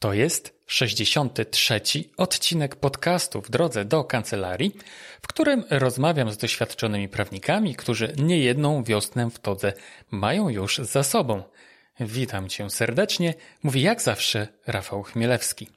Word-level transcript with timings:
To 0.00 0.12
jest 0.12 0.60
63. 0.66 1.80
odcinek 2.16 2.76
podcastu 2.76 3.42
w 3.42 3.50
drodze 3.50 3.84
do 3.84 4.04
kancelarii, 4.04 4.76
w 5.22 5.26
którym 5.26 5.64
rozmawiam 5.70 6.32
z 6.32 6.36
doświadczonymi 6.36 7.08
prawnikami, 7.08 7.74
którzy 7.74 8.14
niejedną 8.18 8.84
wiosnę 8.84 9.30
w 9.30 9.38
todze 9.38 9.72
mają 10.10 10.48
już 10.48 10.78
za 10.78 11.02
sobą. 11.02 11.42
Witam 12.00 12.48
cię 12.48 12.70
serdecznie, 12.70 13.34
mówi 13.62 13.82
jak 13.82 14.02
zawsze 14.02 14.48
Rafał 14.66 15.02
Chmielewski. 15.02 15.68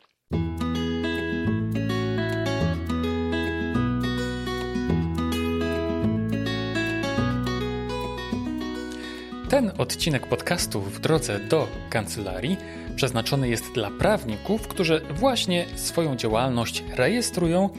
Ten 9.53 9.71
odcinek 9.77 10.27
podcastu 10.27 10.81
w 10.81 10.99
drodze 10.99 11.39
do 11.39 11.67
kancelarii 11.89 12.57
przeznaczony 12.95 13.49
jest 13.49 13.73
dla 13.73 13.91
prawników, 13.91 14.67
którzy 14.67 15.01
właśnie 15.15 15.65
swoją 15.75 16.15
działalność 16.15 16.83
rejestrują 16.95 17.69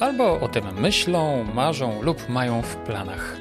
albo 0.00 0.40
o 0.40 0.48
tym 0.48 0.80
myślą, 0.80 1.44
marzą 1.54 2.02
lub 2.02 2.28
mają 2.28 2.62
w 2.62 2.76
planach. 2.76 3.36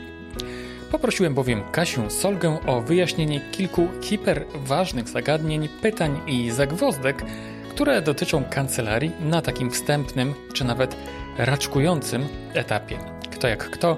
Poprosiłem 0.91 1.33
bowiem 1.33 1.63
Kasię 1.71 2.09
Solgę 2.09 2.57
o 2.67 2.81
wyjaśnienie 2.81 3.41
kilku 3.51 3.87
hiperważnych 4.01 5.09
zagadnień, 5.09 5.69
pytań 5.81 6.21
i 6.27 6.51
zagwozdek, 6.51 7.25
które 7.69 8.01
dotyczą 8.01 8.43
kancelarii 8.43 9.11
na 9.19 9.41
takim 9.41 9.71
wstępnym 9.71 10.33
czy 10.53 10.63
nawet 10.63 10.95
raczkującym 11.37 12.27
etapie. 12.53 12.97
Kto 13.31 13.47
jak 13.47 13.69
kto, 13.69 13.97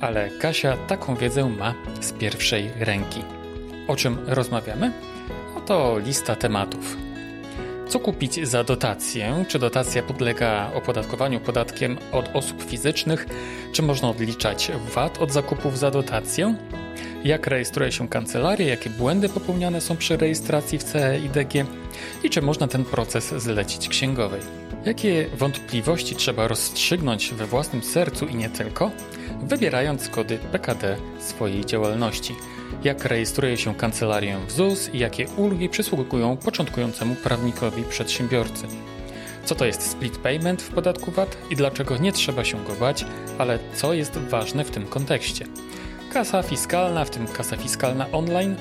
ale 0.00 0.30
Kasia 0.30 0.76
taką 0.76 1.16
wiedzę 1.16 1.48
ma 1.48 1.74
z 2.00 2.12
pierwszej 2.12 2.70
ręki. 2.78 3.22
O 3.88 3.96
czym 3.96 4.18
rozmawiamy? 4.26 4.92
Oto 5.56 5.98
lista 5.98 6.36
tematów. 6.36 6.96
Co 7.88 8.00
kupić 8.00 8.48
za 8.48 8.64
dotację? 8.64 9.44
Czy 9.48 9.58
dotacja 9.58 10.02
podlega 10.02 10.70
opodatkowaniu 10.74 11.40
podatkiem 11.40 11.98
od 12.12 12.36
osób 12.36 12.62
fizycznych? 12.62 13.26
Czy 13.72 13.82
można 13.82 14.08
odliczać 14.08 14.72
VAT 14.94 15.18
od 15.18 15.32
zakupów 15.32 15.78
za 15.78 15.90
dotację? 15.90 16.54
Jak 17.24 17.46
rejestruje 17.46 17.92
się 17.92 18.08
kancelaria? 18.08 18.66
Jakie 18.66 18.90
błędy 18.90 19.28
popełniane 19.28 19.80
są 19.80 19.96
przy 19.96 20.16
rejestracji 20.16 20.78
w 20.78 20.84
CE 20.84 21.18
i 21.18 21.28
DG? 21.28 21.64
I 22.24 22.30
czy 22.30 22.42
można 22.42 22.68
ten 22.68 22.84
proces 22.84 23.34
zlecić 23.34 23.88
księgowej? 23.88 24.65
Jakie 24.86 25.28
wątpliwości 25.34 26.16
trzeba 26.16 26.48
rozstrzygnąć 26.48 27.30
we 27.34 27.46
własnym 27.46 27.82
sercu 27.82 28.26
i 28.26 28.34
nie 28.34 28.48
tylko, 28.48 28.90
wybierając 29.42 30.08
kody 30.08 30.38
PKD 30.38 30.96
swojej 31.20 31.64
działalności? 31.64 32.34
Jak 32.84 33.04
rejestruje 33.04 33.56
się 33.56 33.74
kancelarię 33.74 34.38
w 34.48 34.52
ZUS 34.52 34.90
i 34.92 34.98
jakie 34.98 35.26
ulgi 35.36 35.68
przysługują 35.68 36.36
początkującemu 36.36 37.14
prawnikowi 37.14 37.82
przedsiębiorcy? 37.82 38.66
Co 39.44 39.54
to 39.54 39.64
jest 39.64 39.90
split 39.90 40.18
payment 40.18 40.62
w 40.62 40.70
podatku 40.70 41.10
VAT 41.10 41.36
i 41.50 41.56
dlaczego 41.56 41.96
nie 41.96 42.12
trzeba 42.12 42.44
się 42.44 42.64
go 42.64 42.72
bać, 42.72 43.04
ale 43.38 43.58
co 43.74 43.94
jest 43.94 44.18
ważne 44.18 44.64
w 44.64 44.70
tym 44.70 44.86
kontekście? 44.86 45.46
Kasa 46.12 46.42
fiskalna, 46.42 47.04
w 47.04 47.10
tym 47.10 47.26
kasa 47.26 47.56
fiskalna 47.56 48.06
online, 48.12 48.56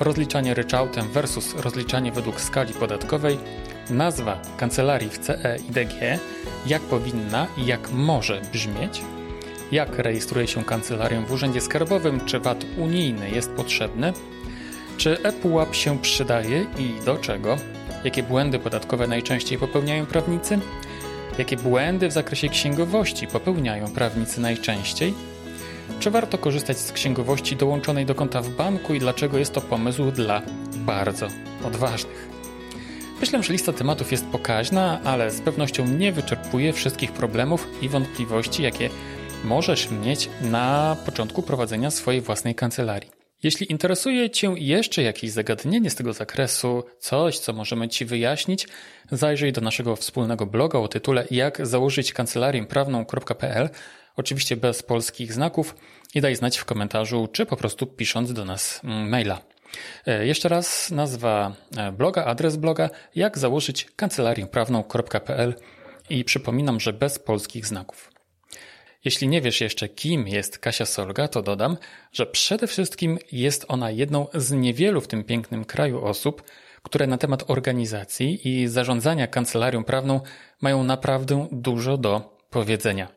rozliczanie 0.00 0.54
ryczałtem 0.54 1.08
versus 1.08 1.54
rozliczanie 1.54 2.12
według 2.12 2.40
skali 2.40 2.74
podatkowej, 2.74 3.38
nazwa 3.90 4.40
kancelarii 4.56 5.10
w 5.10 5.18
CE 5.18 5.56
i 5.68 5.72
DG, 5.72 6.18
jak 6.66 6.82
powinna 6.82 7.46
i 7.56 7.66
jak 7.66 7.90
może 7.90 8.40
brzmieć, 8.52 9.02
jak 9.72 9.98
rejestruje 9.98 10.46
się 10.46 10.64
kancelarię 10.64 11.20
w 11.20 11.32
Urzędzie 11.32 11.60
Skarbowym, 11.60 12.20
czy 12.24 12.40
VAT 12.40 12.64
unijny 12.78 13.30
jest 13.30 13.50
potrzebny, 13.50 14.12
czy 14.96 15.22
ePUAP 15.22 15.74
się 15.74 15.98
przydaje 15.98 16.66
i 16.78 17.04
do 17.04 17.16
czego, 17.16 17.56
jakie 18.04 18.22
błędy 18.22 18.58
podatkowe 18.58 19.06
najczęściej 19.06 19.58
popełniają 19.58 20.06
prawnicy, 20.06 20.58
jakie 21.38 21.56
błędy 21.56 22.08
w 22.08 22.12
zakresie 22.12 22.48
księgowości 22.48 23.26
popełniają 23.26 23.88
prawnicy 23.88 24.40
najczęściej, 24.40 25.14
czy 26.00 26.10
warto 26.10 26.38
korzystać 26.38 26.78
z 26.78 26.92
księgowości 26.92 27.56
dołączonej 27.56 28.06
do 28.06 28.14
konta 28.14 28.42
w 28.42 28.48
banku 28.48 28.94
i 28.94 28.98
dlaczego 28.98 29.38
jest 29.38 29.52
to 29.52 29.60
pomysł 29.60 30.10
dla 30.10 30.42
bardzo 30.76 31.28
odważnych. 31.64 32.33
Myślę, 33.24 33.42
że 33.42 33.52
lista 33.52 33.72
tematów 33.72 34.12
jest 34.12 34.26
pokaźna, 34.26 35.00
ale 35.04 35.30
z 35.30 35.40
pewnością 35.40 35.88
nie 35.88 36.12
wyczerpuje 36.12 36.72
wszystkich 36.72 37.12
problemów 37.12 37.68
i 37.82 37.88
wątpliwości, 37.88 38.62
jakie 38.62 38.90
możesz 39.44 39.90
mieć 39.90 40.28
na 40.40 40.96
początku 41.06 41.42
prowadzenia 41.42 41.90
swojej 41.90 42.20
własnej 42.20 42.54
kancelarii. 42.54 43.10
Jeśli 43.42 43.72
interesuje 43.72 44.30
Cię 44.30 44.54
jeszcze 44.56 45.02
jakieś 45.02 45.30
zagadnienie 45.30 45.90
z 45.90 45.94
tego 45.94 46.12
zakresu, 46.12 46.84
coś, 46.98 47.38
co 47.38 47.52
możemy 47.52 47.88
Ci 47.88 48.04
wyjaśnić, 48.04 48.68
zajrzyj 49.12 49.52
do 49.52 49.60
naszego 49.60 49.96
wspólnego 49.96 50.46
bloga 50.46 50.78
o 50.78 50.88
tytule 50.88 51.26
Jak 51.30 51.66
założyć 51.66 52.12
kancelarię 52.12 52.66
prawną.pl, 52.66 53.68
oczywiście 54.16 54.56
bez 54.56 54.82
polskich 54.82 55.32
znaków, 55.32 55.74
i 56.14 56.20
daj 56.20 56.36
znać 56.36 56.58
w 56.58 56.64
komentarzu, 56.64 57.28
czy 57.32 57.46
po 57.46 57.56
prostu 57.56 57.86
pisząc 57.86 58.32
do 58.32 58.44
nas 58.44 58.80
mm, 58.84 59.08
maila. 59.08 59.53
E, 60.06 60.26
jeszcze 60.26 60.48
raz 60.48 60.90
nazwa 60.90 61.52
e, 61.76 61.92
bloga, 61.92 62.24
adres 62.24 62.56
bloga, 62.56 62.90
jak 63.14 63.38
założyć 63.38 63.86
kancelarię 63.96 64.46
prawną.pl 64.46 65.54
i 66.10 66.24
przypominam, 66.24 66.80
że 66.80 66.92
bez 66.92 67.18
polskich 67.18 67.66
znaków. 67.66 68.10
Jeśli 69.04 69.28
nie 69.28 69.40
wiesz 69.40 69.60
jeszcze, 69.60 69.88
kim 69.88 70.28
jest 70.28 70.58
Kasia 70.58 70.86
Solga, 70.86 71.28
to 71.28 71.42
dodam, 71.42 71.76
że 72.12 72.26
przede 72.26 72.66
wszystkim 72.66 73.18
jest 73.32 73.64
ona 73.68 73.90
jedną 73.90 74.26
z 74.34 74.52
niewielu 74.52 75.00
w 75.00 75.08
tym 75.08 75.24
pięknym 75.24 75.64
kraju 75.64 76.04
osób, 76.04 76.42
które 76.82 77.06
na 77.06 77.18
temat 77.18 77.50
organizacji 77.50 78.48
i 78.48 78.68
zarządzania 78.68 79.26
kancelarią 79.26 79.84
prawną 79.84 80.20
mają 80.60 80.84
naprawdę 80.84 81.48
dużo 81.52 81.96
do 81.96 82.38
powiedzenia. 82.50 83.08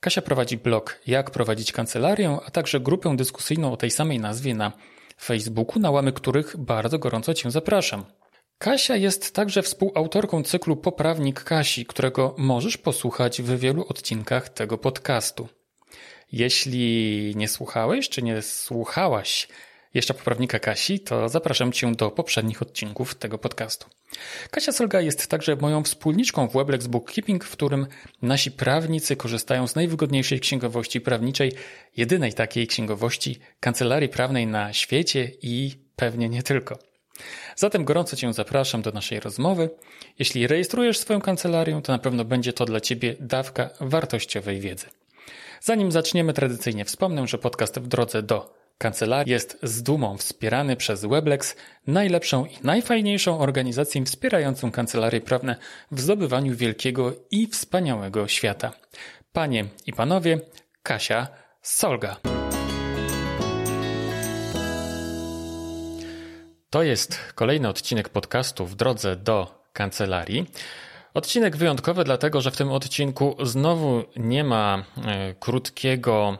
Kasia 0.00 0.22
prowadzi 0.22 0.56
blog 0.56 1.00
Jak 1.06 1.30
prowadzić 1.30 1.72
kancelarię, 1.72 2.38
a 2.46 2.50
także 2.50 2.80
grupę 2.80 3.16
dyskusyjną 3.16 3.72
o 3.72 3.76
tej 3.76 3.90
samej 3.90 4.20
nazwie 4.20 4.54
na 4.54 4.72
Facebooku, 5.20 5.80
na 5.80 5.90
łamy 5.90 6.12
których 6.12 6.56
bardzo 6.56 6.98
gorąco 6.98 7.34
Cię 7.34 7.50
zapraszam. 7.50 8.04
Kasia 8.58 8.96
jest 8.96 9.34
także 9.34 9.62
współautorką 9.62 10.42
cyklu 10.42 10.76
Poprawnik 10.76 11.44
Kasi, 11.44 11.86
którego 11.86 12.34
możesz 12.38 12.78
posłuchać 12.78 13.42
w 13.42 13.58
wielu 13.58 13.86
odcinkach 13.88 14.48
tego 14.48 14.78
podcastu. 14.78 15.48
Jeśli 16.32 17.32
nie 17.36 17.48
słuchałeś 17.48 18.08
czy 18.08 18.22
nie 18.22 18.42
słuchałaś 18.42 19.48
jeszcze 19.94 20.14
poprawnika 20.14 20.58
Kasi, 20.58 21.00
to 21.00 21.28
zapraszam 21.28 21.72
Cię 21.72 21.92
do 21.92 22.10
poprzednich 22.10 22.62
odcinków 22.62 23.14
tego 23.14 23.38
podcastu. 23.38 23.86
Kasia 24.50 24.72
Solga 24.72 25.00
jest 25.00 25.26
także 25.26 25.56
moją 25.56 25.82
wspólniczką 25.82 26.48
w 26.48 26.52
Weblex 26.52 26.86
Bookkeeping, 26.86 27.44
w 27.44 27.50
którym 27.50 27.86
nasi 28.22 28.50
prawnicy 28.50 29.16
korzystają 29.16 29.66
z 29.66 29.74
najwygodniejszej 29.74 30.40
księgowości 30.40 31.00
prawniczej, 31.00 31.52
jedynej 31.96 32.32
takiej 32.32 32.66
księgowości 32.66 33.38
kancelarii 33.60 34.08
prawnej 34.08 34.46
na 34.46 34.72
świecie 34.72 35.30
i 35.42 35.74
pewnie 35.96 36.28
nie 36.28 36.42
tylko. 36.42 36.78
Zatem 37.56 37.84
gorąco 37.84 38.16
Cię 38.16 38.32
zapraszam 38.32 38.82
do 38.82 38.90
naszej 38.90 39.20
rozmowy. 39.20 39.70
Jeśli 40.18 40.46
rejestrujesz 40.46 40.98
swoją 40.98 41.20
kancelarię, 41.20 41.80
to 41.84 41.92
na 41.92 41.98
pewno 41.98 42.24
będzie 42.24 42.52
to 42.52 42.64
dla 42.64 42.80
Ciebie 42.80 43.16
dawka 43.20 43.70
wartościowej 43.80 44.60
wiedzy. 44.60 44.86
Zanim 45.60 45.92
zaczniemy, 45.92 46.32
tradycyjnie 46.32 46.84
wspomnę, 46.84 47.26
że 47.26 47.38
podcast 47.38 47.78
w 47.78 47.88
drodze 47.88 48.22
do 48.22 48.54
kancelarii 48.78 49.32
jest 49.32 49.58
z 49.62 49.82
dumą 49.82 50.16
wspierany 50.16 50.76
przez 50.76 51.04
Weblex, 51.04 51.56
najlepszą 51.86 52.44
i 52.44 52.58
najfajniejszą 52.62 53.38
organizację 53.38 54.04
wspierającą 54.04 54.70
kancelarie 54.70 55.20
prawne 55.20 55.56
w 55.90 56.00
zdobywaniu 56.00 56.56
wielkiego 56.56 57.12
i 57.30 57.46
wspaniałego 57.46 58.28
świata. 58.28 58.72
Panie 59.32 59.64
i 59.86 59.92
panowie, 59.92 60.40
Kasia 60.82 61.28
Solga. 61.62 62.16
To 66.70 66.82
jest 66.82 67.18
kolejny 67.34 67.68
odcinek 67.68 68.08
podcastu 68.08 68.66
w 68.66 68.74
drodze 68.74 69.16
do 69.16 69.64
kancelarii. 69.72 70.46
Odcinek 71.14 71.56
wyjątkowy, 71.56 72.04
dlatego 72.04 72.40
że 72.40 72.50
w 72.50 72.56
tym 72.56 72.72
odcinku 72.72 73.36
znowu 73.42 74.02
nie 74.16 74.44
ma 74.44 74.84
e, 75.06 75.34
krótkiego 75.34 76.38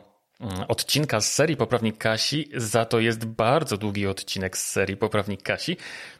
odcinka 0.68 1.20
z 1.20 1.32
serii 1.32 1.56
Poprawnik 1.56 1.98
Kasi, 1.98 2.48
za 2.54 2.84
to 2.84 3.00
jest 3.00 3.26
bardzo 3.26 3.76
długi 3.76 4.06
odcinek 4.06 4.56
z 4.56 4.70
serii 4.70 4.96
Poprawnik 4.96 5.42
Kasi, 5.42 5.76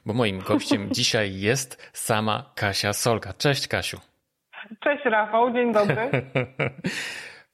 bo 0.06 0.12
moim 0.12 0.38
gościem 0.38 0.88
dzisiaj 0.96 1.40
jest 1.40 1.90
sama 1.92 2.50
Kasia 2.54 2.92
Solka. 2.92 3.32
Cześć 3.32 3.68
Kasiu. 3.68 4.00
Cześć 4.80 5.04
Rafał, 5.04 5.52
dzień 5.52 5.72
dobry. 5.72 5.96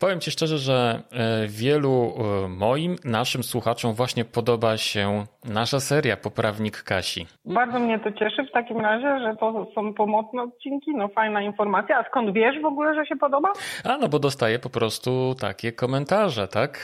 Powiem 0.02 0.20
Ci 0.20 0.30
szczerze, 0.30 0.58
że 0.58 1.02
e, 1.12 1.46
wielu 1.48 2.14
e, 2.44 2.48
moim, 2.48 2.96
naszym 3.04 3.42
słuchaczom 3.42 3.94
właśnie 3.94 4.24
podoba 4.24 4.76
się 4.76 5.24
nasza 5.44 5.80
seria 5.80 6.16
Poprawnik 6.16 6.82
Kasi. 6.82 7.26
Bardzo 7.44 7.78
mnie 7.78 7.98
to 7.98 8.12
cieszy 8.12 8.44
w 8.44 8.52
takim 8.52 8.80
razie, 8.80 9.18
że 9.20 9.36
to 9.36 9.66
są 9.74 9.94
pomocne 9.94 10.42
odcinki, 10.42 10.90
no 10.96 11.08
fajna 11.08 11.42
informacja. 11.42 11.98
A 11.98 12.04
skąd 12.10 12.34
wiesz 12.34 12.62
w 12.62 12.64
ogóle, 12.64 12.94
że 12.94 13.06
się 13.06 13.16
podoba? 13.16 13.52
A 13.84 13.98
no 13.98 14.08
bo 14.08 14.18
dostaję 14.18 14.58
po 14.58 14.70
prostu 14.70 15.34
takie 15.40 15.72
komentarze, 15.72 16.48
tak? 16.48 16.78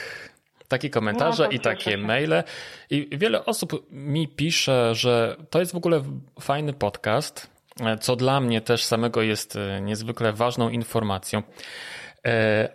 Takie 0.67 0.89
komentarze 0.89 1.43
no, 1.43 1.49
i 1.49 1.59
takie 1.59 1.97
maile. 1.97 2.43
I 2.89 3.07
wiele 3.11 3.45
osób 3.45 3.71
mi 3.91 4.27
pisze, 4.27 4.95
że 4.95 5.35
to 5.49 5.59
jest 5.59 5.73
w 5.73 5.77
ogóle 5.77 6.01
fajny 6.41 6.73
podcast, 6.73 7.59
co 7.99 8.15
dla 8.15 8.39
mnie 8.39 8.61
też 8.61 8.83
samego 8.83 9.21
jest 9.21 9.57
niezwykle 9.81 10.33
ważną 10.33 10.69
informacją. 10.69 11.43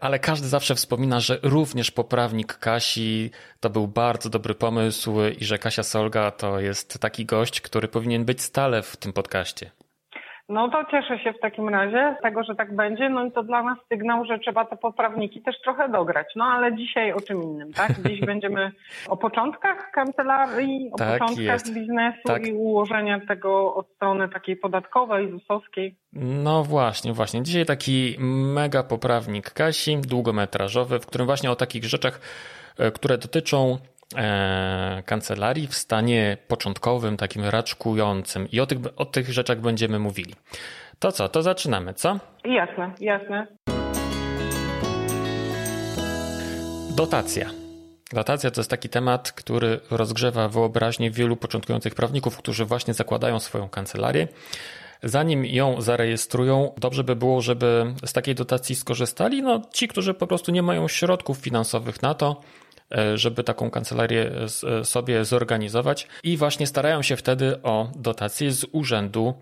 Ale 0.00 0.18
każdy 0.18 0.48
zawsze 0.48 0.74
wspomina, 0.74 1.20
że 1.20 1.38
również 1.42 1.90
poprawnik 1.90 2.58
Kasi 2.58 3.30
to 3.60 3.70
był 3.70 3.88
bardzo 3.88 4.30
dobry 4.30 4.54
pomysł 4.54 5.14
i 5.38 5.44
że 5.44 5.58
Kasia 5.58 5.82
Solga 5.82 6.30
to 6.30 6.60
jest 6.60 6.98
taki 6.98 7.24
gość, 7.26 7.60
który 7.60 7.88
powinien 7.88 8.24
być 8.24 8.42
stale 8.42 8.82
w 8.82 8.96
tym 8.96 9.12
podcaście. 9.12 9.70
No 10.48 10.68
to 10.68 10.84
cieszę 10.90 11.18
się 11.18 11.32
w 11.32 11.40
takim 11.40 11.68
razie 11.68 12.16
z 12.18 12.22
tego, 12.22 12.44
że 12.44 12.54
tak 12.54 12.76
będzie. 12.76 13.08
No 13.08 13.24
i 13.24 13.32
to 13.32 13.42
dla 13.42 13.62
nas 13.62 13.78
sygnał, 13.92 14.24
że 14.24 14.38
trzeba 14.38 14.64
te 14.64 14.76
poprawniki 14.76 15.42
też 15.42 15.60
trochę 15.60 15.88
dograć. 15.88 16.26
No 16.36 16.44
ale 16.44 16.76
dzisiaj 16.76 17.12
o 17.12 17.20
czym 17.20 17.42
innym, 17.42 17.72
tak? 17.72 17.92
Dziś 18.06 18.20
będziemy 18.32 18.72
o 19.08 19.16
początkach 19.16 19.90
kancelarii, 19.90 20.90
o 20.92 20.96
tak 20.96 21.18
początkach 21.18 21.46
jest. 21.46 21.74
biznesu 21.74 22.22
tak. 22.24 22.46
i 22.46 22.52
ułożenia 22.52 23.20
tego 23.28 23.74
od 23.74 23.88
strony 23.88 24.28
takiej 24.28 24.56
podatkowej, 24.56 25.30
ZUS-owskiej. 25.30 25.96
No 26.12 26.64
właśnie, 26.64 27.12
właśnie. 27.12 27.42
Dzisiaj 27.42 27.66
taki 27.66 28.16
mega 28.54 28.82
poprawnik 28.82 29.50
Kasi, 29.50 29.96
długometrażowy, 29.96 30.98
w 30.98 31.06
którym 31.06 31.26
właśnie 31.26 31.50
o 31.50 31.56
takich 31.56 31.84
rzeczach, 31.84 32.20
e, 32.78 32.90
które 32.90 33.18
dotyczą 33.18 33.78
kancelarii 35.04 35.66
w 35.66 35.74
stanie 35.74 36.36
początkowym, 36.48 37.16
takim 37.16 37.44
raczkującym 37.44 38.48
i 38.52 38.60
o 38.60 38.66
tych, 38.66 38.78
o 38.96 39.04
tych 39.04 39.32
rzeczach 39.32 39.60
będziemy 39.60 39.98
mówili. 39.98 40.34
To 40.98 41.12
co, 41.12 41.28
to 41.28 41.42
zaczynamy, 41.42 41.94
co? 41.94 42.18
Jasne, 42.44 42.92
jasne. 43.00 43.46
Dotacja. 46.96 47.50
Dotacja 48.12 48.50
to 48.50 48.60
jest 48.60 48.70
taki 48.70 48.88
temat, 48.88 49.32
który 49.32 49.80
rozgrzewa 49.90 50.48
wyobraźnię 50.48 51.10
wielu 51.10 51.36
początkujących 51.36 51.94
prawników, 51.94 52.36
którzy 52.36 52.64
właśnie 52.64 52.94
zakładają 52.94 53.40
swoją 53.40 53.68
kancelarię. 53.68 54.28
Zanim 55.02 55.44
ją 55.44 55.80
zarejestrują, 55.80 56.72
dobrze 56.78 57.04
by 57.04 57.16
było, 57.16 57.40
żeby 57.40 57.94
z 58.04 58.12
takiej 58.12 58.34
dotacji 58.34 58.74
skorzystali 58.74 59.42
no, 59.42 59.62
ci, 59.72 59.88
którzy 59.88 60.14
po 60.14 60.26
prostu 60.26 60.52
nie 60.52 60.62
mają 60.62 60.88
środków 60.88 61.38
finansowych 61.38 62.02
na 62.02 62.14
to, 62.14 62.40
E, 62.40 62.63
żeby 63.14 63.44
taką 63.44 63.70
kancelarię 63.70 64.30
e, 64.80 64.84
sobie 64.84 65.24
zorganizować 65.24 66.08
i 66.22 66.36
właśnie 66.36 66.66
starają 66.66 67.02
się 67.02 67.16
wtedy 67.16 67.62
o 67.62 67.90
dotację 67.96 68.52
z 68.52 68.66
Urzędu 68.72 69.34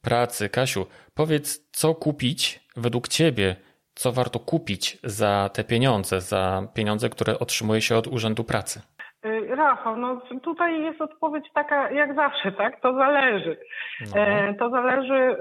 Pracy. 0.00 0.48
Kasiu, 0.48 0.86
powiedz, 1.14 1.60
co 1.72 1.94
kupić 1.94 2.60
według 2.76 3.08
Ciebie, 3.08 3.56
co 3.94 4.12
warto 4.12 4.38
kupić 4.38 4.98
za 5.04 5.50
te 5.52 5.64
pieniądze, 5.64 6.20
za 6.20 6.68
pieniądze, 6.74 7.08
które 7.08 7.38
otrzymuje 7.38 7.82
się 7.82 7.96
od 7.96 8.06
Urzędu 8.06 8.44
Pracy? 8.44 8.80
Y, 9.26 9.56
Rafał, 9.56 9.96
no 9.96 10.20
tutaj 10.42 10.82
jest 10.82 11.00
odpowiedź 11.00 11.46
taka 11.54 11.90
jak 11.90 12.14
zawsze, 12.14 12.52
tak? 12.52 12.80
To 12.80 12.94
zależy. 12.94 13.56
No. 14.00 14.22
E, 14.22 14.54
to 14.54 14.70
zależy 14.70 15.36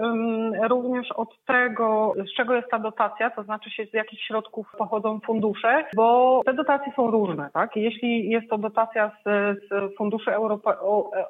również 0.69 1.11
od 1.11 1.45
tego, 1.45 2.13
z 2.31 2.35
czego 2.37 2.55
jest 2.55 2.69
ta 2.71 2.79
dotacja, 2.79 3.29
to 3.29 3.43
znaczy 3.43 3.69
się 3.69 3.85
z 3.85 3.93
jakich 3.93 4.21
środków 4.21 4.67
pochodzą 4.77 5.19
fundusze, 5.25 5.85
bo 5.95 6.41
te 6.45 6.53
dotacje 6.53 6.93
są 6.95 7.11
różne, 7.11 7.49
tak? 7.53 7.75
Jeśli 7.75 8.29
jest 8.29 8.49
to 8.49 8.57
dotacja 8.57 9.11
z, 9.25 9.29
z 9.69 9.97
funduszy 9.97 10.33
Europe, 10.33 10.73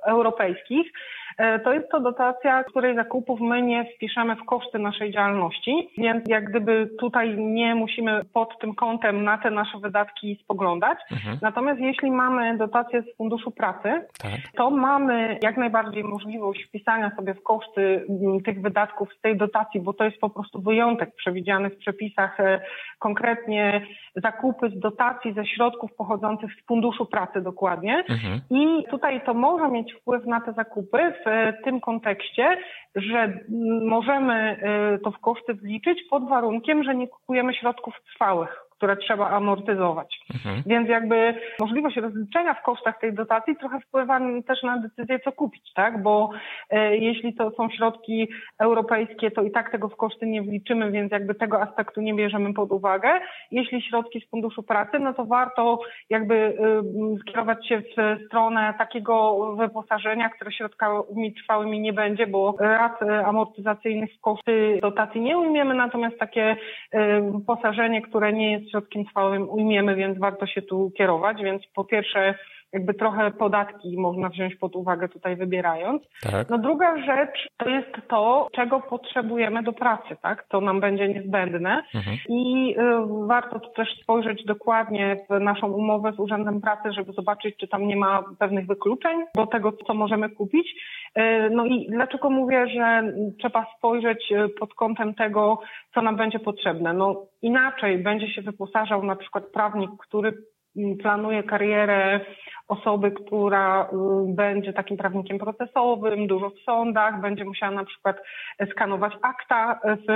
europejskich, 0.05 0.91
E, 0.91 1.24
to 1.63 1.73
jest 1.73 1.89
to 1.91 1.99
dotacja, 1.99 2.63
której 2.63 2.95
zakupów 2.95 3.39
my 3.39 3.61
nie 3.61 3.85
wpiszemy 3.95 4.35
w 4.35 4.45
koszty 4.45 4.79
naszej 4.79 5.11
działalności, 5.11 5.89
więc 5.97 6.23
jak 6.27 6.49
gdyby 6.49 6.89
tutaj 6.99 7.37
nie 7.37 7.75
musimy 7.75 8.21
pod 8.33 8.59
tym 8.59 8.75
kątem 8.75 9.23
na 9.23 9.37
te 9.37 9.51
nasze 9.51 9.79
wydatki 9.79 10.39
spoglądać. 10.43 10.97
Mhm. 11.11 11.37
Natomiast 11.41 11.79
jeśli 11.79 12.11
mamy 12.11 12.57
dotację 12.57 13.01
z 13.01 13.17
Funduszu 13.17 13.51
Pracy, 13.51 13.89
tak. 14.19 14.31
to 14.57 14.69
mamy 14.69 15.37
jak 15.43 15.57
najbardziej 15.57 16.03
możliwość 16.03 16.63
wpisania 16.63 17.11
sobie 17.15 17.33
w 17.33 17.43
koszty 17.43 18.05
mm, 18.09 18.41
tych 18.41 18.61
wydatków 18.61 19.09
z 19.17 19.21
tej 19.21 19.37
dotacji, 19.37 19.81
bo 19.81 19.93
to 19.93 20.03
jest 20.03 20.17
po 20.17 20.29
prostu 20.29 20.61
wyjątek 20.61 21.15
przewidziany 21.15 21.69
w 21.69 21.77
przepisach 21.77 22.39
e, 22.39 22.61
konkretnie 22.99 23.85
zakupy 24.15 24.69
z 24.69 24.79
dotacji 24.79 25.33
ze 25.33 25.45
środków 25.45 25.93
pochodzących 25.95 26.51
z 26.53 26.65
Funduszu 26.67 27.05
Pracy 27.05 27.41
dokładnie. 27.41 28.03
Mhm. 28.09 28.41
I 28.49 28.83
tutaj 28.89 29.21
to 29.25 29.33
może 29.33 29.69
mieć 29.69 29.93
wpływ 29.93 30.25
na 30.25 30.41
te 30.41 30.53
zakupy 30.53 31.13
w 31.25 31.63
tym 31.63 31.81
kontekście, 31.81 32.57
że 32.95 33.39
możemy 33.85 34.57
y, 34.95 34.99
to 34.99 35.11
w 35.11 35.19
koszty 35.19 35.53
wliczyć 35.53 35.99
pod 36.09 36.29
warunkiem, 36.29 36.83
że 36.83 36.95
nie 36.95 37.07
kupujemy 37.07 37.53
środków 37.53 37.93
trwałych 38.13 38.64
które 38.77 38.97
trzeba 38.97 39.29
amortyzować. 39.29 40.19
Mhm. 40.33 40.63
Więc 40.65 40.89
jakby 40.89 41.33
możliwość 41.59 41.97
rozliczenia 41.97 42.53
w 42.53 42.63
kosztach 42.63 42.99
tej 42.99 43.13
dotacji 43.13 43.55
trochę 43.55 43.79
wpływa 43.79 44.19
też 44.47 44.63
na 44.63 44.77
decyzję, 44.77 45.19
co 45.19 45.31
kupić, 45.31 45.73
tak? 45.73 46.03
Bo 46.03 46.29
e, 46.69 46.97
jeśli 46.97 47.33
to 47.33 47.51
są 47.51 47.69
środki 47.69 48.27
europejskie, 48.59 49.31
to 49.31 49.41
i 49.41 49.51
tak 49.51 49.71
tego 49.71 49.89
w 49.89 49.95
koszty 49.95 50.27
nie 50.27 50.41
wliczymy, 50.41 50.91
więc 50.91 51.11
jakby 51.11 51.35
tego 51.35 51.61
aspektu 51.61 52.01
nie 52.01 52.13
bierzemy 52.13 52.53
pod 52.53 52.71
uwagę. 52.71 53.09
Jeśli 53.51 53.81
środki 53.81 54.21
z 54.21 54.29
Funduszu 54.29 54.63
Pracy, 54.63 54.99
no 54.99 55.13
to 55.13 55.25
warto 55.25 55.79
jakby 56.09 56.35
y, 56.35 57.19
skierować 57.21 57.67
się 57.67 57.81
w 57.81 58.25
stronę 58.25 58.73
takiego 58.77 59.45
wyposażenia, 59.55 60.29
które 60.29 60.51
środkami 60.51 61.33
trwałymi 61.33 61.79
nie 61.79 61.93
będzie, 61.93 62.27
bo 62.27 62.55
rat 62.59 62.99
amortyzacyjnych 63.25 64.09
w 64.17 64.21
koszty 64.21 64.79
dotacji 64.81 65.21
nie 65.21 65.37
ujmiemy, 65.37 65.73
natomiast 65.73 66.19
takie 66.19 66.51
y, 66.51 66.97
wyposażenie, 67.31 68.01
które 68.01 68.33
nie 68.33 68.51
jest 68.51 68.71
środkiem 68.75 69.05
trwałym 69.05 69.49
ujmiemy, 69.49 69.95
więc 69.95 70.19
warto 70.19 70.47
się 70.47 70.61
tu 70.61 70.91
kierować. 70.97 71.37
Więc 71.43 71.63
po 71.75 71.85
pierwsze, 71.85 72.35
jakby 72.73 72.93
trochę 72.93 73.31
podatki 73.31 73.97
można 73.97 74.29
wziąć 74.29 74.55
pod 74.55 74.75
uwagę 74.75 75.09
tutaj 75.09 75.35
wybierając. 75.35 76.03
Tak. 76.31 76.49
No 76.49 76.57
druga 76.57 76.97
rzecz 77.05 77.47
to 77.57 77.69
jest 77.69 77.89
to, 78.07 78.47
czego 78.55 78.79
potrzebujemy 78.79 79.63
do 79.63 79.73
pracy, 79.73 80.15
tak? 80.21 80.47
To 80.47 80.61
nam 80.61 80.79
będzie 80.79 81.07
niezbędne 81.07 81.83
mhm. 81.95 82.17
i 82.29 82.75
y, 82.77 83.27
warto 83.27 83.59
tu 83.59 83.69
też 83.69 83.87
spojrzeć 84.03 84.45
dokładnie 84.45 85.17
w 85.29 85.39
naszą 85.39 85.67
umowę 85.67 86.13
z 86.13 86.19
Urzędem 86.19 86.61
Pracy, 86.61 86.93
żeby 86.93 87.13
zobaczyć, 87.13 87.57
czy 87.57 87.67
tam 87.67 87.87
nie 87.87 87.95
ma 87.95 88.23
pewnych 88.39 88.67
wykluczeń 88.67 89.19
do 89.35 89.47
tego, 89.47 89.71
co 89.87 89.93
możemy 89.93 90.29
kupić. 90.29 90.67
Y, 91.19 91.49
no 91.51 91.65
i 91.65 91.87
dlaczego 91.89 92.29
mówię, 92.29 92.67
że 92.67 93.03
trzeba 93.39 93.65
spojrzeć 93.77 94.31
y, 94.31 94.49
pod 94.49 94.73
kątem 94.73 95.13
tego, 95.13 95.59
co 95.93 96.01
nam 96.01 96.15
będzie 96.15 96.39
potrzebne? 96.39 96.93
No 96.93 97.25
inaczej 97.41 97.97
będzie 97.97 98.27
się 98.33 98.41
wyposażał 98.41 99.03
na 99.03 99.15
przykład 99.15 99.45
prawnik, 99.45 99.91
który 99.99 100.33
planuje 101.01 101.43
karierę 101.43 102.19
osoby, 102.67 103.11
która 103.11 103.83
y, 103.83 104.35
będzie 104.35 104.73
takim 104.73 104.97
prawnikiem 104.97 105.37
procesowym, 105.39 106.27
dużo 106.27 106.49
w 106.49 106.59
sądach, 106.59 107.21
będzie 107.21 107.45
musiała 107.45 107.71
na 107.71 107.85
przykład 107.85 108.17
skanować 108.71 109.13
akta 109.21 109.79
w 109.83 110.07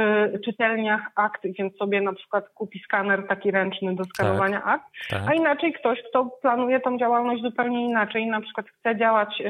czytelniach 0.45 1.01
akt, 1.15 1.41
więc 1.59 1.77
sobie 1.77 2.01
na 2.01 2.13
przykład 2.13 2.49
kupi 2.49 2.79
skaner 2.79 3.27
taki 3.27 3.51
ręczny 3.51 3.95
do 3.95 4.03
skanowania 4.03 4.61
tak, 4.61 4.67
akt, 4.67 4.85
tak. 5.09 5.21
a 5.27 5.33
inaczej 5.33 5.73
ktoś, 5.73 5.99
kto 6.09 6.25
planuje 6.41 6.79
tą 6.79 6.97
działalność 6.97 7.41
zupełnie 7.41 7.85
inaczej, 7.85 8.27
na 8.27 8.41
przykład 8.41 8.65
chce 8.69 8.97
działać 8.97 9.41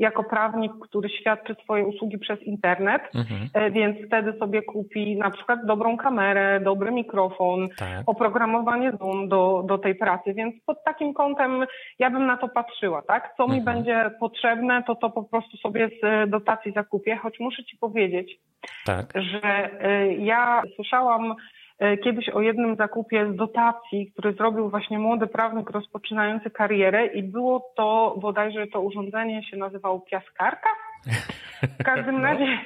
jako 0.00 0.24
prawnik, 0.24 0.72
który 0.80 1.08
świadczy 1.08 1.56
swoje 1.62 1.84
usługi 1.84 2.18
przez 2.18 2.42
internet, 2.42 3.02
mhm. 3.14 3.40
E, 3.54 3.70
więc 3.70 4.06
wtedy 4.06 4.38
sobie 4.38 4.62
kupi 4.62 5.16
na 5.16 5.30
przykład 5.30 5.66
dobrą 5.66 5.96
kamerę, 5.96 6.60
dobry 6.60 6.90
mikrofon, 6.90 7.68
tak. 7.78 8.02
oprogramowanie 8.06 8.92
Zoom 8.92 9.28
do, 9.28 9.64
do 9.66 9.78
tej 9.78 9.94
pracy, 9.94 10.34
więc 10.34 10.54
pod 10.66 10.84
takim 10.84 11.14
kątem 11.14 11.66
ja 11.98 12.10
bym 12.10 12.19
na 12.26 12.36
to 12.36 12.48
patrzyła, 12.48 13.02
tak? 13.02 13.34
Co 13.36 13.42
mhm. 13.42 13.58
mi 13.58 13.64
będzie 13.64 14.10
potrzebne, 14.20 14.82
to 14.86 14.94
to 14.94 15.10
po 15.10 15.24
prostu 15.24 15.56
sobie 15.56 15.88
z 16.02 16.30
dotacji 16.30 16.72
zakupię, 16.72 17.16
choć 17.16 17.40
muszę 17.40 17.64
Ci 17.64 17.76
powiedzieć, 17.76 18.38
tak. 18.86 19.12
że 19.14 19.70
e, 19.80 20.12
ja 20.12 20.62
słyszałam 20.76 21.34
E, 21.80 21.96
kiedyś 21.96 22.28
o 22.28 22.40
jednym 22.40 22.76
zakupie 22.76 23.32
z 23.32 23.36
dotacji, 23.36 24.12
który 24.12 24.32
zrobił 24.32 24.70
właśnie 24.70 24.98
młody 24.98 25.26
prawnik 25.26 25.70
rozpoczynający 25.70 26.50
karierę 26.50 27.06
i 27.06 27.22
było 27.22 27.72
to 27.76 28.16
bodajże 28.20 28.66
to 28.66 28.80
urządzenie 28.80 29.44
się 29.44 29.56
nazywało 29.56 30.00
piaskarka. 30.00 30.68
W 31.80 31.84
każdym 31.84 32.16
no. 32.16 32.22
razie, 32.22 32.58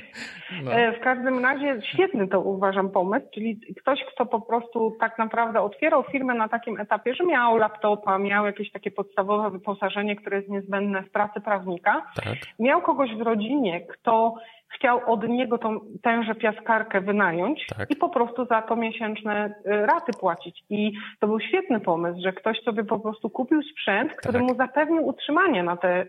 no. 0.63 0.73
E, 0.73 0.93
w 0.93 1.01
każdym 1.01 1.45
razie 1.45 1.83
świetny 1.83 2.29
to 2.29 2.41
uważam 2.41 2.91
pomysł, 2.91 3.27
czyli 3.35 3.61
ktoś, 3.81 4.05
kto 4.15 4.27
po 4.27 4.41
prostu 4.41 4.97
tak 5.01 5.19
naprawdę 5.19 5.61
otwierał 5.61 6.03
firmę 6.03 6.35
na 6.35 6.49
takim 6.49 6.81
etapie, 6.81 7.15
że 7.15 7.25
miał 7.25 7.57
laptopa, 7.57 8.19
miał 8.19 8.47
jakieś 8.47 8.73
takie 8.73 8.91
podstawowe 8.91 9.51
wyposażenie, 9.51 10.17
które 10.17 10.37
jest 10.37 10.49
niezbędne 10.49 11.03
w 11.03 11.11
pracy 11.11 11.41
prawnika, 11.41 12.07
tak. 12.25 12.35
miał 12.59 12.83
kogoś 12.83 13.15
w 13.15 13.21
rodzinie, 13.21 13.81
kto 13.81 14.35
chciał 14.73 15.13
od 15.13 15.29
niego 15.29 15.59
tą, 15.59 15.81
tęże 16.03 16.35
piaskarkę 16.35 17.01
wynająć 17.01 17.67
tak. 17.79 17.91
i 17.91 17.97
po 17.97 18.09
prostu 18.09 18.47
za 18.47 18.63
to 18.63 18.77
miesięczne 18.77 19.55
y, 19.67 19.87
raty 19.87 20.13
płacić. 20.21 20.65
I 20.71 20.93
to 21.21 21.27
był 21.27 21.41
świetny 21.41 21.81
pomysł, 21.81 22.21
że 22.23 22.33
ktoś 22.33 22.61
sobie 22.63 22.85
po 22.85 23.01
prostu 23.01 23.31
kupił 23.31 23.63
sprzęt, 23.63 24.13
który 24.13 24.39
tak. 24.39 24.43
mu 24.43 24.55
zapewnił 24.55 25.07
utrzymanie 25.07 25.63
na 25.63 25.77
te 25.77 26.03
y, 26.03 26.07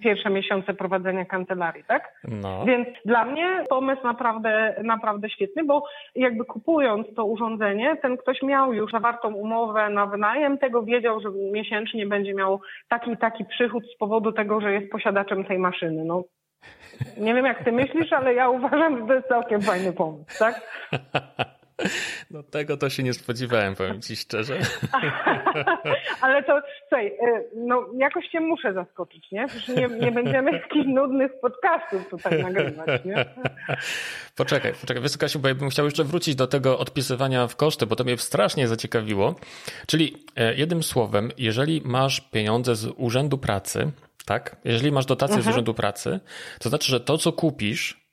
pierwsze 0.00 0.30
miesiące 0.30 0.74
prowadzenia 0.74 1.24
kancelarii, 1.24 1.84
tak? 1.84 2.12
No. 2.24 2.64
Więc 2.64 2.88
dla 3.04 3.24
mnie 3.24 3.64
pomysł 3.68 4.02
naprawdę, 4.04 4.74
naprawdę 4.84 5.30
świetny, 5.30 5.64
bo 5.64 5.84
jakby 6.14 6.44
kupując 6.44 7.06
to 7.16 7.24
urządzenie, 7.24 7.96
ten 8.02 8.16
ktoś 8.16 8.42
miał 8.42 8.72
już 8.72 8.92
zawartą 8.92 9.34
umowę 9.34 9.90
na 9.90 10.06
wynajem 10.06 10.58
tego, 10.58 10.82
wiedział, 10.82 11.20
że 11.20 11.28
miesięcznie 11.52 12.06
będzie 12.06 12.34
miał 12.34 12.60
taki 12.88 13.10
i 13.10 13.16
taki 13.16 13.44
przychód 13.44 13.84
z 13.94 13.96
powodu 13.96 14.32
tego, 14.32 14.60
że 14.60 14.72
jest 14.72 14.92
posiadaczem 14.92 15.44
tej 15.44 15.58
maszyny. 15.58 16.04
No 16.04 16.22
Nie 17.16 17.34
wiem, 17.34 17.44
jak 17.44 17.64
ty 17.64 17.72
myślisz, 17.72 18.12
ale 18.12 18.34
ja 18.34 18.48
uważam, 18.48 18.98
że 18.98 19.06
to 19.06 19.14
jest 19.14 19.28
całkiem 19.28 19.62
fajny 19.62 19.92
pomysł, 19.92 20.38
tak? 20.38 20.60
No 22.30 22.42
tego 22.42 22.76
to 22.76 22.90
się 22.90 23.02
nie 23.02 23.12
spodziewałem, 23.12 23.74
powiem 23.74 24.02
ci 24.02 24.16
szczerze. 24.16 24.58
Ale 26.20 26.42
to, 26.42 26.60
słuchaj, 26.88 27.06
e, 27.06 27.42
no 27.56 27.86
jakoś 27.98 28.28
cię 28.28 28.40
muszę 28.40 28.72
zaskoczyć, 28.72 29.32
nie? 29.32 29.46
Przecież 29.48 29.68
nie, 29.68 29.88
nie 29.88 30.12
będziemy 30.12 30.52
jakichś 30.52 30.86
nudnych 30.86 31.40
podcastów 31.40 32.08
tutaj 32.08 32.42
nagrywać, 32.42 33.04
nie? 33.04 33.14
Poczekaj, 34.36 34.72
poczekaj. 34.80 35.02
Wiesz 35.02 35.18
Kasiu, 35.18 35.38
bo 35.38 35.48
ja 35.48 35.54
bym 35.54 35.68
chciał 35.68 35.84
jeszcze 35.84 36.04
wrócić 36.04 36.34
do 36.34 36.46
tego 36.46 36.78
odpisywania 36.78 37.46
w 37.46 37.56
koszty, 37.56 37.86
bo 37.86 37.96
to 37.96 38.04
mnie 38.04 38.18
strasznie 38.18 38.68
zaciekawiło. 38.68 39.34
Czyli 39.86 40.24
e, 40.36 40.54
jednym 40.54 40.82
słowem, 40.82 41.30
jeżeli 41.38 41.82
masz 41.84 42.20
pieniądze 42.20 42.74
z 42.74 42.86
Urzędu 42.96 43.38
Pracy, 43.38 43.92
tak? 44.26 44.56
Jeżeli 44.64 44.92
masz 44.92 45.06
dotację 45.06 45.36
mhm. 45.36 45.52
z 45.52 45.54
Urzędu 45.54 45.74
Pracy, 45.74 46.20
to 46.60 46.68
znaczy, 46.68 46.90
że 46.90 47.00
to, 47.00 47.18
co 47.18 47.32
kupisz, 47.32 48.06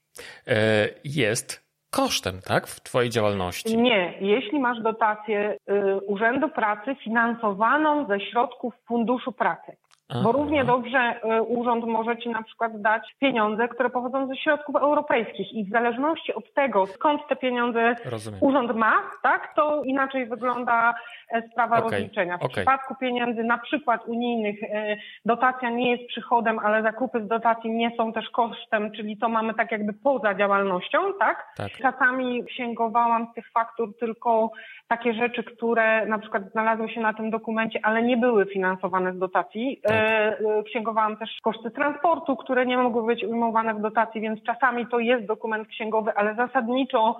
e, 0.47 0.89
jest 1.03 1.63
kosztem, 1.91 2.39
tak, 2.47 2.67
w 2.67 2.81
Twojej 2.81 3.09
działalności? 3.09 3.77
Nie. 3.77 4.13
Jeśli 4.21 4.59
masz 4.59 4.81
dotację 4.81 5.57
y, 5.69 5.95
Urzędu 6.07 6.49
Pracy 6.49 6.95
finansowaną 7.03 8.07
ze 8.07 8.19
środków 8.19 8.73
Funduszu 8.87 9.31
Pracy. 9.31 9.77
Bo 10.23 10.31
równie 10.31 10.65
dobrze 10.65 10.97
e, 10.97 11.41
urząd 11.41 11.85
może 11.85 12.17
ci 12.17 12.29
na 12.29 12.43
przykład 12.43 12.81
dać 12.81 13.15
pieniądze, 13.19 13.67
które 13.67 13.89
pochodzą 13.89 14.27
ze 14.27 14.35
środków 14.35 14.75
europejskich 14.75 15.53
i 15.53 15.65
w 15.65 15.69
zależności 15.69 16.33
od 16.33 16.53
tego, 16.53 16.87
skąd 16.87 17.27
te 17.29 17.35
pieniądze 17.35 17.95
Rozumiem. 18.05 18.39
urząd 18.43 18.75
ma, 18.75 18.93
tak, 19.23 19.55
to 19.55 19.83
inaczej 19.83 20.25
wygląda 20.25 20.93
e, 21.31 21.41
sprawa 21.51 21.77
okay. 21.77 21.89
rozliczenia. 21.89 22.37
W 22.37 22.41
okay. 22.41 22.55
przypadku 22.55 22.95
pieniędzy 22.95 23.43
na 23.43 23.57
przykład 23.57 24.05
unijnych 24.05 24.63
e, 24.63 24.97
dotacja 25.25 25.69
nie 25.69 25.91
jest 25.91 26.07
przychodem, 26.07 26.59
ale 26.59 26.83
zakupy 26.83 27.23
z 27.25 27.27
dotacji 27.27 27.71
nie 27.71 27.91
są 27.97 28.13
też 28.13 28.29
kosztem, 28.29 28.91
czyli 28.91 29.17
to 29.17 29.29
mamy 29.29 29.53
tak 29.53 29.71
jakby 29.71 29.93
poza 29.93 30.35
działalnością, 30.35 30.99
tak? 31.19 31.53
tak. 31.57 31.71
Czasami 31.71 32.45
księgowałam 32.45 33.27
z 33.31 33.35
tych 33.35 33.51
faktur 33.51 33.97
tylko 33.99 34.51
takie 34.87 35.13
rzeczy, 35.13 35.43
które 35.43 36.05
na 36.05 36.19
przykład 36.19 36.51
znalazły 36.51 36.89
się 36.89 37.01
na 37.01 37.13
tym 37.13 37.29
dokumencie, 37.29 37.79
ale 37.83 38.03
nie 38.03 38.17
były 38.17 38.45
finansowane 38.45 39.13
z 39.13 39.19
dotacji. 39.19 39.79
Tak. 39.83 39.95
E, 39.95 40.39
e, 40.39 40.63
księgowałam 40.63 41.17
też 41.17 41.29
koszty 41.41 41.71
transportu, 41.71 42.35
które 42.35 42.65
nie 42.65 42.77
mogły 42.77 43.05
być 43.05 43.23
ujmowane 43.23 43.73
w 43.73 43.81
dotacji, 43.81 44.21
więc 44.21 44.43
czasami 44.43 44.87
to 44.87 44.99
jest 44.99 45.25
dokument 45.25 45.67
księgowy, 45.67 46.11
ale 46.15 46.35
zasadniczo 46.35 47.19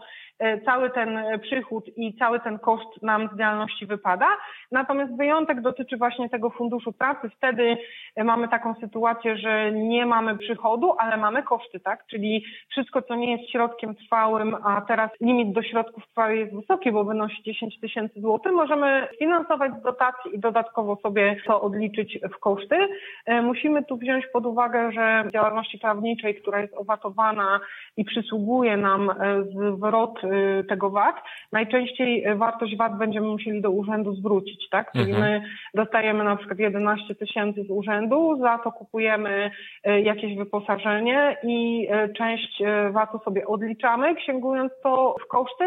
cały 0.65 0.89
ten 0.89 1.19
przychód 1.41 1.85
i 1.97 2.13
cały 2.13 2.39
ten 2.39 2.59
koszt 2.59 3.01
nam 3.01 3.29
z 3.33 3.37
działalności 3.37 3.85
wypada. 3.85 4.25
Natomiast 4.71 5.17
wyjątek 5.17 5.61
dotyczy 5.61 5.97
właśnie 5.97 6.29
tego 6.29 6.49
funduszu 6.49 6.93
pracy. 6.93 7.29
Wtedy 7.37 7.77
e, 8.15 8.23
mamy 8.23 8.47
taką 8.47 8.75
sytuację, 8.75 9.37
że 9.37 9.71
nie 9.71 10.05
mamy 10.05 10.37
przychodu, 10.37 10.93
ale 10.97 11.17
mamy 11.17 11.43
koszty, 11.43 11.79
tak? 11.79 12.05
Czyli 12.07 12.43
wszystko, 12.69 13.01
co 13.01 13.15
nie 13.15 13.31
jest 13.37 13.51
środkiem 13.51 13.95
trwałym, 13.95 14.55
a 14.63 14.81
teraz 14.81 15.11
limit 15.21 15.53
do 15.53 15.63
środków 15.63 16.07
trwałych 16.07 16.39
jest 16.39 16.55
wysoki, 16.55 16.91
bo 16.91 17.03
wynosi 17.03 17.43
10 17.43 17.79
tysięcy 17.79 18.21
złotych, 18.21 18.51
możemy 18.51 19.07
finansować 19.19 19.71
z 19.79 19.83
dotacji 19.83 20.35
i 20.35 20.39
dodatkowo 20.39 20.95
sobie 20.95 21.35
to 21.45 21.61
odliczyć 21.61 22.19
w 22.35 22.39
koszty. 22.39 22.75
E, 23.25 23.41
musimy 23.41 23.83
tu 23.83 23.97
wziąć 23.97 24.27
pod 24.33 24.45
uwagę, 24.45 24.91
że 24.91 25.23
działalności 25.33 25.79
prawniczej, 25.79 26.35
która 26.35 26.61
jest 26.61 26.73
owatowana 26.73 27.59
i 27.97 28.05
przysługuje 28.05 28.77
nam 28.77 29.11
zwrot 29.75 30.19
tego 30.69 30.89
VAT, 30.89 31.15
najczęściej 31.51 32.25
wartość 32.35 32.77
VAT 32.77 32.97
będziemy 32.97 33.27
musieli 33.27 33.61
do 33.61 33.71
urzędu 33.71 34.15
zwrócić, 34.15 34.69
tak? 34.69 34.91
Czyli 34.91 35.11
mhm. 35.11 35.31
my 35.31 35.47
dostajemy 35.73 36.23
na 36.23 36.35
przykład 36.35 36.59
11 36.59 37.15
tysięcy 37.15 37.63
z 37.63 37.69
urzędu, 37.69 38.37
za 38.41 38.57
to 38.57 38.71
kupujemy 38.71 39.51
y, 39.87 40.01
jakieś 40.01 40.37
wyposażenie 40.37 41.37
i 41.43 41.87
y, 42.09 42.13
część 42.13 42.63
VAT-u 42.91 43.19
sobie 43.19 43.47
odliczamy, 43.47 44.15
księgując 44.15 44.71
to 44.83 45.15
w 45.25 45.27
koszty 45.27 45.65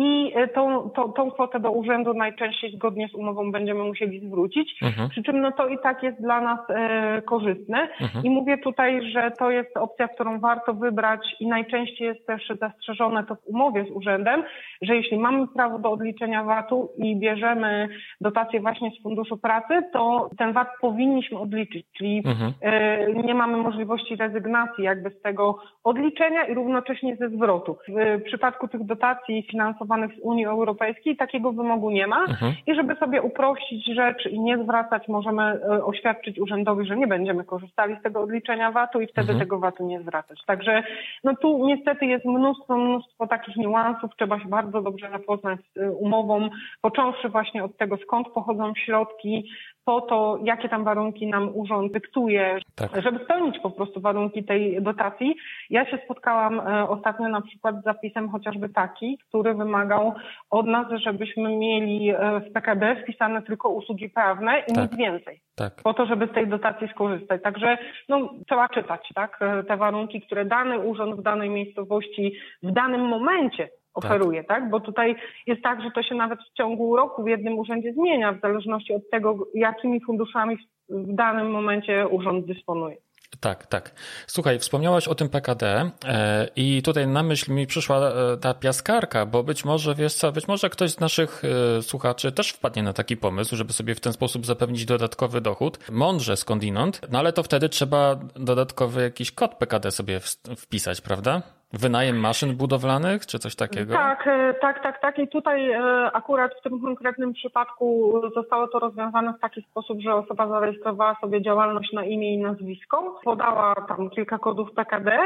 i 0.00 0.32
e, 0.34 0.48
tą, 0.48 0.90
tą, 0.90 1.12
tą 1.12 1.30
kwotę 1.30 1.60
do 1.60 1.70
urzędu 1.70 2.14
najczęściej 2.14 2.72
zgodnie 2.76 3.08
z 3.08 3.14
umową 3.14 3.52
będziemy 3.52 3.84
musieli 3.84 4.20
zwrócić, 4.28 4.82
mhm. 4.82 5.08
przy 5.08 5.22
czym 5.22 5.40
no 5.40 5.52
to 5.52 5.68
i 5.68 5.78
tak 5.78 6.02
jest 6.02 6.22
dla 6.22 6.40
nas 6.40 6.58
e, 6.68 7.22
korzystne 7.22 7.88
mhm. 8.00 8.24
i 8.24 8.30
mówię 8.30 8.58
tutaj, 8.58 9.10
że 9.12 9.30
to 9.38 9.50
jest 9.50 9.76
opcja, 9.76 10.08
którą 10.08 10.40
warto 10.40 10.74
wybrać 10.74 11.36
i 11.40 11.46
najczęściej 11.46 12.06
jest 12.08 12.26
też 12.26 12.52
zastrzeżone 12.60 13.24
to 13.24 13.34
w 13.34 13.46
umowie 13.46 13.84
z 13.84 13.90
urzędem, 13.90 14.42
że 14.82 14.96
jeśli 14.96 15.18
mamy 15.18 15.46
prawo 15.46 15.78
do 15.78 15.90
odliczenia 15.90 16.44
VAT-u 16.44 16.88
i 16.98 17.16
bierzemy 17.16 17.88
dotację 18.20 18.60
właśnie 18.60 18.90
z 18.90 19.02
Funduszu 19.02 19.36
Pracy, 19.36 19.74
to 19.92 20.30
ten 20.38 20.52
VAT 20.52 20.68
powinniśmy 20.80 21.38
odliczyć, 21.38 21.86
czyli 21.96 22.22
mhm. 22.26 22.52
e, 22.62 23.12
nie 23.12 23.34
mamy 23.34 23.56
możliwości 23.56 24.16
rezygnacji 24.16 24.84
jakby 24.84 25.10
z 25.10 25.22
tego 25.22 25.58
odliczenia 25.84 26.44
i 26.44 26.54
równocześnie 26.54 27.16
ze 27.16 27.28
zwrotu. 27.28 27.76
W 27.88 28.22
przypadku 28.24 28.68
tych 28.68 28.86
dotacji 28.86 29.46
finansowych 29.50 29.87
finansowanych 29.88 30.18
z 30.18 30.20
Unii 30.22 30.46
Europejskiej 30.46 31.16
takiego 31.16 31.52
wymogu 31.52 31.90
nie 31.90 32.06
ma 32.06 32.20
mhm. 32.20 32.52
i 32.66 32.74
żeby 32.74 32.94
sobie 32.94 33.22
uprościć 33.22 33.86
rzecz 33.94 34.26
i 34.26 34.40
nie 34.40 34.58
zwracać, 34.58 35.08
możemy 35.08 35.42
e, 35.42 35.84
oświadczyć 35.84 36.38
urzędowi, 36.38 36.86
że 36.86 36.96
nie 36.96 37.06
będziemy 37.06 37.44
korzystali 37.44 37.96
z 38.00 38.02
tego 38.02 38.20
odliczenia 38.20 38.72
VAT-u 38.72 39.00
i 39.00 39.06
wtedy 39.06 39.32
mhm. 39.32 39.38
tego 39.38 39.58
VAT-u 39.58 39.86
nie 39.86 40.00
zwracać. 40.00 40.38
Także 40.46 40.82
no 41.24 41.36
tu 41.36 41.66
niestety 41.66 42.06
jest 42.06 42.24
mnóstwo, 42.24 42.76
mnóstwo 42.76 43.26
takich 43.26 43.56
niuansów, 43.56 44.10
trzeba 44.16 44.40
się 44.40 44.48
bardzo 44.48 44.82
dobrze 44.82 45.10
zapoznać 45.10 45.60
z 45.74 45.80
e, 45.80 45.92
umową, 45.92 46.48
począwszy 46.82 47.28
właśnie 47.28 47.64
od 47.64 47.76
tego, 47.76 47.96
skąd 47.96 48.28
pochodzą 48.28 48.72
środki, 48.74 49.50
po 49.88 50.00
to, 50.00 50.38
jakie 50.44 50.68
tam 50.68 50.84
warunki 50.84 51.26
nam 51.26 51.50
urząd 51.54 51.92
dyktuje, 51.92 52.58
tak. 52.74 53.02
żeby 53.02 53.24
spełnić 53.24 53.58
po 53.58 53.70
prostu 53.70 54.00
warunki 54.00 54.44
tej 54.44 54.82
dotacji. 54.82 55.36
Ja 55.70 55.90
się 55.90 55.98
spotkałam 56.04 56.60
e, 56.60 56.88
ostatnio 56.88 57.28
na 57.28 57.40
przykład 57.40 57.80
z 57.80 57.84
zapisem 57.84 58.28
chociażby 58.30 58.68
taki, 58.68 59.18
który 59.28 59.54
wymagał 59.54 60.14
od 60.50 60.66
nas, 60.66 60.86
żebyśmy 61.04 61.56
mieli 61.56 62.10
e, 62.10 62.40
w 62.40 62.52
PKD 62.52 62.96
wpisane 63.02 63.42
tylko 63.42 63.68
usługi 63.68 64.08
prawne 64.10 64.62
i 64.68 64.72
tak. 64.72 64.82
nic 64.82 64.96
więcej. 64.98 65.40
Tak. 65.56 65.72
Po 65.84 65.94
to, 65.94 66.06
żeby 66.06 66.26
z 66.26 66.34
tej 66.34 66.48
dotacji 66.48 66.88
skorzystać. 66.88 67.42
Także 67.42 67.78
no, 68.08 68.30
trzeba 68.48 68.68
czytać 68.68 69.08
tak? 69.14 69.38
E, 69.42 69.64
te 69.64 69.76
warunki, 69.76 70.20
które 70.20 70.44
dany 70.44 70.78
urząd 70.78 71.20
w 71.20 71.22
danej 71.22 71.50
miejscowości 71.50 72.32
w 72.62 72.72
danym 72.72 73.00
momencie 73.00 73.68
oferuje, 73.98 74.44
tak. 74.44 74.60
tak? 74.60 74.70
Bo 74.70 74.80
tutaj 74.80 75.16
jest 75.46 75.62
tak, 75.62 75.82
że 75.82 75.90
to 75.90 76.02
się 76.02 76.14
nawet 76.14 76.38
w 76.40 76.56
ciągu 76.56 76.96
roku 76.96 77.22
w 77.24 77.28
jednym 77.28 77.58
urzędzie 77.58 77.92
zmienia, 77.92 78.32
w 78.32 78.40
zależności 78.40 78.94
od 78.94 79.10
tego, 79.10 79.46
jakimi 79.54 80.00
funduszami 80.04 80.56
w 80.88 81.14
danym 81.14 81.50
momencie 81.50 82.08
urząd 82.08 82.46
dysponuje. 82.46 82.96
Tak, 83.40 83.66
tak. 83.66 83.92
Słuchaj, 84.26 84.58
wspomniałaś 84.58 85.08
o 85.08 85.14
tym 85.14 85.28
PKD 85.28 85.90
e, 86.04 86.48
i 86.56 86.82
tutaj 86.82 87.06
na 87.06 87.22
myśl 87.22 87.52
mi 87.52 87.66
przyszła 87.66 88.08
e, 88.08 88.36
ta 88.36 88.54
piaskarka, 88.54 89.26
bo 89.26 89.42
być 89.42 89.64
może, 89.64 89.94
wiesz 89.94 90.14
co, 90.14 90.32
być 90.32 90.48
może 90.48 90.70
ktoś 90.70 90.90
z 90.90 91.00
naszych 91.00 91.42
e, 91.78 91.82
słuchaczy 91.82 92.32
też 92.32 92.50
wpadnie 92.50 92.82
na 92.82 92.92
taki 92.92 93.16
pomysł, 93.16 93.56
żeby 93.56 93.72
sobie 93.72 93.94
w 93.94 94.00
ten 94.00 94.12
sposób 94.12 94.46
zapewnić 94.46 94.84
dodatkowy 94.84 95.40
dochód, 95.40 95.78
mądrze 95.90 96.36
skądinąd, 96.36 97.00
no 97.10 97.18
ale 97.18 97.32
to 97.32 97.42
wtedy 97.42 97.68
trzeba 97.68 98.16
dodatkowy 98.36 99.02
jakiś 99.02 99.32
kod 99.32 99.54
PKD 99.54 99.90
sobie 99.90 100.20
wpisać, 100.56 101.00
prawda? 101.00 101.57
Wynajem 101.72 102.16
maszyn 102.20 102.56
budowlanych, 102.56 103.26
czy 103.26 103.38
coś 103.38 103.56
takiego? 103.56 103.94
Tak, 103.94 104.28
tak, 104.60 104.82
tak, 104.82 105.00
tak. 105.00 105.18
I 105.18 105.28
tutaj 105.28 105.74
akurat 106.12 106.52
w 106.54 106.62
tym 106.62 106.80
konkretnym 106.80 107.32
przypadku 107.32 108.12
zostało 108.34 108.68
to 108.68 108.78
rozwiązane 108.78 109.32
w 109.32 109.40
taki 109.40 109.62
sposób, 109.62 110.00
że 110.00 110.14
osoba 110.14 110.48
zarejestrowała 110.48 111.16
sobie 111.20 111.42
działalność 111.42 111.92
na 111.92 112.04
imię 112.04 112.34
i 112.34 112.38
nazwisko 112.38 113.20
podała 113.24 113.74
tam 113.74 114.10
kilka 114.10 114.38
kodów 114.38 114.72
PKD 114.72 115.18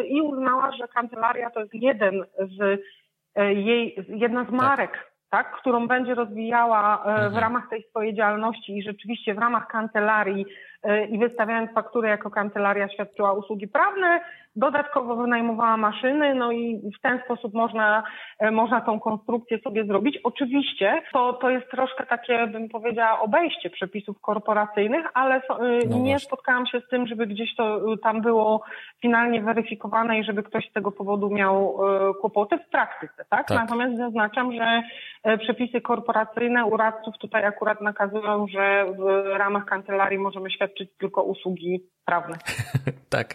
y, 0.00 0.06
i 0.06 0.20
uznała, 0.20 0.72
że 0.72 0.88
kancelaria 0.88 1.50
to 1.50 1.60
jest 1.60 1.74
jeden 1.74 2.24
z 2.38 2.80
jej, 3.36 3.96
jedna 4.08 4.44
z 4.44 4.46
tak. 4.46 4.54
marek, 4.54 4.92
tak. 4.92 5.08
tak 5.30 5.60
którą 5.60 5.88
będzie 5.88 6.14
rozwijała 6.14 7.02
w 7.04 7.08
mhm. 7.08 7.38
ramach 7.38 7.68
tej 7.70 7.82
swojej 7.82 8.14
działalności 8.14 8.78
i 8.78 8.82
rzeczywiście 8.82 9.34
w 9.34 9.38
ramach 9.38 9.66
kancelarii 9.66 10.46
i 11.10 11.18
wystawiając 11.18 11.70
fakturę 11.72 12.08
jako 12.08 12.30
kancelaria 12.30 12.88
świadczyła 12.88 13.32
usługi 13.32 13.68
prawne, 13.68 14.20
dodatkowo 14.56 15.16
wynajmowała 15.16 15.76
maszyny, 15.76 16.34
no 16.34 16.52
i 16.52 16.80
w 16.98 17.00
ten 17.02 17.20
sposób 17.24 17.54
można, 17.54 18.02
e, 18.38 18.50
można 18.50 18.80
tą 18.80 19.00
konstrukcję 19.00 19.58
sobie 19.58 19.84
zrobić. 19.84 20.18
Oczywiście 20.24 21.02
to, 21.12 21.32
to 21.32 21.50
jest 21.50 21.70
troszkę 21.70 22.06
takie, 22.06 22.46
bym 22.46 22.68
powiedziała, 22.68 23.20
obejście 23.20 23.70
przepisów 23.70 24.20
korporacyjnych, 24.20 25.06
ale 25.14 25.34
e, 25.34 25.40
no 25.90 25.98
nie 25.98 26.18
spotkałam 26.18 26.66
się 26.66 26.80
z 26.80 26.88
tym, 26.88 27.06
żeby 27.06 27.26
gdzieś 27.26 27.56
to 27.56 27.92
e, 27.92 27.98
tam 28.02 28.22
było 28.22 28.62
finalnie 29.02 29.42
weryfikowane 29.42 30.18
i 30.18 30.24
żeby 30.24 30.42
ktoś 30.42 30.68
z 30.70 30.72
tego 30.72 30.92
powodu 30.92 31.30
miał 31.30 31.78
kłopoty 32.20 32.58
w 32.58 32.70
praktyce, 32.70 33.24
tak? 33.30 33.48
tak. 33.48 33.58
Natomiast 33.58 33.96
zaznaczam, 33.96 34.52
że 34.52 34.82
przepisy 35.38 35.80
korporacyjne 35.80 36.64
u 36.64 36.76
radców 36.76 37.14
tutaj 37.20 37.44
akurat 37.44 37.80
nakazują, 37.80 38.46
że 38.46 38.86
w 38.98 39.36
ramach 39.38 39.64
kancelarii 39.64 40.18
możemy 40.18 40.50
świadczyć 40.50 40.90
tylko 40.98 41.22
usługi 41.22 41.80
prawne. 42.08 42.36
tak. 43.16 43.34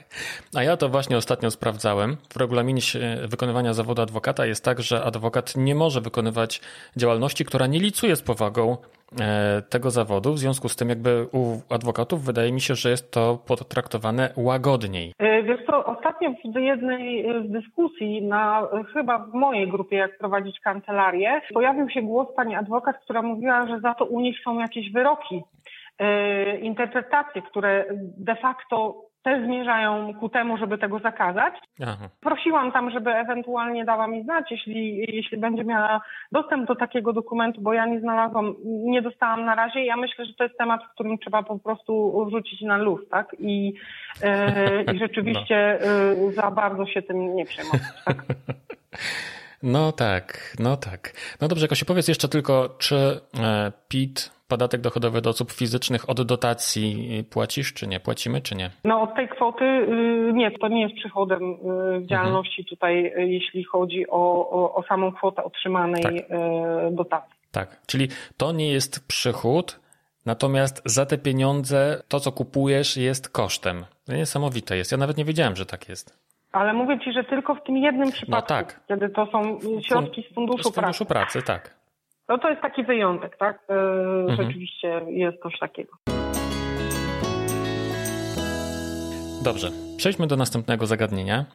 A 0.58 0.64
ja 0.64 0.78
to 0.78 0.90
właśnie 0.90 1.03
ostatnio 1.12 1.52
sprawdzałem. 1.52 2.18
W 2.34 2.38
regulaminie 2.38 2.82
wykonywania 3.28 3.74
zawodu 3.74 4.02
adwokata 4.02 4.46
jest 4.46 4.66
tak, 4.66 4.80
że 4.80 5.04
adwokat 5.04 5.54
nie 5.58 5.76
może 5.76 6.02
wykonywać 6.02 6.62
działalności, 6.98 7.46
która 7.46 7.68
nie 7.68 7.80
licuje 7.80 8.16
z 8.16 8.22
powagą 8.22 8.78
e, 9.22 9.62
tego 9.70 9.92
zawodu. 9.92 10.34
W 10.34 10.40
związku 10.40 10.70
z 10.70 10.76
tym, 10.76 10.90
jakby 10.90 11.28
u 11.32 11.74
adwokatów 11.74 12.26
wydaje 12.26 12.52
mi 12.52 12.62
się, 12.62 12.76
że 12.76 12.90
jest 12.90 13.12
to 13.12 13.40
potraktowane 13.48 14.34
łagodniej. 14.38 15.14
E, 15.20 15.44
wiesz 15.44 15.60
co, 15.68 15.86
ostatnio 15.86 16.32
w 16.32 16.60
jednej 16.60 17.26
z 17.48 17.52
dyskusji, 17.52 18.22
na, 18.22 18.68
chyba 18.94 19.18
w 19.20 19.34
mojej 19.34 19.68
grupie, 19.68 19.98
jak 19.98 20.18
prowadzić 20.18 20.60
kancelarię, 20.60 21.42
pojawił 21.54 21.90
się 21.90 22.02
głos 22.02 22.28
pani 22.36 22.56
adwokat, 22.56 22.96
która 23.04 23.22
mówiła, 23.22 23.68
że 23.68 23.80
za 23.80 23.94
to 23.94 24.06
u 24.06 24.20
nich 24.20 24.36
są 24.44 24.60
jakieś 24.60 24.92
wyroki 24.92 25.44
interpretacje, 26.62 27.42
które 27.42 27.86
de 28.18 28.36
facto 28.36 29.02
też 29.24 29.46
zmierzają 29.46 30.14
ku 30.20 30.30
temu, 30.30 30.58
żeby 30.58 30.78
tego 30.78 31.00
zakazać. 31.00 31.54
Aha. 31.82 32.10
Prosiłam 32.22 32.72
tam, 32.72 32.92
żeby 32.92 33.12
ewentualnie 33.12 33.86
dała 33.86 34.08
mi 34.08 34.24
znać, 34.24 34.52
jeśli, 34.52 34.98
jeśli 34.98 35.38
będzie 35.38 35.64
miała 35.64 36.02
dostęp 36.32 36.68
do 36.68 36.76
takiego 36.76 37.14
dokumentu, 37.14 37.62
bo 37.62 37.74
ja 37.74 37.86
nie 37.86 38.00
znalazłam, 38.00 38.56
nie 38.66 39.02
dostałam 39.02 39.46
na 39.46 39.56
razie. 39.56 39.86
Ja 39.86 39.98
myślę, 39.98 40.26
że 40.26 40.34
to 40.34 40.44
jest 40.44 40.58
temat, 40.58 40.82
w 40.84 40.94
którym 40.94 41.18
trzeba 41.18 41.44
po 41.44 41.60
prostu 41.60 42.26
wrzucić 42.26 42.62
na 42.62 42.78
luz, 42.78 43.10
tak? 43.10 43.36
I, 43.40 43.74
e, 44.24 44.84
i 44.94 45.00
rzeczywiście 45.06 45.80
no. 45.82 46.28
e, 46.28 46.32
za 46.32 46.52
bardzo 46.52 46.86
się 46.86 47.02
tym 47.02 47.36
nie 47.36 47.46
przejmować, 47.46 48.04
tak? 48.06 48.26
No 49.64 49.92
tak, 49.92 50.56
no 50.60 50.78
tak. 50.78 51.14
No 51.42 51.48
dobrze, 51.48 51.68
Kosiu, 51.68 51.86
powiedz 51.86 52.08
jeszcze 52.08 52.28
tylko, 52.28 52.76
czy 52.78 52.96
e, 53.40 53.72
PIT 53.88 54.32
podatek 54.48 54.82
dochodowy 54.82 55.18
od 55.18 55.28
osób 55.28 55.52
fizycznych 55.52 56.10
od 56.10 56.22
dotacji 56.22 57.24
płacisz, 57.30 57.74
czy 57.74 57.88
nie? 57.88 58.00
Płacimy, 58.00 58.42
czy 58.42 58.56
nie? 58.56 58.70
No 58.84 59.02
od 59.02 59.16
tej 59.16 59.30
kwoty 59.30 59.66
y, 59.66 60.34
nie, 60.34 60.52
to 60.52 60.68
nie 60.68 60.82
jest 60.82 60.96
przychodem 60.96 61.44
y, 61.44 62.00
w 62.00 62.06
działalności 62.06 62.62
mhm. 62.62 62.70
tutaj, 62.70 63.06
y, 63.06 63.28
jeśli 63.28 63.64
chodzi 63.64 64.10
o, 64.10 64.50
o, 64.50 64.76
o, 64.76 64.84
samą 64.84 65.12
kwotę 65.12 65.44
otrzymanej 65.44 66.04
tak. 66.04 66.14
dotacji. 66.92 67.34
Tak, 67.52 67.82
czyli 67.88 68.08
to 68.38 68.52
nie 68.52 68.72
jest 68.72 69.08
przychód, 69.08 69.80
natomiast 70.26 70.82
za 70.86 71.06
te 71.06 71.18
pieniądze 71.18 72.04
to, 72.08 72.20
co 72.20 72.32
kupujesz, 72.32 72.98
jest 72.98 73.30
kosztem. 73.30 73.86
Niesamowite 74.08 74.78
jest. 74.78 74.92
Ja 74.92 74.98
nawet 74.98 75.18
nie 75.18 75.26
wiedziałem, 75.26 75.56
że 75.56 75.66
tak 75.66 75.90
jest. 75.90 76.23
Ale 76.54 76.74
mówię 76.74 77.00
ci, 77.00 77.14
że 77.14 77.24
tylko 77.24 77.56
w 77.56 77.64
tym 77.64 77.78
jednym 77.78 78.12
przypadku, 78.12 78.54
no 78.54 78.60
tak. 78.60 78.80
kiedy 78.88 79.10
to 79.10 79.26
są 79.26 79.60
środki 79.88 80.26
z 80.32 80.36
funduszu, 80.36 80.70
z 80.70 80.76
funduszu 80.76 81.06
pracy. 81.06 81.06
pracy 81.06 81.42
tak. 81.42 81.76
No 82.30 82.38
to 82.38 82.50
jest 82.50 82.62
taki 82.62 82.84
wyjątek, 82.84 83.38
tak? 83.38 83.60
E, 83.70 83.74
mhm. 83.74 84.38
Rzeczywiście 84.38 85.02
jest 85.08 85.44
coś 85.44 85.60
takiego. 85.60 85.98
Dobrze, 89.44 89.70
przejdźmy 89.98 90.28
do 90.28 90.36
następnego 90.36 90.86
zagadnienia, 90.86 91.46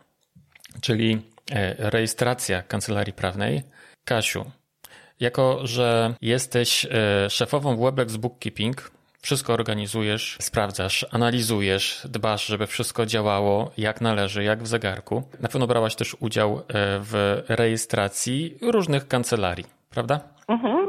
czyli 0.83 1.19
e, 1.53 1.91
rejestracja 1.91 2.63
kancelarii 2.63 3.13
prawnej. 3.13 3.63
Kasiu, 4.05 4.45
jako 5.21 5.59
że 5.63 6.15
jesteś 6.23 6.85
e, 6.85 7.31
szefową 7.31 7.77
w 7.77 7.81
Webex 7.81 8.17
Bookkeeping, 8.17 8.91
wszystko 9.23 9.53
organizujesz, 9.53 10.37
sprawdzasz, 10.41 11.07
analizujesz, 11.13 12.07
dbasz, 12.11 12.47
żeby 12.47 12.67
wszystko 12.67 13.07
działało 13.07 13.71
jak 13.79 14.01
należy, 14.01 14.45
jak 14.45 14.63
w 14.63 14.67
zegarku. 14.67 15.23
Na 15.41 15.49
pewno 15.49 15.67
brałaś 15.67 15.97
też 15.97 16.17
udział 16.21 16.61
w 17.01 17.43
rejestracji 17.49 18.59
różnych 18.63 19.09
kancelarii, 19.09 19.65
prawda? 19.91 20.21
Mhm. 20.49 20.89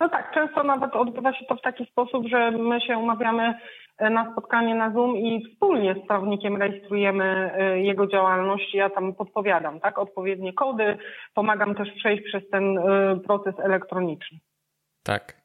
No 0.00 0.08
tak, 0.08 0.34
często 0.34 0.62
nawet 0.62 0.94
odbywa 0.94 1.32
się 1.34 1.44
to 1.48 1.56
w 1.56 1.60
taki 1.60 1.86
sposób, 1.86 2.26
że 2.26 2.50
my 2.50 2.80
się 2.80 2.98
umawiamy 2.98 3.54
e, 3.98 4.10
na 4.10 4.32
spotkanie 4.32 4.74
na 4.74 4.92
Zoom 4.92 5.16
i 5.16 5.44
wspólnie 5.50 5.94
z 5.94 6.06
prawnikiem 6.06 6.56
rejestrujemy 6.56 7.52
e, 7.54 7.80
jego 7.80 8.06
działalność. 8.06 8.74
Ja 8.74 8.90
tam 8.90 9.14
podpowiadam, 9.14 9.80
tak, 9.80 9.98
odpowiednie 9.98 10.52
kody, 10.52 10.98
pomagam 11.34 11.74
też 11.74 11.88
przejść 11.96 12.24
przez 12.24 12.50
ten 12.50 12.78
e, 12.78 13.16
proces 13.26 13.54
elektroniczny. 13.58 14.38
Tak. 15.02 15.38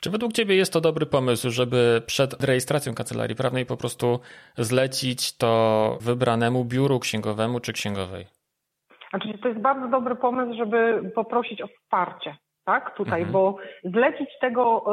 Czy 0.00 0.10
według 0.10 0.32
Ciebie 0.32 0.56
jest 0.56 0.72
to 0.72 0.80
dobry 0.80 1.06
pomysł, 1.06 1.50
żeby 1.50 2.02
przed 2.06 2.44
rejestracją 2.44 2.94
kancelarii 2.94 3.36
prawnej 3.36 3.66
po 3.66 3.76
prostu 3.76 4.20
zlecić 4.58 5.36
to 5.36 5.98
wybranemu 6.00 6.64
biuru 6.64 6.98
księgowemu 6.98 7.60
czy 7.60 7.72
księgowej? 7.72 8.26
Znaczy, 9.10 9.38
to 9.42 9.48
jest 9.48 9.60
bardzo 9.60 9.88
dobry 9.88 10.16
pomysł, 10.16 10.58
żeby 10.58 11.10
poprosić 11.14 11.62
o 11.62 11.66
wsparcie 11.66 12.36
tak, 12.70 12.96
tutaj, 12.96 13.20
mhm. 13.20 13.32
bo 13.32 13.56
zlecić 13.84 14.28
tego 14.40 14.84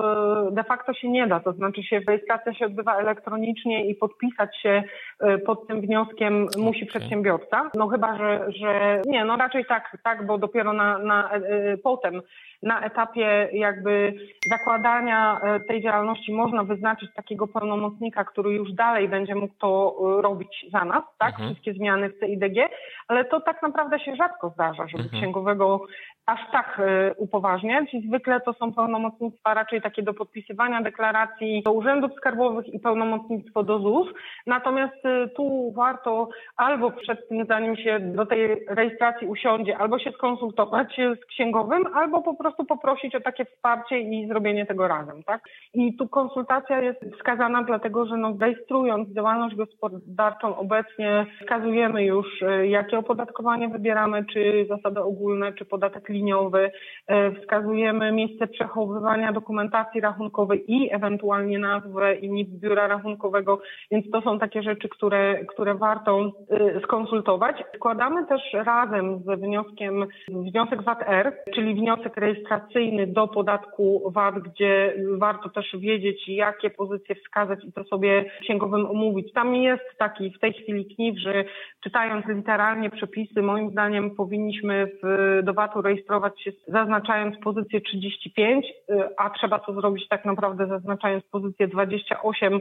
e, 0.50 0.52
de 0.52 0.64
facto 0.64 0.94
się 0.94 1.10
nie 1.10 1.28
da, 1.28 1.40
to 1.40 1.54
znaczy 1.54 1.84
się 1.84 2.00
rejestracja 2.08 2.54
się 2.54 2.66
odbywa 2.66 2.98
elektronicznie 2.98 3.86
i 3.90 3.96
podpisać 3.96 4.62
się 4.62 4.84
e, 5.20 5.38
pod 5.38 5.68
tym 5.68 5.82
wnioskiem 5.82 6.48
musi 6.58 6.86
przedsiębiorca, 6.86 7.70
no 7.76 7.88
chyba, 7.88 8.18
że, 8.18 8.52
że 8.52 9.02
nie, 9.06 9.26
no 9.26 9.38
raczej 9.38 9.66
tak, 9.66 9.98
tak, 10.04 10.26
bo 10.26 10.38
dopiero 10.38 10.74
na, 10.74 10.98
na 10.98 11.32
e, 11.32 11.78
potem 11.78 12.22
na 12.64 12.82
etapie 12.82 13.50
jakby 13.54 14.14
zakładania 14.50 15.42
tej 15.68 15.84
działalności 15.84 16.34
można 16.34 16.64
wyznaczyć 16.64 17.10
takiego 17.16 17.48
pełnomocnika, 17.48 18.24
który 18.24 18.54
już 18.54 18.74
dalej 18.74 19.10
będzie 19.10 19.36
mógł 19.36 19.54
to 19.60 19.96
robić 20.22 20.66
za 20.72 20.86
nas, 20.86 21.04
tak, 21.18 21.30
mhm. 21.30 21.50
wszystkie 21.50 21.74
zmiany 21.74 22.10
w 22.10 22.20
CIDG, 22.20 22.70
ale 23.08 23.26
to 23.26 23.42
tak 23.42 23.62
naprawdę 23.62 24.00
się 24.00 24.16
rzadko 24.16 24.50
zdarza, 24.50 24.88
żeby 24.88 25.04
mhm. 25.04 25.22
księgowego 25.22 25.82
aż 26.28 26.40
tak 26.52 26.80
y, 26.80 27.14
upoważniać. 27.18 27.96
Zwykle 28.08 28.42
to 28.42 28.54
są 28.54 28.74
pełnomocnictwa 28.74 29.54
raczej 29.54 29.82
takie 29.82 30.04
do 30.04 30.14
podpisywania 30.14 30.82
deklaracji 30.82 31.62
do 31.66 31.72
urzędów 31.72 32.12
skarbowych 32.18 32.68
i 32.74 32.80
pełnomocnictwo 32.80 33.64
do 33.64 33.80
ZUS. 33.80 34.08
Natomiast 34.48 35.06
y, 35.06 35.30
tu 35.36 35.74
warto 35.76 36.30
albo 36.58 36.92
przed 36.92 37.30
tym, 37.30 37.46
zanim 37.46 37.76
się 37.76 38.00
do 38.00 38.26
tej 38.26 38.66
rejestracji 38.70 39.28
usiądzie, 39.28 39.78
albo 39.78 40.00
się 40.00 40.12
skonsultować 40.12 41.00
z 41.22 41.26
księgowym, 41.26 41.84
albo 41.94 42.22
po 42.22 42.36
prostu 42.36 42.66
poprosić 42.66 43.16
o 43.16 43.22
takie 43.22 43.46
wsparcie 43.46 44.00
i 44.00 44.28
zrobienie 44.28 44.66
tego 44.66 44.88
razem, 44.88 45.24
tak? 45.24 45.42
I 45.74 45.98
tu 45.98 46.08
konsultacja 46.08 46.82
jest 46.82 47.00
wskazana 47.16 47.64
dlatego, 47.64 48.06
że 48.06 48.18
no, 48.18 48.38
rejestrując 48.42 49.10
działalność 49.10 49.56
gospodarczą 49.56 50.58
obecnie 50.58 51.26
wskazujemy 51.42 52.06
już, 52.06 52.28
jakie 52.64 52.98
opodatkowanie 52.98 53.68
wybieramy, 53.70 54.26
czy 54.34 54.66
zasady 54.70 55.02
ogólne, 55.02 55.54
czy 55.54 55.66
podatek 55.66 56.10
liniowy, 56.18 56.72
e, 57.08 57.32
wskazujemy 57.32 58.12
miejsce 58.12 58.48
przechowywania 58.48 59.34
dokumentacji 59.34 60.02
rachunkowej 60.02 60.64
i 60.68 60.94
ewentualnie 60.94 61.60
nazwę 61.60 62.16
i 62.16 62.32
NIP 62.32 62.50
biura 62.50 62.88
rachunkowego, 62.88 63.62
więc 63.92 64.12
to 64.12 64.22
są 64.22 64.40
takie 64.40 64.62
rzeczy, 64.62 64.90
które, 64.90 65.46
które 65.46 65.76
warto 65.76 66.32
e, 66.50 66.80
skonsultować. 66.80 67.64
Składamy 67.76 68.26
też 68.28 68.42
razem 68.54 69.20
z 69.20 69.40
wnioskiem 69.40 70.06
wniosek 70.30 70.84
VAT-R, 70.84 71.34
czyli 71.56 71.76
wniosek 71.76 72.18
rejestracyjny 72.18 73.08
do 73.08 73.28
podatku 73.28 74.12
VAT, 74.16 74.36
gdzie 74.40 74.94
warto 75.18 75.50
też 75.50 75.76
wiedzieć, 75.80 76.28
jakie 76.28 76.70
pozycje 76.70 77.16
wskazać 77.16 77.66
i 77.66 77.74
to 77.74 77.84
sobie 77.84 78.26
księgowym 78.42 78.86
omówić. 78.86 79.34
Tam 79.34 79.56
jest 79.56 79.84
taki 79.98 80.32
w 80.32 80.40
tej 80.40 80.54
chwili 80.54 80.96
knif, 80.96 81.20
że 81.20 81.44
czytając 81.84 82.26
literalnie 82.26 82.90
przepisy, 82.90 83.42
moim 83.42 83.70
zdaniem 83.72 84.16
powinniśmy 84.16 84.88
w, 85.04 85.40
do 85.44 85.54
VAT-u 85.54 85.82
rejestrować 85.82 86.07
rejestrować 86.08 86.42
się 86.42 86.52
zaznaczając 86.68 87.38
pozycję 87.44 87.82
35, 87.82 88.66
y, 88.66 89.18
a 89.18 89.30
trzeba 89.30 89.60
to 89.60 89.74
zrobić 89.74 90.08
tak 90.08 90.26
naprawdę 90.26 90.68
zaznaczając 90.68 91.24
pozycję 91.24 91.68
28 91.68 92.60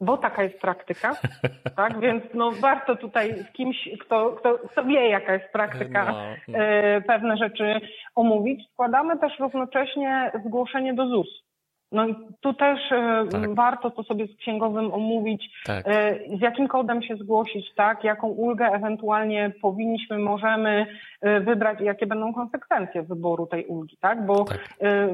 bo 0.00 0.16
taka 0.16 0.42
jest 0.42 0.60
praktyka, 0.60 1.16
tak? 1.76 2.00
Więc 2.00 2.24
no 2.34 2.50
warto 2.50 2.96
tutaj 2.96 3.34
z 3.34 3.52
kimś, 3.52 3.88
kto, 4.00 4.30
kto, 4.30 4.58
kto 4.58 4.84
wie, 4.84 5.08
jaka 5.08 5.32
jest 5.34 5.52
praktyka, 5.52 6.04
no, 6.04 6.18
no. 6.48 6.58
Y, 6.58 7.02
pewne 7.06 7.36
rzeczy 7.36 7.80
omówić. 8.14 8.70
Składamy 8.72 9.18
też 9.18 9.38
równocześnie 9.38 10.32
zgłoszenie 10.46 10.94
do 10.94 11.06
ZUS. 11.08 11.47
No 11.92 12.06
i 12.06 12.14
tu 12.40 12.54
też 12.54 12.92
e, 12.92 13.24
tak. 13.30 13.54
warto 13.54 13.90
to 13.90 14.02
sobie 14.02 14.26
z 14.26 14.36
księgowym 14.36 14.92
omówić, 14.94 15.50
tak. 15.66 15.88
E, 15.88 16.18
z 16.38 16.40
jakim 16.40 16.68
kodem 16.68 17.02
się 17.02 17.16
zgłosić, 17.16 17.74
tak, 17.74 18.04
jaką 18.04 18.28
ulgę 18.28 18.66
ewentualnie 18.66 19.52
powinniśmy, 19.62 20.18
możemy 20.18 20.86
e, 21.20 21.40
wybrać 21.40 21.80
i 21.80 21.84
jakie 21.84 22.06
będą 22.06 22.34
konsekwencje 22.34 23.02
wyboru 23.02 23.46
tej 23.46 23.66
ulgi, 23.66 23.96
tak, 24.00 24.26
bo 24.26 24.44
tak. 24.44 24.58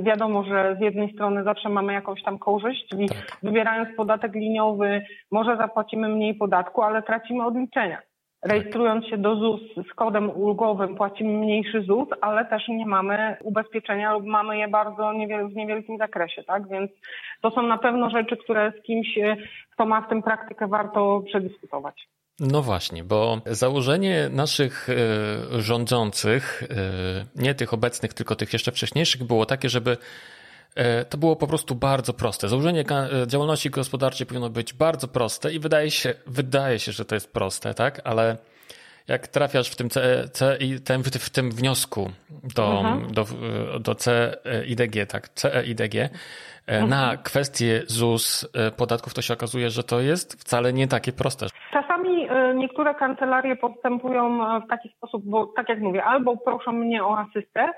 wiadomo, 0.02 0.44
że 0.44 0.76
z 0.78 0.80
jednej 0.80 1.12
strony 1.12 1.44
zawsze 1.44 1.68
mamy 1.68 1.92
jakąś 1.92 2.22
tam 2.22 2.38
korzyść, 2.38 2.88
czyli 2.88 3.08
tak. 3.08 3.38
wybierając 3.42 3.96
podatek 3.96 4.34
liniowy 4.34 5.02
może 5.30 5.56
zapłacimy 5.56 6.08
mniej 6.08 6.34
podatku, 6.34 6.82
ale 6.82 7.02
tracimy 7.02 7.46
odliczenia. 7.46 7.98
Rejestrując 8.44 9.06
się 9.06 9.18
do 9.18 9.36
ZUS 9.36 9.60
z 9.90 9.94
kodem 9.94 10.30
ulgowym 10.30 10.96
płacimy 10.96 11.38
mniejszy 11.38 11.82
ZUS, 11.82 12.08
ale 12.20 12.44
też 12.44 12.68
nie 12.68 12.86
mamy 12.86 13.36
ubezpieczenia 13.42 14.12
lub 14.12 14.24
mamy 14.24 14.58
je 14.58 14.68
bardzo 14.68 15.12
niewiel 15.12 15.48
w 15.48 15.56
niewielkim 15.56 15.98
zakresie, 15.98 16.42
tak? 16.42 16.68
Więc 16.68 16.90
to 17.40 17.50
są 17.50 17.62
na 17.62 17.78
pewno 17.78 18.10
rzeczy, 18.10 18.36
które 18.36 18.72
z 18.80 18.82
kimś, 18.82 19.18
e, 19.18 19.36
kto 19.70 19.86
ma 19.86 20.00
w 20.00 20.08
tym 20.08 20.22
praktykę, 20.22 20.68
warto 20.68 21.22
przedyskutować. 21.26 22.08
No 22.40 22.62
właśnie, 22.62 23.04
bo 23.04 23.40
założenie 23.46 24.28
naszych 24.32 24.88
e, 24.88 24.94
rządzących, 25.60 26.62
e, 26.62 27.42
nie 27.42 27.54
tych 27.54 27.74
obecnych, 27.74 28.14
tylko 28.14 28.34
tych 28.34 28.52
jeszcze 28.52 28.72
wcześniejszych, 28.72 29.24
było 29.24 29.46
takie, 29.46 29.68
żeby 29.68 29.96
to 31.10 31.18
było 31.18 31.36
po 31.36 31.46
prostu 31.46 31.74
bardzo 31.74 32.12
proste. 32.12 32.48
Założenie 32.48 32.84
e, 32.90 33.26
działalności 33.26 33.70
gospodarczej 33.70 34.26
powinno 34.26 34.50
być 34.50 34.72
bardzo 34.72 35.08
proste 35.08 35.52
i 35.52 35.58
wydaje 35.58 35.90
się, 35.90 36.14
wydaje 36.26 36.78
się, 36.78 36.92
że 36.92 37.04
to 37.04 37.14
jest 37.14 37.32
proste, 37.32 37.74
tak? 37.74 38.00
Ale 38.04 38.36
jak 39.08 39.28
trafiasz 39.28 39.70
w 39.70 39.76
tym, 39.76 39.90
C, 39.90 40.24
C, 40.32 40.58
tym, 40.84 41.02
w 41.02 41.30
tym 41.30 41.50
wniosku 41.50 42.10
do, 42.56 42.80
mhm. 42.80 43.12
do, 43.12 43.24
do 43.80 43.94
CIDG, 43.94 45.06
tak, 45.08 45.28
CEIDG, 45.28 45.94
mhm. 46.66 46.90
na 46.90 47.16
kwestię 47.16 47.82
ZUS 47.86 48.48
podatków, 48.76 49.14
to 49.14 49.22
się 49.22 49.34
okazuje, 49.34 49.70
że 49.70 49.84
to 49.84 50.00
jest 50.00 50.40
wcale 50.40 50.72
nie 50.72 50.88
takie 50.88 51.12
proste. 51.12 51.46
Czasami 51.72 52.28
niektóre 52.54 52.94
kancelarie 52.94 53.56
postępują 53.56 54.38
w 54.60 54.68
taki 54.68 54.88
sposób, 54.88 55.22
bo 55.24 55.46
tak 55.46 55.68
jak 55.68 55.80
mówię, 55.80 56.04
albo 56.04 56.36
proszą 56.36 56.72
mnie 56.72 57.04
o 57.04 57.18
asystę, 57.18 57.72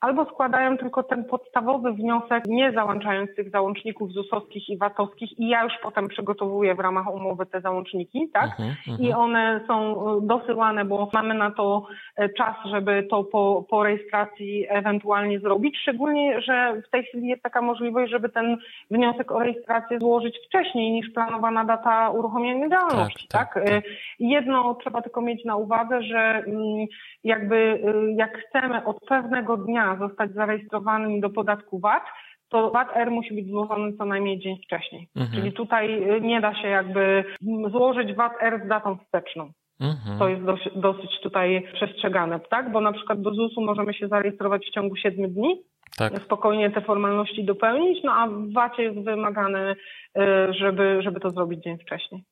albo 0.00 0.24
składają 0.24 0.78
tylko 0.78 1.02
ten 1.02 1.24
podstawowy 1.24 1.92
wniosek, 1.92 2.44
nie 2.46 2.72
załączając 2.72 3.34
tych 3.36 3.50
załączników 3.50 4.12
ZUS-owskich 4.12 4.68
i 4.68 4.78
VAT-owskich 4.78 5.38
i 5.38 5.48
ja 5.48 5.64
już 5.64 5.72
potem 5.82 6.08
przygotowuję 6.08 6.74
w 6.74 6.78
ramach 6.78 7.14
umowy 7.14 7.46
te 7.46 7.60
załączniki, 7.60 8.30
tak? 8.32 8.58
Uh 8.58 8.64
-huh. 8.64 9.00
I 9.00 9.12
one 9.12 9.60
są 9.66 10.06
e, 10.16 10.20
dosyłane, 10.22 10.84
bo 10.84 11.10
mamy 11.12 11.34
na 11.34 11.50
to 11.50 11.86
e, 12.16 12.28
czas, 12.28 12.56
żeby 12.70 13.06
to 13.10 13.24
po, 13.24 13.64
po 13.70 13.82
rejestracji 13.82 14.66
ewentualnie 14.68 15.40
zrobić, 15.40 15.78
szczególnie, 15.82 16.40
że 16.40 16.82
w 16.86 16.90
tej 16.90 17.04
chwili 17.04 17.28
jest 17.28 17.42
taka 17.42 17.62
możliwość, 17.62 18.10
żeby 18.10 18.28
ten 18.28 18.56
wniosek 18.90 19.32
o 19.32 19.38
rejestrację 19.38 19.98
złożyć 19.98 20.38
wcześniej 20.46 20.92
niż 20.92 21.10
planowana 21.10 21.64
data 21.64 22.10
uruchomienia 22.10 22.68
działalności, 22.68 23.28
tak? 23.28 23.54
tak, 23.54 23.64
tak? 23.64 23.74
tak. 23.74 23.84
Jedno 24.18 24.74
trzeba 24.74 25.02
tylko 25.02 25.20
mieć 25.20 25.44
na 25.44 25.56
uwadze, 25.56 26.02
że 26.02 26.18
mm, 26.18 26.86
jakby 27.24 27.82
jak 28.16 28.38
chcemy 28.38 28.84
od 28.84 29.00
pewnego 29.00 29.56
dnia 29.56 29.87
zostać 29.96 30.34
zarejestrowanym 30.34 31.20
do 31.20 31.30
podatku 31.30 31.78
VAT, 31.78 32.02
to 32.48 32.70
VAT-R 32.70 33.10
musi 33.10 33.34
być 33.34 33.50
złożony 33.50 33.92
co 33.92 34.04
najmniej 34.04 34.38
dzień 34.38 34.56
wcześniej. 34.66 35.08
Mhm. 35.16 35.40
Czyli 35.40 35.52
tutaj 35.52 36.10
y, 36.16 36.20
nie 36.20 36.40
da 36.40 36.54
się 36.62 36.68
jakby 36.68 37.24
złożyć 37.70 38.14
VAT-R 38.14 38.62
z 38.64 38.68
datą 38.68 38.96
wsteczną. 38.96 39.50
Mhm. 39.80 40.18
To 40.18 40.28
jest 40.28 40.44
dosyć, 40.44 40.72
dosyć 40.76 41.20
tutaj 41.22 41.68
przestrzegane, 41.72 42.40
tak? 42.40 42.72
Bo 42.72 42.80
na 42.80 42.92
przykład 42.92 43.22
do 43.22 43.34
ZUS-u 43.34 43.60
możemy 43.60 43.94
się 43.94 44.08
zarejestrować 44.08 44.66
w 44.66 44.74
ciągu 44.74 44.96
7 44.96 45.32
dni, 45.32 45.62
tak. 45.98 46.22
spokojnie 46.22 46.70
te 46.70 46.80
formalności 46.80 47.44
dopełnić, 47.44 47.98
no 48.04 48.12
a 48.12 48.28
w 48.28 48.52
VAT-ie 48.52 48.88
jest 48.88 49.04
wymagane, 49.04 49.72
y, 49.72 50.22
żeby, 50.52 51.02
żeby 51.02 51.20
to 51.20 51.30
zrobić 51.30 51.62
dzień 51.64 51.78
wcześniej. 51.78 52.22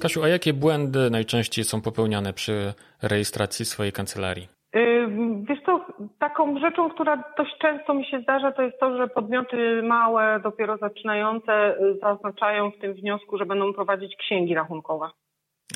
Kasiu, 0.00 0.22
a 0.22 0.28
jakie 0.28 0.52
błędy 0.52 1.10
najczęściej 1.10 1.64
są 1.64 1.80
popełniane 1.80 2.32
przy 2.32 2.74
rejestracji 3.02 3.64
swojej 3.64 3.92
kancelarii? 3.92 4.48
Y, 4.76 5.06
wiesz 5.48 5.58
co, 5.66 5.86
taką 6.18 6.60
rzeczą, 6.60 6.90
która 6.90 7.24
dość 7.38 7.58
często 7.58 7.94
mi 7.94 8.06
się 8.06 8.20
zdarza, 8.20 8.52
to 8.52 8.62
jest 8.62 8.80
to, 8.80 8.96
że 8.96 9.08
podmioty 9.08 9.82
małe, 9.82 10.40
dopiero 10.42 10.76
zaczynające 10.76 11.76
y, 11.80 11.98
zaznaczają 12.02 12.70
w 12.70 12.78
tym 12.78 12.94
wniosku, 12.94 13.38
że 13.38 13.46
będą 13.46 13.72
prowadzić 13.72 14.16
księgi 14.16 14.54
rachunkowe. 14.54 15.10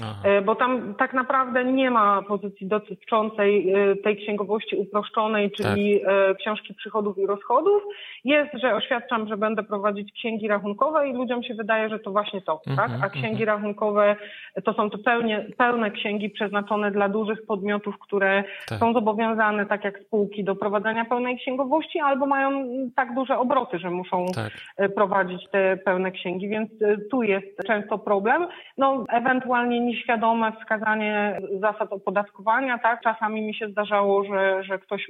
Aha. 0.03 0.29
E, 0.29 0.43
bo 0.43 0.55
tam 0.55 0.95
tak 0.95 1.13
naprawdę 1.13 1.65
nie 1.65 1.91
ma 1.91 2.23
pozycji 2.23 2.67
dotyczącej 2.67 3.73
tej 4.05 4.17
księgowości 4.17 4.77
uproszczonej, 4.77 5.51
czyli 5.51 6.01
tak. 6.01 6.37
Książki 6.37 6.75
przychodów 6.75 7.19
i 7.19 7.27
rozchodów. 7.27 7.83
Jest, 8.27 8.51
że 8.63 8.75
oświadczam, 8.75 9.29
że 9.29 9.37
będę 9.37 9.63
prowadzić 9.63 10.13
księgi 10.13 10.49
rachunkowe 10.49 11.09
i 11.09 11.13
ludziom 11.13 11.43
się 11.43 11.55
wydaje, 11.55 11.89
że 11.89 11.99
to 11.99 12.11
właśnie 12.11 12.41
to, 12.43 12.61
tak? 12.77 12.91
Mhm, 12.91 13.03
A 13.03 13.09
księgi 13.09 13.43
mhm. 13.43 13.49
rachunkowe 13.49 14.17
to 14.65 14.73
są 14.73 14.91
to 14.91 14.99
pełnie, 14.99 15.47
pełne 15.57 15.91
księgi 15.91 16.31
przeznaczone 16.31 16.91
dla 16.91 17.09
dużych 17.09 17.47
podmiotów, 17.47 17.99
które 17.99 18.45
tak. 18.69 18.79
są 18.79 18.93
zobowiązane, 18.93 19.67
tak 19.67 19.85
jak 19.85 19.99
spółki, 19.99 20.45
do 20.45 20.57
prowadzenia 20.57 21.05
pełnej 21.05 21.39
księgowości 21.39 22.01
albo 22.01 22.27
mają 22.27 22.51
tak 22.97 23.15
duże 23.15 23.39
obroty, 23.39 23.79
że 23.79 23.91
muszą 23.91 24.27
tak. 24.35 24.53
prowadzić 24.95 25.51
te 25.51 25.77
pełne 25.77 26.11
księgi, 26.11 26.49
więc 26.49 26.71
tu 27.11 27.23
jest 27.23 27.47
często 27.67 27.99
problem. 27.99 28.47
No, 28.79 29.05
ewentualnie 29.09 29.81
nieświadome 29.81 30.53
wskazanie 30.53 31.41
zasad 31.61 31.93
opodatkowania, 31.93 32.79
tak? 32.79 33.01
Czasami 33.01 33.43
mi 33.43 33.55
się 33.55 33.69
zdarzało, 33.69 34.25
że, 34.25 34.65
że 34.65 34.79
ktoś 34.79 35.07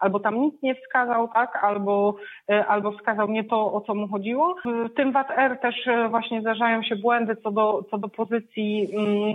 albo 0.00 0.20
tam 0.20 0.40
nic 0.40 0.62
nie 0.62 0.74
wskazał, 0.74 1.28
tak? 1.28 1.64
Albo, 1.64 2.16
e, 2.48 2.53
albo 2.68 2.92
wskazał 2.92 3.28
nie 3.28 3.44
to, 3.44 3.72
o 3.72 3.80
co 3.80 3.94
mu 3.94 4.08
chodziło. 4.08 4.56
W 4.64 4.94
tym 4.94 5.12
VAT-R 5.12 5.58
też 5.62 5.86
e, 5.86 6.08
właśnie 6.08 6.40
zdarzają 6.40 6.82
się 6.82 6.96
błędy 6.96 7.36
co 7.36 7.50
do, 7.50 7.84
co 7.90 7.98
do 7.98 8.08
pozycji 8.08 8.88
mm, 8.96 9.34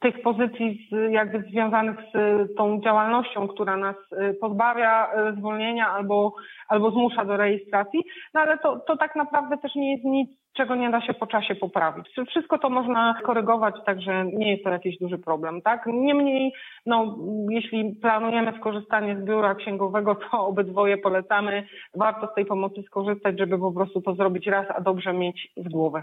tych 0.00 0.22
pozycji 0.22 0.88
jakby 1.10 1.42
związanych 1.42 1.96
z 2.14 2.54
tą 2.56 2.80
działalnością, 2.80 3.48
która 3.48 3.76
nas 3.76 3.96
y, 4.12 4.34
pozbawia 4.40 5.08
y, 5.30 5.36
zwolnienia 5.36 5.88
albo, 5.88 6.34
albo 6.68 6.90
zmusza 6.90 7.24
do 7.24 7.36
rejestracji, 7.36 8.02
no 8.34 8.40
ale 8.40 8.58
to, 8.58 8.80
to 8.86 8.96
tak 8.96 9.16
naprawdę 9.16 9.58
też 9.58 9.74
nie 9.74 9.92
jest 9.92 10.04
nic, 10.04 10.30
czego 10.56 10.74
nie 10.74 10.90
da 10.90 11.00
się 11.00 11.14
po 11.14 11.26
czasie 11.26 11.54
poprawić. 11.54 12.06
Wszystko 12.28 12.58
to 12.58 12.70
można 12.70 13.20
korygować, 13.24 13.74
także 13.86 14.24
nie 14.24 14.50
jest 14.50 14.64
to 14.64 14.70
jakiś 14.70 14.98
duży 14.98 15.18
problem, 15.18 15.62
tak? 15.62 15.86
Niemniej, 15.86 16.52
no, 16.86 17.16
jeśli 17.50 17.94
planujemy 18.02 18.52
skorzystanie 18.58 19.16
z 19.20 19.24
biura 19.24 19.54
księgowego, 19.54 20.14
to 20.14 20.46
obydwoje 20.46 20.98
polecamy. 20.98 21.66
Warto 21.96 22.26
z 22.26 22.34
tej 22.34 22.46
pomocy 22.46 22.82
skorzystać, 22.82 23.38
żeby 23.38 23.58
po 23.58 23.72
prostu 23.72 24.00
to 24.02 24.14
zrobić 24.14 24.46
raz, 24.46 24.66
a 24.68 24.80
dobrze 24.80 25.12
mieć 25.12 25.48
z 25.56 25.68
głowy. 25.68 26.02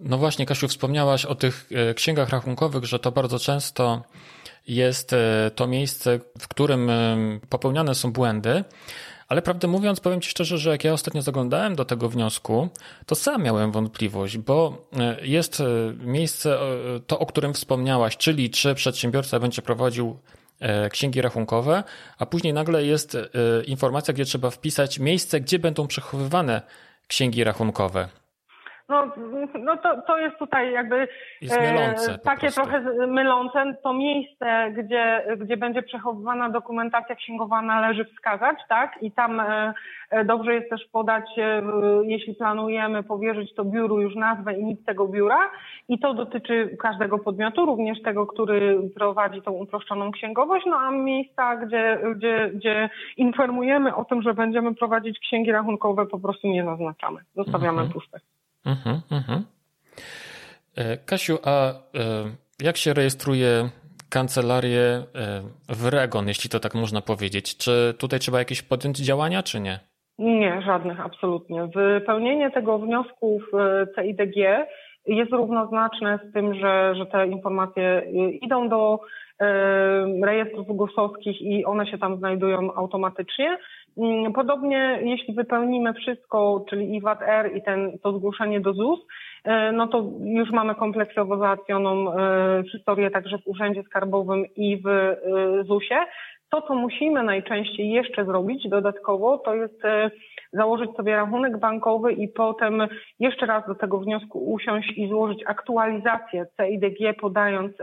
No 0.00 0.18
właśnie, 0.18 0.46
Kasiu, 0.46 0.68
wspomniałaś 0.68 1.24
o 1.24 1.34
tych 1.34 1.70
e, 1.72 1.94
księgach 1.94 2.28
rachunkowych, 2.28 2.84
że 2.84 2.98
to 2.98 3.12
bardzo 3.12 3.38
często 3.38 4.02
jest 4.68 5.12
e, 5.12 5.50
to 5.54 5.66
miejsce, 5.66 6.20
w 6.38 6.48
którym 6.48 6.90
e, 6.90 7.16
popełniane 7.48 7.94
są 7.94 8.12
błędy. 8.12 8.64
Ale 9.28 9.42
prawdę 9.42 9.68
mówiąc, 9.68 10.00
powiem 10.00 10.20
Ci 10.20 10.30
szczerze, 10.30 10.58
że 10.58 10.70
jak 10.70 10.84
ja 10.84 10.92
ostatnio 10.92 11.22
zaglądałem 11.22 11.76
do 11.76 11.84
tego 11.84 12.08
wniosku, 12.08 12.68
to 13.06 13.14
sam 13.14 13.42
miałem 13.42 13.72
wątpliwość, 13.72 14.38
bo 14.38 14.88
jest 15.22 15.62
miejsce, 15.98 16.58
to 17.06 17.18
o 17.18 17.26
którym 17.26 17.54
wspomniałaś, 17.54 18.16
czyli 18.16 18.50
czy 18.50 18.74
przedsiębiorca 18.74 19.40
będzie 19.40 19.62
prowadził 19.62 20.18
księgi 20.90 21.22
rachunkowe, 21.22 21.84
a 22.18 22.26
później 22.26 22.52
nagle 22.52 22.84
jest 22.84 23.16
informacja, 23.66 24.14
gdzie 24.14 24.24
trzeba 24.24 24.50
wpisać 24.50 24.98
miejsce, 24.98 25.40
gdzie 25.40 25.58
będą 25.58 25.86
przechowywane 25.86 26.62
księgi 27.08 27.44
rachunkowe. 27.44 28.08
No, 28.88 29.12
no 29.60 29.76
to, 29.76 30.02
to 30.02 30.18
jest 30.18 30.38
tutaj 30.38 30.72
jakby 30.72 31.08
jest 31.40 31.60
mylące, 31.60 32.12
e, 32.12 32.18
takie 32.18 32.50
trochę 32.50 32.80
mylące. 33.06 33.74
To 33.82 33.92
miejsce, 33.92 34.72
gdzie, 34.76 35.24
gdzie 35.36 35.56
będzie 35.56 35.82
przechowywana 35.82 36.50
dokumentacja 36.50 37.14
księgowa 37.14 37.62
należy 37.62 38.04
wskazać, 38.04 38.58
tak? 38.68 38.98
I 39.02 39.12
tam 39.12 39.40
e, 39.40 39.74
e 40.10 40.24
dobrze 40.24 40.54
jest 40.54 40.70
też 40.70 40.84
podać, 40.92 41.24
jeśli 42.02 42.34
planujemy 42.34 43.02
powierzyć 43.02 43.54
to 43.54 43.64
biuru 43.64 44.00
już 44.00 44.14
nazwę 44.14 44.54
i 44.54 44.64
nic 44.64 44.84
tego 44.84 45.08
biura. 45.08 45.50
I 45.88 45.98
to 45.98 46.14
dotyczy 46.14 46.76
każdego 46.80 47.18
podmiotu, 47.18 47.66
również 47.66 48.02
tego, 48.02 48.26
który 48.26 48.90
prowadzi 48.94 49.42
tą 49.42 49.52
uproszczoną 49.52 50.10
księgowość, 50.10 50.66
no 50.66 50.76
a 50.76 50.90
miejsca, 50.90 51.56
gdzie, 51.56 51.98
gdzie, 52.16 52.50
gdzie 52.54 52.90
informujemy 53.16 53.94
o 53.94 54.04
tym, 54.04 54.22
że 54.22 54.34
będziemy 54.34 54.74
prowadzić 54.74 55.18
księgi 55.18 55.52
rachunkowe, 55.52 56.06
po 56.06 56.18
prostu 56.18 56.48
nie 56.48 56.64
zaznaczamy. 56.64 57.20
Zostawiamy 57.34 57.80
mhm. 57.80 57.92
puste. 57.92 58.20
Mhm, 58.66 59.00
mhm. 59.10 59.44
E, 60.76 60.96
Kasiu, 60.96 61.38
a 61.44 61.70
e, 61.70 61.74
jak 62.62 62.76
się 62.76 62.94
rejestruje 62.94 63.68
kancelarię 64.10 64.80
e, 64.80 65.04
w 65.68 65.88
Regon, 65.88 66.28
jeśli 66.28 66.50
to 66.50 66.60
tak 66.60 66.74
można 66.74 67.00
powiedzieć? 67.00 67.56
Czy 67.56 67.94
tutaj 67.98 68.18
trzeba 68.18 68.38
jakieś 68.38 68.62
podjąć 68.62 68.98
działania, 68.98 69.42
czy 69.42 69.60
nie? 69.60 69.78
Nie, 70.18 70.62
żadnych, 70.66 71.00
absolutnie. 71.00 71.66
Wypełnienie 71.74 72.50
tego 72.50 72.78
wniosku 72.78 73.40
w 73.52 73.56
CIDG 73.94 74.36
jest 75.06 75.32
równoznaczne 75.32 76.18
z 76.28 76.32
tym, 76.32 76.54
że, 76.54 76.94
że 76.94 77.06
te 77.06 77.26
informacje 77.26 78.02
idą 78.42 78.68
do 78.68 79.00
rejestrów 80.22 80.66
GUS-owskich 80.66 81.42
i 81.42 81.64
one 81.64 81.86
się 81.86 81.98
tam 81.98 82.18
znajdują 82.18 82.74
automatycznie. 82.74 83.58
Mm, 83.98 84.32
podobnie 84.32 84.98
jeśli 85.02 85.34
wypełnimy 85.34 85.94
wszystko, 85.94 86.64
czyli 86.70 86.94
i 86.96 87.00
VAT-R 87.00 87.56
i 87.56 87.62
ten, 87.62 87.98
to 88.02 88.18
zgłoszenie 88.18 88.60
do 88.60 88.72
ZUS, 88.72 89.00
e, 89.44 89.72
no 89.72 89.86
to 89.86 90.10
już 90.24 90.50
mamy 90.50 90.74
kompleksowo 90.74 91.38
załatwioną 91.38 92.12
e, 92.12 92.62
historię 92.72 93.10
także 93.10 93.38
w 93.38 93.46
Urzędzie 93.46 93.82
Skarbowym 93.82 94.44
i 94.56 94.82
w 94.82 94.88
e, 94.88 95.16
ZUS-ie. 95.64 96.00
To, 96.50 96.62
co 96.62 96.74
musimy 96.74 97.22
najczęściej 97.22 97.90
jeszcze 97.90 98.24
zrobić 98.24 98.68
dodatkowo, 98.68 99.38
to 99.38 99.54
jest 99.54 99.82
założyć 100.52 100.90
sobie 100.96 101.16
rachunek 101.16 101.58
bankowy 101.58 102.12
i 102.12 102.28
potem 102.28 102.82
jeszcze 103.20 103.46
raz 103.46 103.66
do 103.66 103.74
tego 103.74 103.98
wniosku 103.98 104.52
usiąść 104.52 104.92
i 104.96 105.08
złożyć 105.08 105.42
aktualizację 105.46 106.46
CIDG, 106.56 107.20
podając 107.20 107.76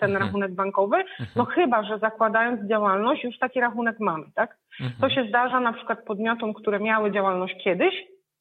ten 0.00 0.10
mhm. 0.10 0.16
rachunek 0.16 0.54
bankowy. 0.54 0.96
No 1.36 1.42
mhm. 1.42 1.46
chyba, 1.46 1.82
że 1.82 1.98
zakładając 1.98 2.68
działalność, 2.68 3.24
już 3.24 3.38
taki 3.38 3.60
rachunek 3.60 4.00
mamy, 4.00 4.24
tak? 4.34 4.56
Mhm. 4.80 5.00
To 5.00 5.10
się 5.10 5.28
zdarza 5.28 5.60
na 5.60 5.72
przykład 5.72 6.04
podmiotom, 6.04 6.54
które 6.54 6.80
miały 6.80 7.12
działalność 7.12 7.64
kiedyś, 7.64 7.94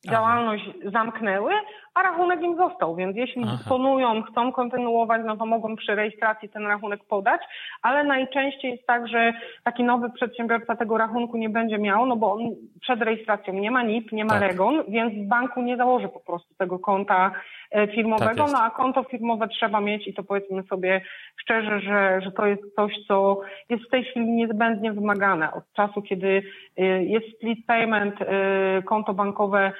działalność 0.09 0.63
Aha. 0.69 0.89
zamknęły, 0.93 1.51
a 1.95 2.03
rachunek 2.03 2.41
im 2.41 2.58
został, 2.58 2.95
więc 2.95 3.17
jeśli 3.17 3.41
Aha. 3.45 3.55
dysponują, 3.58 4.23
chcą 4.23 4.51
kontynuować, 4.51 5.21
no 5.25 5.38
to 5.38 5.45
mogą 5.45 5.75
przy 5.75 5.95
rejestracji 5.95 6.49
ten 6.49 6.67
rachunek 6.67 7.03
podać, 7.03 7.41
ale 7.81 8.03
najczęściej 8.03 8.71
jest 8.71 8.88
tak, 8.88 9.08
że 9.08 9.34
taki 9.63 9.84
nowy 9.84 10.10
przedsiębiorca 10.10 10.75
tego 10.75 10.97
rachunku 10.97 11.38
nie 11.38 11.49
będzie 11.49 11.77
miał, 11.77 12.05
no 12.05 12.15
bo 12.15 12.34
on 12.34 12.39
przed 12.81 13.01
rejestracją 13.01 13.53
nie 13.53 13.71
ma 13.71 13.84
NIP, 13.84 14.12
nie 14.12 14.25
ma 14.25 14.39
tak. 14.39 14.41
REGON, 14.41 14.84
więc 14.88 15.13
w 15.13 15.27
banku 15.27 15.62
nie 15.62 15.77
założy 15.77 16.08
po 16.08 16.19
prostu 16.19 16.55
tego 16.55 16.79
konta 16.79 17.31
e, 17.71 17.88
firmowego, 17.88 18.43
tak 18.43 18.51
no 18.51 18.62
a 18.62 18.69
konto 18.69 19.03
firmowe 19.03 19.47
trzeba 19.47 19.81
mieć 19.81 20.08
i 20.08 20.13
to 20.13 20.23
powiedzmy 20.23 20.63
sobie 20.63 21.01
szczerze, 21.41 21.79
że, 21.79 22.21
że 22.21 22.31
to 22.31 22.45
jest 22.45 22.75
coś, 22.75 22.93
co 23.08 23.41
jest 23.69 23.84
w 23.84 23.89
tej 23.89 24.03
chwili 24.03 24.31
niezbędnie 24.31 24.93
wymagane. 24.93 25.53
Od 25.53 25.73
czasu, 25.73 26.01
kiedy 26.01 26.43
e, 26.77 27.03
jest 27.03 27.36
split 27.36 27.65
payment, 27.65 28.15
e, 28.21 28.81
konto 28.81 29.13
bankowe, 29.13 29.71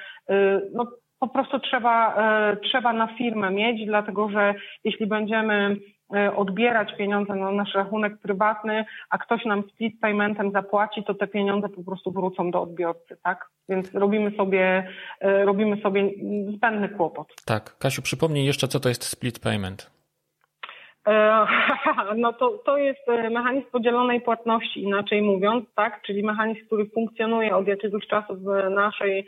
no 0.74 0.86
po 1.18 1.28
prostu 1.28 1.60
trzeba, 1.60 2.16
trzeba 2.62 2.92
na 2.92 3.06
firmę 3.06 3.50
mieć, 3.50 3.86
dlatego 3.86 4.28
że 4.28 4.54
jeśli 4.84 5.06
będziemy 5.06 5.76
E, 6.14 6.36
odbierać 6.36 6.96
pieniądze 6.98 7.34
na 7.34 7.52
nasz 7.52 7.74
rachunek 7.74 8.18
prywatny, 8.18 8.84
a 9.10 9.18
ktoś 9.18 9.44
nam 9.44 9.62
split 9.72 10.00
paymentem 10.00 10.52
zapłaci, 10.52 11.04
to 11.04 11.14
te 11.14 11.26
pieniądze 11.26 11.68
po 11.68 11.84
prostu 11.84 12.12
wrócą 12.12 12.50
do 12.50 12.62
odbiorcy, 12.62 13.16
tak? 13.22 13.50
Więc 13.68 13.94
robimy 13.94 14.36
sobie, 14.36 14.88
e, 15.20 15.44
robimy 15.44 15.82
sobie 15.82 16.10
zbędny 16.56 16.88
kłopot. 16.88 17.34
Tak. 17.44 17.78
Kasiu, 17.78 18.02
przypomnij 18.02 18.46
jeszcze, 18.46 18.68
co 18.68 18.80
to 18.80 18.88
jest 18.88 19.04
split 19.04 19.38
payment. 19.38 19.95
E, 21.06 21.46
no 22.16 22.32
to, 22.32 22.50
to 22.50 22.76
jest 22.76 23.06
mechanizm 23.30 23.66
podzielonej 23.70 24.20
płatności, 24.20 24.82
inaczej 24.82 25.22
mówiąc, 25.22 25.64
tak? 25.74 26.02
Czyli 26.02 26.22
mechanizm, 26.22 26.66
który 26.66 26.86
funkcjonuje 26.86 27.56
od 27.56 27.68
jakiegoś 27.68 28.06
czasu 28.06 28.36
w 28.36 28.70
naszej 28.70 29.26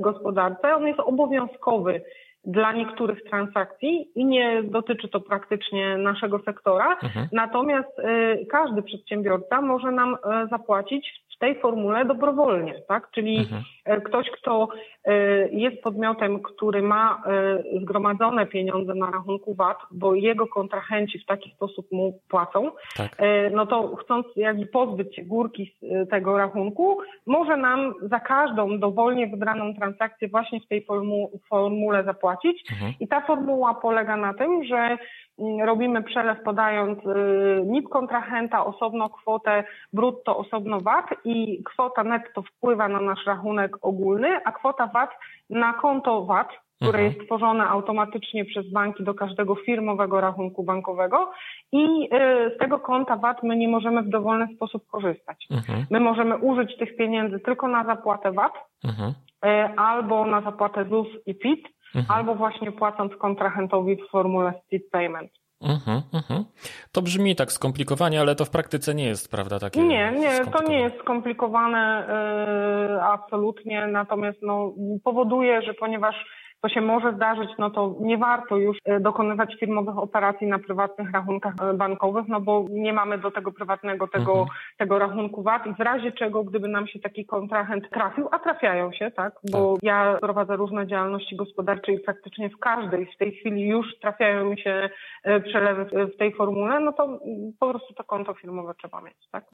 gospodarce. 0.00 0.76
On 0.76 0.86
jest 0.86 1.00
obowiązkowy 1.00 2.02
dla 2.44 2.72
niektórych 2.72 3.24
transakcji 3.24 4.08
i 4.14 4.24
nie 4.24 4.62
dotyczy 4.62 5.08
to 5.08 5.20
praktycznie 5.20 5.96
naszego 5.96 6.38
sektora. 6.38 6.98
Mhm. 7.02 7.28
Natomiast 7.32 8.00
każdy 8.50 8.82
przedsiębiorca 8.82 9.60
może 9.60 9.90
nam 9.90 10.16
zapłacić 10.50 11.27
w 11.38 11.40
tej 11.40 11.60
formule 11.60 12.04
dobrowolnie, 12.04 12.82
tak? 12.88 13.10
Czyli 13.10 13.38
mhm. 13.38 13.62
E, 13.84 14.00
ktoś, 14.00 14.30
kto 14.30 14.68
e, 15.04 15.14
jest 15.48 15.82
podmiotem, 15.82 16.42
który 16.42 16.82
ma 16.82 17.22
e, 17.26 17.80
zgromadzone 17.82 18.46
pieniądze 18.46 18.94
na 18.94 19.10
rachunku 19.10 19.54
VAT, 19.54 19.78
bo 19.90 20.14
jego 20.14 20.46
kontrahenci 20.46 21.18
w 21.18 21.26
taki 21.26 21.50
sposób 21.50 21.92
mu 21.92 22.20
płacą, 22.28 22.70
tak. 22.96 23.16
no 23.52 23.66
to 23.66 23.96
chcąc 23.96 24.26
jakby 24.36 24.66
pozbyć 24.66 25.16
się 25.16 25.22
górki 25.22 25.74
z 25.82 26.10
tego 26.10 26.38
rachunku, 26.38 26.98
może 27.26 27.56
nam 27.56 27.94
za 28.02 28.20
każdą 28.20 28.78
dowolnie 28.78 29.26
wybraną 29.26 29.74
transakcję 29.74 30.28
właśnie 30.28 30.60
w 30.60 30.68
tej 30.68 30.86
formule 31.48 32.04
zapłacić. 32.04 32.72
Mhm. 32.72 32.92
I 33.00 33.08
ta 33.08 33.20
formuła 33.20 33.74
polega 33.74 34.16
na 34.16 34.34
tym, 34.34 34.64
że 34.64 34.98
robimy 35.64 36.02
przelew 36.02 36.42
podając 36.42 36.98
y, 36.98 37.62
NIP 37.66 37.88
kontrahenta, 37.88 38.64
osobno 38.64 39.08
kwotę 39.08 39.64
brutto, 39.92 40.36
osobno 40.36 40.80
VAT 40.80 41.06
i 41.24 41.62
kwota 41.64 42.04
netto 42.04 42.42
wpływa 42.42 42.88
na 42.88 43.00
nasz 43.00 43.26
rachunek 43.26 43.76
ogólny, 43.82 44.40
a 44.44 44.52
kwota 44.52 44.86
VAT 44.86 45.10
na 45.50 45.72
konto 45.72 46.24
VAT, 46.24 46.48
które 46.76 46.98
mhm. 46.98 47.04
jest 47.04 47.26
tworzone 47.26 47.68
automatycznie 47.68 48.44
przez 48.44 48.72
banki 48.72 49.04
do 49.04 49.14
każdego 49.14 49.54
firmowego 49.54 50.20
rachunku 50.20 50.62
bankowego 50.62 51.30
i 51.72 51.84
y, 52.04 52.08
z 52.54 52.58
tego 52.58 52.78
konta 52.78 53.16
VAT 53.16 53.42
my 53.42 53.56
nie 53.56 53.68
możemy 53.68 54.02
w 54.02 54.08
dowolny 54.08 54.48
sposób 54.56 54.86
korzystać. 54.86 55.46
Mhm. 55.50 55.86
My 55.90 56.00
możemy 56.00 56.36
użyć 56.36 56.76
tych 56.76 56.96
pieniędzy 56.96 57.40
tylko 57.40 57.68
na 57.68 57.84
zapłatę 57.84 58.32
VAT 58.32 58.52
mhm. 58.84 59.12
Y, 59.44 59.48
albo 59.76 60.24
na 60.26 60.40
zapłatę 60.40 60.84
ZUS 60.84 61.06
i 61.26 61.34
PIT, 61.34 61.68
mhm. 61.94 62.18
albo 62.18 62.34
właśnie 62.34 62.72
płacąc 62.72 63.12
kontrahentowi 63.16 63.96
w 63.96 64.10
formule 64.10 64.52
split 64.66 64.90
payment. 64.90 65.30
Mhm, 65.60 66.02
mhm. 66.12 66.44
To 66.92 67.02
brzmi 67.02 67.36
tak 67.36 67.52
skomplikowanie, 67.52 68.20
ale 68.20 68.34
to 68.34 68.44
w 68.44 68.50
praktyce 68.50 68.94
nie 68.94 69.04
jest, 69.04 69.30
prawda? 69.30 69.58
Takie 69.58 69.82
nie, 69.82 70.12
nie, 70.12 70.44
to 70.52 70.62
nie 70.62 70.80
jest 70.80 70.98
skomplikowane 70.98 72.06
yy, 72.88 73.02
absolutnie, 73.02 73.86
natomiast 73.86 74.38
no, 74.42 74.74
powoduje, 75.04 75.62
że 75.62 75.74
ponieważ 75.74 76.14
to 76.62 76.68
się 76.68 76.80
może 76.80 77.12
zdarzyć, 77.12 77.50
no 77.58 77.70
to 77.70 77.94
nie 78.00 78.18
warto 78.18 78.56
już 78.56 78.78
e, 78.84 79.00
dokonywać 79.00 79.56
firmowych 79.60 79.98
operacji 79.98 80.46
na 80.46 80.58
prywatnych 80.58 81.12
rachunkach 81.12 81.54
e, 81.60 81.74
bankowych, 81.74 82.28
no 82.28 82.40
bo 82.40 82.64
nie 82.70 82.92
mamy 82.92 83.18
do 83.18 83.30
tego 83.30 83.52
prywatnego 83.52 84.08
tego, 84.08 84.32
mhm. 84.32 84.48
tego 84.78 84.98
rachunku 84.98 85.42
VAT 85.42 85.66
i 85.66 85.74
w 85.74 85.80
razie 85.80 86.12
czego, 86.12 86.44
gdyby 86.44 86.68
nam 86.68 86.86
się 86.86 86.98
taki 87.00 87.26
kontrahent 87.26 87.90
trafił, 87.90 88.28
a 88.30 88.38
trafiają 88.38 88.92
się, 88.92 89.10
tak, 89.10 89.32
bo 89.50 89.74
tak. 89.74 89.82
ja 89.82 90.16
prowadzę 90.20 90.56
różne 90.56 90.86
działalności 90.86 91.36
gospodarcze 91.36 91.92
i 91.92 92.00
praktycznie 92.00 92.50
w 92.50 92.58
każdej 92.58 93.06
w 93.06 93.16
tej 93.16 93.32
chwili 93.32 93.68
już 93.68 93.86
trafiają 94.00 94.44
mi 94.44 94.60
się 94.60 94.90
e, 95.24 95.40
przelewy 95.40 96.08
w 96.14 96.16
tej 96.16 96.34
formule, 96.34 96.80
no 96.80 96.92
to 96.92 97.18
po 97.60 97.70
prostu 97.70 97.94
to 97.94 98.04
konto 98.04 98.34
firmowe 98.34 98.74
trzeba 98.78 99.00
mieć, 99.00 99.16
tak. 99.32 99.44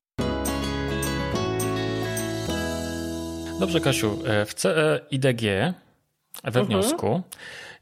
Dobrze, 3.60 3.80
Kasiu. 3.80 4.10
W 4.46 4.54
CE 4.54 5.00
IDG 5.10 5.42
we 6.42 6.60
mhm. 6.60 6.66
wniosku 6.66 7.22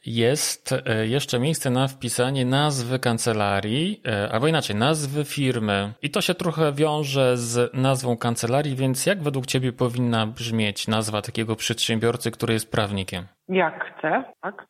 jest 0.06 0.72
e, 0.72 1.06
jeszcze 1.06 1.38
miejsce 1.38 1.70
na 1.70 1.88
wpisanie 1.88 2.44
nazwy 2.44 2.98
kancelarii, 2.98 4.00
e, 4.06 4.32
albo 4.32 4.46
inaczej, 4.48 4.76
nazwy 4.76 5.24
firmy. 5.24 5.92
I 6.02 6.10
to 6.10 6.20
się 6.20 6.34
trochę 6.34 6.72
wiąże 6.72 7.36
z 7.36 7.74
nazwą 7.74 8.16
kancelarii, 8.16 8.76
więc 8.76 9.06
jak 9.06 9.22
według 9.22 9.46
Ciebie 9.46 9.72
powinna 9.72 10.26
brzmieć 10.26 10.88
nazwa 10.88 11.22
takiego 11.22 11.56
przedsiębiorcy, 11.56 12.30
który 12.30 12.52
jest 12.52 12.72
prawnikiem? 12.72 13.24
Jak 13.48 13.84
chce, 13.84 14.24
tak. 14.40 14.66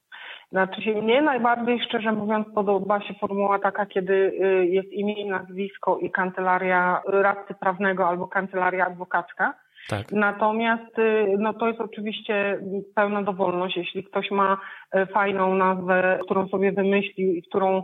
Znaczy 0.53 0.83
się 0.83 1.03
mnie 1.03 1.23
najbardziej, 1.23 1.81
szczerze 1.89 2.13
mówiąc, 2.13 2.47
podoba 2.55 3.01
się 3.01 3.15
formuła 3.15 3.59
taka, 3.59 3.87
kiedy 3.87 4.13
y, 4.13 4.67
jest 4.67 4.93
imię, 4.93 5.31
nazwisko 5.31 5.99
i 5.99 6.11
kancelaria 6.11 7.03
radcy 7.07 7.55
prawnego 7.55 8.09
albo 8.09 8.29
kancelaria 8.29 8.87
adwokacka 8.87 9.55
tak. 9.89 10.13
Natomiast 10.13 10.99
y, 10.99 11.37
no 11.39 11.55
to 11.55 11.69
jest 11.69 11.81
oczywiście 11.81 12.59
pełna 12.95 13.23
dowolność. 13.23 13.77
Jeśli 13.77 14.05
ktoś 14.05 14.31
ma 14.31 14.59
y, 14.97 15.07
fajną 15.07 15.55
nazwę, 15.55 16.19
którą 16.25 16.49
sobie 16.49 16.73
wymyślił 16.73 17.35
i 17.35 17.43
którą, 17.43 17.83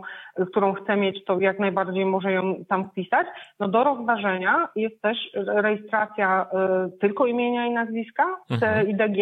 którą 0.51 0.73
chce 0.73 0.95
mieć, 0.95 1.25
to 1.25 1.39
jak 1.39 1.59
najbardziej 1.59 2.05
może 2.05 2.31
ją 2.31 2.55
tam 2.69 2.89
wpisać. 2.89 3.27
No 3.59 3.67
do 3.67 3.83
rozważenia 3.83 4.69
jest 4.75 5.01
też 5.01 5.17
rejestracja 5.47 6.45
y, 6.87 6.99
tylko 6.99 7.25
imienia 7.25 7.67
i 7.67 7.71
nazwiska 7.71 8.25
mhm. 8.51 8.89
IDG 8.89 9.17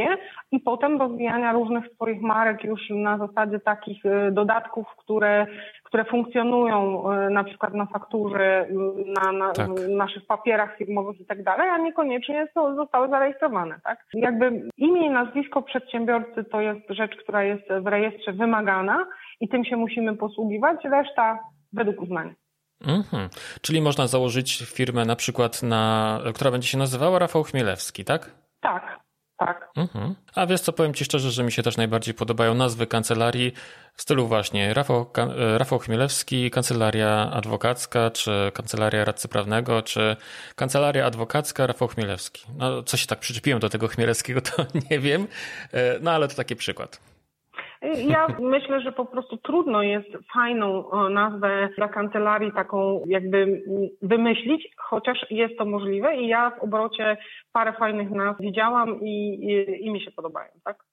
i 0.51 0.59
potem 0.59 0.99
rozwijania 0.99 1.51
różnych 1.51 1.87
swoich 1.93 2.21
marek 2.21 2.63
już 2.63 2.81
na 2.89 3.17
zasadzie 3.17 3.59
takich 3.59 4.03
dodatków, 4.31 4.87
które 4.97 5.47
które 5.87 6.05
funkcjonują 6.05 7.11
e, 7.11 7.29
na 7.29 7.43
przykład 7.43 7.73
na 7.73 7.85
fakturze, 7.85 8.67
na, 9.05 9.31
na 9.31 9.51
tak. 9.51 9.67
naszych 9.89 10.25
papierach 10.25 10.77
firmowych 10.77 11.19
i 11.19 11.25
tak 11.25 11.43
dalej, 11.43 11.69
a 11.69 11.77
niekoniecznie 11.77 12.47
zostały 12.75 13.09
zarejestrowane, 13.09 13.79
tak? 13.83 14.05
Jakby 14.13 14.69
imię 14.77 15.05
i 15.05 15.09
nazwisko 15.09 15.61
przedsiębiorcy 15.61 16.43
to 16.43 16.61
jest 16.61 16.81
rzecz, 16.89 17.15
która 17.23 17.43
jest 17.43 17.63
w 17.81 17.87
rejestrze 17.87 18.33
wymagana 18.33 19.05
i 19.39 19.49
tym 19.49 19.65
się 19.65 19.77
musimy 19.77 20.17
posługiwać, 20.17 20.77
reszta 20.83 21.39
według 21.73 22.01
uznania. 22.01 22.33
Mhm. 22.87 23.29
Czyli 23.61 23.81
można 23.81 24.07
założyć 24.07 24.63
firmę 24.75 25.05
na 25.05 25.15
przykład 25.15 25.63
na, 25.63 26.19
która 26.35 26.51
będzie 26.51 26.67
się 26.67 26.77
nazywała 26.77 27.19
Rafał 27.19 27.43
Chmielewski, 27.43 28.05
tak? 28.05 28.35
Tak, 28.61 28.99
tak. 29.37 29.69
Mhm. 29.75 30.15
A 30.35 30.45
wiesz 30.45 30.61
co, 30.61 30.73
powiem 30.73 30.93
Ci 30.93 31.05
szczerze, 31.05 31.31
że 31.31 31.43
mi 31.43 31.51
się 31.51 31.63
też 31.63 31.77
najbardziej 31.77 32.13
podobają 32.13 32.53
nazwy 32.53 32.87
kancelarii 32.87 33.53
w 33.93 34.01
stylu 34.01 34.27
właśnie 34.27 34.73
Rafał, 34.73 35.11
e, 35.17 35.57
Rafał 35.57 35.79
Chmielewski, 35.79 36.51
kancelaria 36.51 37.31
adwokacka, 37.31 38.11
czy 38.11 38.51
kancelaria 38.53 39.05
radcy 39.05 39.27
prawnego, 39.27 39.81
czy 39.81 40.15
kancelaria 40.55 41.05
adwokacka 41.05 41.67
Rafał 41.67 41.87
Chmielewski. 41.87 42.45
No, 42.57 42.83
co 42.83 42.97
się 42.97 43.07
tak 43.07 43.19
przyczepiłem 43.19 43.59
do 43.59 43.69
tego 43.69 43.87
Chmielewskiego, 43.87 44.41
to 44.55 44.65
nie 44.91 44.99
wiem, 44.99 45.27
e, 45.73 45.99
no 45.99 46.11
ale 46.11 46.27
to 46.27 46.35
taki 46.35 46.55
przykład. 46.55 46.99
Ja 47.81 48.27
myślę, 48.39 48.81
że 48.81 48.91
po 48.91 49.05
prostu 49.05 49.37
trudno 49.37 49.83
jest 49.83 50.09
fajną 50.33 50.91
e, 50.91 51.09
nazwę 51.09 51.69
dla 51.77 51.87
kancelarii 51.87 52.51
taką 52.51 53.03
jakby 53.07 53.63
wymyślić, 54.01 54.67
chociaż 54.77 55.25
jest 55.29 55.57
to 55.57 55.65
możliwe 55.65 56.15
i 56.15 56.27
ja 56.27 56.49
w 56.49 56.63
obrocie 56.63 57.17
parę 57.51 57.73
fajnych 57.73 58.09
nazw 58.09 58.39
widziałam 58.41 59.01
i, 59.01 59.39
i, 59.43 59.85
i 59.85 59.91
mi 59.91 60.01
się 60.01 60.11
podobają, 60.11 60.51
tak? 60.63 60.83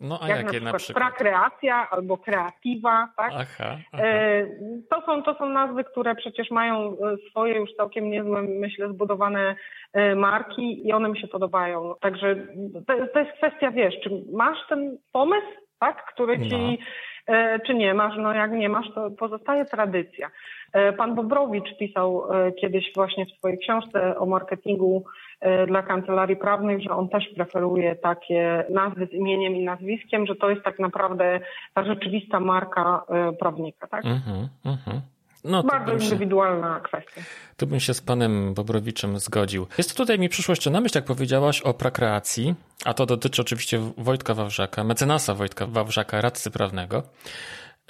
No 0.00 0.18
a 0.22 0.28
Jak 0.28 0.44
jakie 0.46 0.60
na 0.60 0.72
przykład, 0.72 1.04
na? 1.04 1.10
Prakreacja 1.10 1.90
albo 1.90 2.18
kreatywa, 2.18 3.08
tak? 3.16 3.32
Aha, 3.34 3.76
aha. 3.92 4.02
E, 4.04 4.46
to, 4.90 5.02
są, 5.06 5.22
to 5.22 5.34
są 5.34 5.48
nazwy, 5.48 5.84
które 5.84 6.14
przecież 6.14 6.50
mają 6.50 6.92
e, 6.92 7.16
swoje 7.30 7.54
już 7.54 7.74
całkiem 7.74 8.10
niezłe, 8.10 8.42
myślę, 8.42 8.88
zbudowane 8.88 9.56
marki 10.16 10.88
i 10.88 10.92
one 10.92 11.08
mi 11.08 11.20
się 11.20 11.28
podobają. 11.28 11.94
Także 12.00 12.36
to, 12.86 12.94
to 13.12 13.18
jest 13.18 13.32
kwestia, 13.32 13.70
wiesz, 13.70 13.94
czy 14.02 14.10
masz 14.32 14.58
ten 14.68 14.98
pomysł, 15.12 15.46
tak? 15.80 16.04
który 16.12 16.48
ci, 16.48 16.78
no. 17.28 17.36
czy 17.66 17.74
nie 17.74 17.94
masz, 17.94 18.16
no 18.16 18.32
jak 18.32 18.52
nie 18.52 18.68
masz, 18.68 18.86
to 18.94 19.10
pozostaje 19.10 19.64
tradycja. 19.64 20.30
E, 20.72 20.92
pan 20.92 21.14
Bobrowicz 21.14 21.76
pisał 21.78 22.22
e, 22.32 22.52
kiedyś 22.52 22.92
właśnie 22.94 23.26
w 23.26 23.30
swojej 23.30 23.58
książce 23.58 24.18
o 24.18 24.26
marketingu 24.26 25.04
dla 25.66 25.82
kancelarii 25.82 26.36
prawnych, 26.36 26.82
że 26.82 26.90
on 26.90 27.08
też 27.08 27.24
preferuje 27.36 27.96
takie 27.96 28.64
nazwy 28.70 29.06
z 29.06 29.12
imieniem 29.12 29.56
i 29.56 29.64
nazwiskiem, 29.64 30.26
że 30.26 30.36
to 30.36 30.50
jest 30.50 30.62
tak 30.62 30.78
naprawdę 30.78 31.40
ta 31.74 31.84
rzeczywista 31.84 32.40
marka 32.40 33.02
prawnika. 33.38 33.86
Tak? 33.86 34.04
Mm-hmm, 34.04 34.46
mm-hmm. 34.64 35.00
No, 35.44 35.62
Bardzo 35.62 35.92
indywidualna 35.92 36.74
się, 36.76 36.82
kwestia. 36.82 37.20
Tu 37.56 37.66
bym 37.66 37.80
się 37.80 37.94
z 37.94 38.00
panem 38.00 38.54
Bobrowiczem 38.54 39.18
zgodził. 39.18 39.66
Jest 39.78 39.96
tutaj 39.96 40.18
mi 40.18 40.28
przyszło 40.28 40.52
jeszcze 40.52 40.70
na 40.70 40.80
myśl, 40.80 40.98
jak 40.98 41.04
powiedziałaś 41.04 41.62
o 41.62 41.74
prakreacji, 41.74 42.54
a 42.84 42.94
to 42.94 43.06
dotyczy 43.06 43.42
oczywiście 43.42 43.80
Wojtka 43.98 44.34
Wawrzaka, 44.34 44.84
mecenasa 44.84 45.34
Wojtka 45.34 45.66
Wawrzaka, 45.66 46.20
radcy 46.20 46.50
prawnego. 46.50 47.02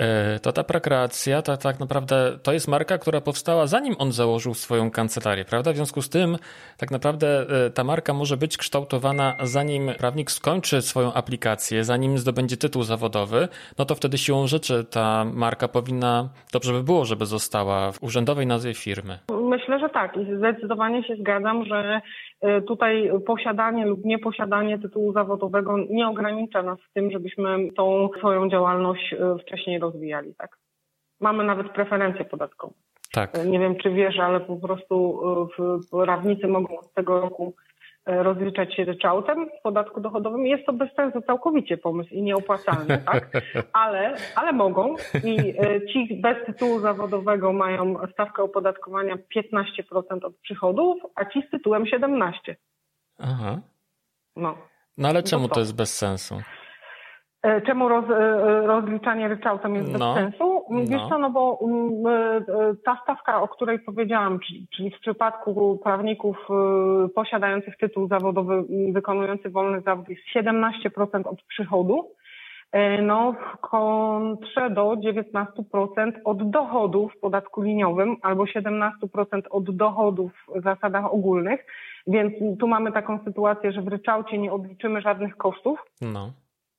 E, 0.01 0.39
to 0.39 0.53
ta 0.53 0.65
prokreacja 0.65 1.43
to 1.43 1.57
tak 1.57 1.81
naprawdę 1.81 2.39
to 2.43 2.53
jest 2.53 2.69
marka, 2.69 2.99
która 2.99 3.21
powstała 3.21 3.67
zanim 3.67 3.95
on 3.99 4.13
założył 4.13 4.55
swoją 4.55 4.91
kancelarię, 4.91 5.45
prawda? 5.45 5.73
W 5.73 5.77
związku 5.77 6.03
z 6.03 6.09
tym 6.09 6.37
tak 6.79 6.91
naprawdę 6.91 7.47
e, 7.67 7.71
ta 7.71 7.85
marka 7.85 8.13
może 8.13 8.37
być 8.37 8.57
kształtowana 8.57 9.37
zanim 9.43 9.91
prawnik 9.99 10.31
skończy 10.31 10.83
swoją 10.83 11.13
aplikację, 11.13 11.85
zanim 11.85 12.19
zdobędzie 12.19 12.57
tytuł 12.57 12.83
zawodowy, 12.83 13.49
no 13.79 13.85
to 13.85 13.95
wtedy 13.95 14.19
siłą 14.19 14.47
rzeczy 14.47 14.85
ta 14.85 15.25
marka 15.25 15.69
powinna, 15.69 16.29
dobrze 16.53 16.73
by 16.73 16.83
było, 16.83 17.05
żeby 17.05 17.27
została 17.27 17.93
w 17.93 18.03
urzędowej 18.03 18.47
nazwie 18.47 18.75
firmy. 18.75 19.19
Myślę, 19.43 19.79
że 19.79 19.89
tak 19.89 20.17
i 20.17 20.37
zdecydowanie 20.37 21.05
się 21.05 21.17
zgadzam, 21.17 21.65
że 21.65 22.01
tutaj 22.67 23.11
posiadanie 23.27 23.87
lub 23.87 24.05
nieposiadanie 24.05 24.79
tytułu 24.79 25.13
zawodowego 25.13 25.77
nie 25.91 26.09
ogranicza 26.09 26.63
nas 26.63 26.79
w 26.81 26.93
tym, 26.93 27.11
żebyśmy 27.11 27.69
tą 27.77 28.09
swoją 28.19 28.49
działalność 28.49 29.15
wcześniej 29.43 29.79
rozwijali 29.79 30.35
tak. 30.35 30.57
Mamy 31.21 31.45
nawet 31.45 31.73
preferencje 31.73 32.25
podatkowe. 32.25 32.75
Tak. 33.13 33.47
Nie 33.47 33.59
wiem, 33.59 33.77
czy 33.77 33.91
wiesz, 33.91 34.19
ale 34.19 34.41
po 34.41 34.57
prostu 34.57 35.21
e, 35.93 36.05
prawnicy 36.05 36.49
mogą 36.49 36.79
od 36.79 36.95
tego 36.95 37.21
roku 37.21 37.55
e, 37.57 37.70
rozliczać 38.07 38.75
się 38.75 38.85
ryczałtem 38.85 39.49
w 39.59 39.63
podatku 39.63 40.01
dochodowym. 40.01 40.47
Jest 40.47 40.67
to 40.67 40.73
bez 40.73 40.95
sensu 40.95 41.23
całkowicie 41.23 41.77
pomysł 41.77 42.15
i 42.15 42.23
nieopłacalny, 42.23 42.99
tak? 43.13 43.31
Ale, 43.73 44.15
ale 44.37 44.53
mogą 44.53 44.95
i 45.25 45.55
e, 45.59 45.87
ci 45.87 46.21
bez 46.23 46.47
tytułu 46.47 46.81
zawodowego 46.81 47.53
mają 47.53 47.97
stawkę 48.13 48.43
opodatkowania 48.43 49.17
15% 49.37 50.25
od 50.25 50.37
przychodów, 50.37 51.03
a 51.15 51.25
ci 51.25 51.43
z 51.49 51.51
tytułem 51.51 51.85
17%. 51.85 52.33
Aha. 53.19 53.61
No. 54.37 54.59
No 54.99 55.09
ale 55.09 55.23
czemu 55.23 55.49
to 55.49 55.61
jest 55.61 55.77
bez 55.77 55.97
sensu? 55.97 56.35
E, 57.43 57.61
czemu 57.61 57.89
roz, 57.89 58.05
e, 58.11 58.67
rozliczanie 58.67 59.29
ryczałtem 59.29 59.75
jest 59.75 59.93
no, 59.93 59.99
bez 59.99 60.25
sensu? 60.25 60.63
Wiesz 60.71 61.01
no. 61.03 61.09
co, 61.09 61.19
no 61.19 61.31
bo 61.31 61.59
mm, 61.63 62.07
e, 62.07 62.75
ta 62.85 63.01
stawka, 63.03 63.43
o 63.43 63.49
której 63.49 63.79
powiedziałam, 63.79 64.39
czyli, 64.39 64.67
czyli 64.77 64.91
w 64.91 65.01
przypadku 65.01 65.79
prawników 65.83 66.37
posiadających 67.15 67.77
tytuł 67.77 68.09
zawodowy, 68.09 68.65
wykonujący 68.93 69.51
wolny 69.51 69.81
zawód 69.81 70.09
jest 70.09 70.23
17% 70.37 71.29
od 71.29 71.43
przychodu, 71.43 72.09
no 73.03 73.33
w 73.33 73.61
kontrze 73.61 74.71
do 74.71 74.83
19% 74.83 76.13
od 76.25 76.51
dochodów 76.51 77.13
w 77.15 77.21
podatku 77.21 77.63
liniowym 77.63 78.17
albo 78.23 78.45
17% 78.45 78.91
od 79.51 79.77
dochodów 79.77 80.33
w 80.57 80.63
zasadach 80.63 81.15
ogólnych, 81.15 81.67
więc 82.07 82.59
tu 82.59 82.69
mamy 82.69 82.93
taką 82.93 83.19
sytuację, 83.25 83.73
że 83.73 83.83
w 83.83 83.89
ryczałcie 83.89 84.39
nie 84.39 84.53
odliczymy 84.53 85.01
żadnych 85.01 85.37
kosztów. 85.37 85.79
No 86.01 86.31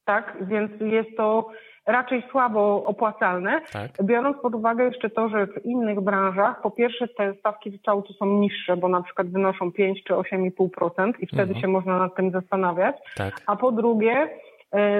tak? 0.05 0.37
Więc 0.41 0.71
jest 0.79 1.17
to 1.17 1.47
raczej 1.87 2.23
słabo 2.31 2.83
opłacalne, 2.83 3.61
tak. 3.73 3.91
biorąc 4.03 4.37
pod 4.41 4.55
uwagę 4.55 4.83
jeszcze 4.83 5.09
to, 5.09 5.29
że 5.29 5.47
w 5.47 5.65
innych 5.65 6.01
branżach 6.01 6.61
po 6.61 6.71
pierwsze 6.71 7.07
te 7.07 7.33
stawki 7.33 7.69
ryczałtu 7.69 8.13
są 8.13 8.25
niższe, 8.25 8.77
bo 8.77 8.87
na 8.87 9.01
przykład 9.01 9.27
wynoszą 9.27 9.71
5 9.71 10.03
czy 10.03 10.13
8,5% 10.13 11.11
i 11.19 11.27
wtedy 11.27 11.41
mhm. 11.41 11.61
się 11.61 11.67
można 11.67 11.99
nad 11.99 12.15
tym 12.15 12.31
zastanawiać, 12.31 12.95
tak. 13.15 13.41
a 13.47 13.55
po 13.55 13.71
drugie 13.71 14.29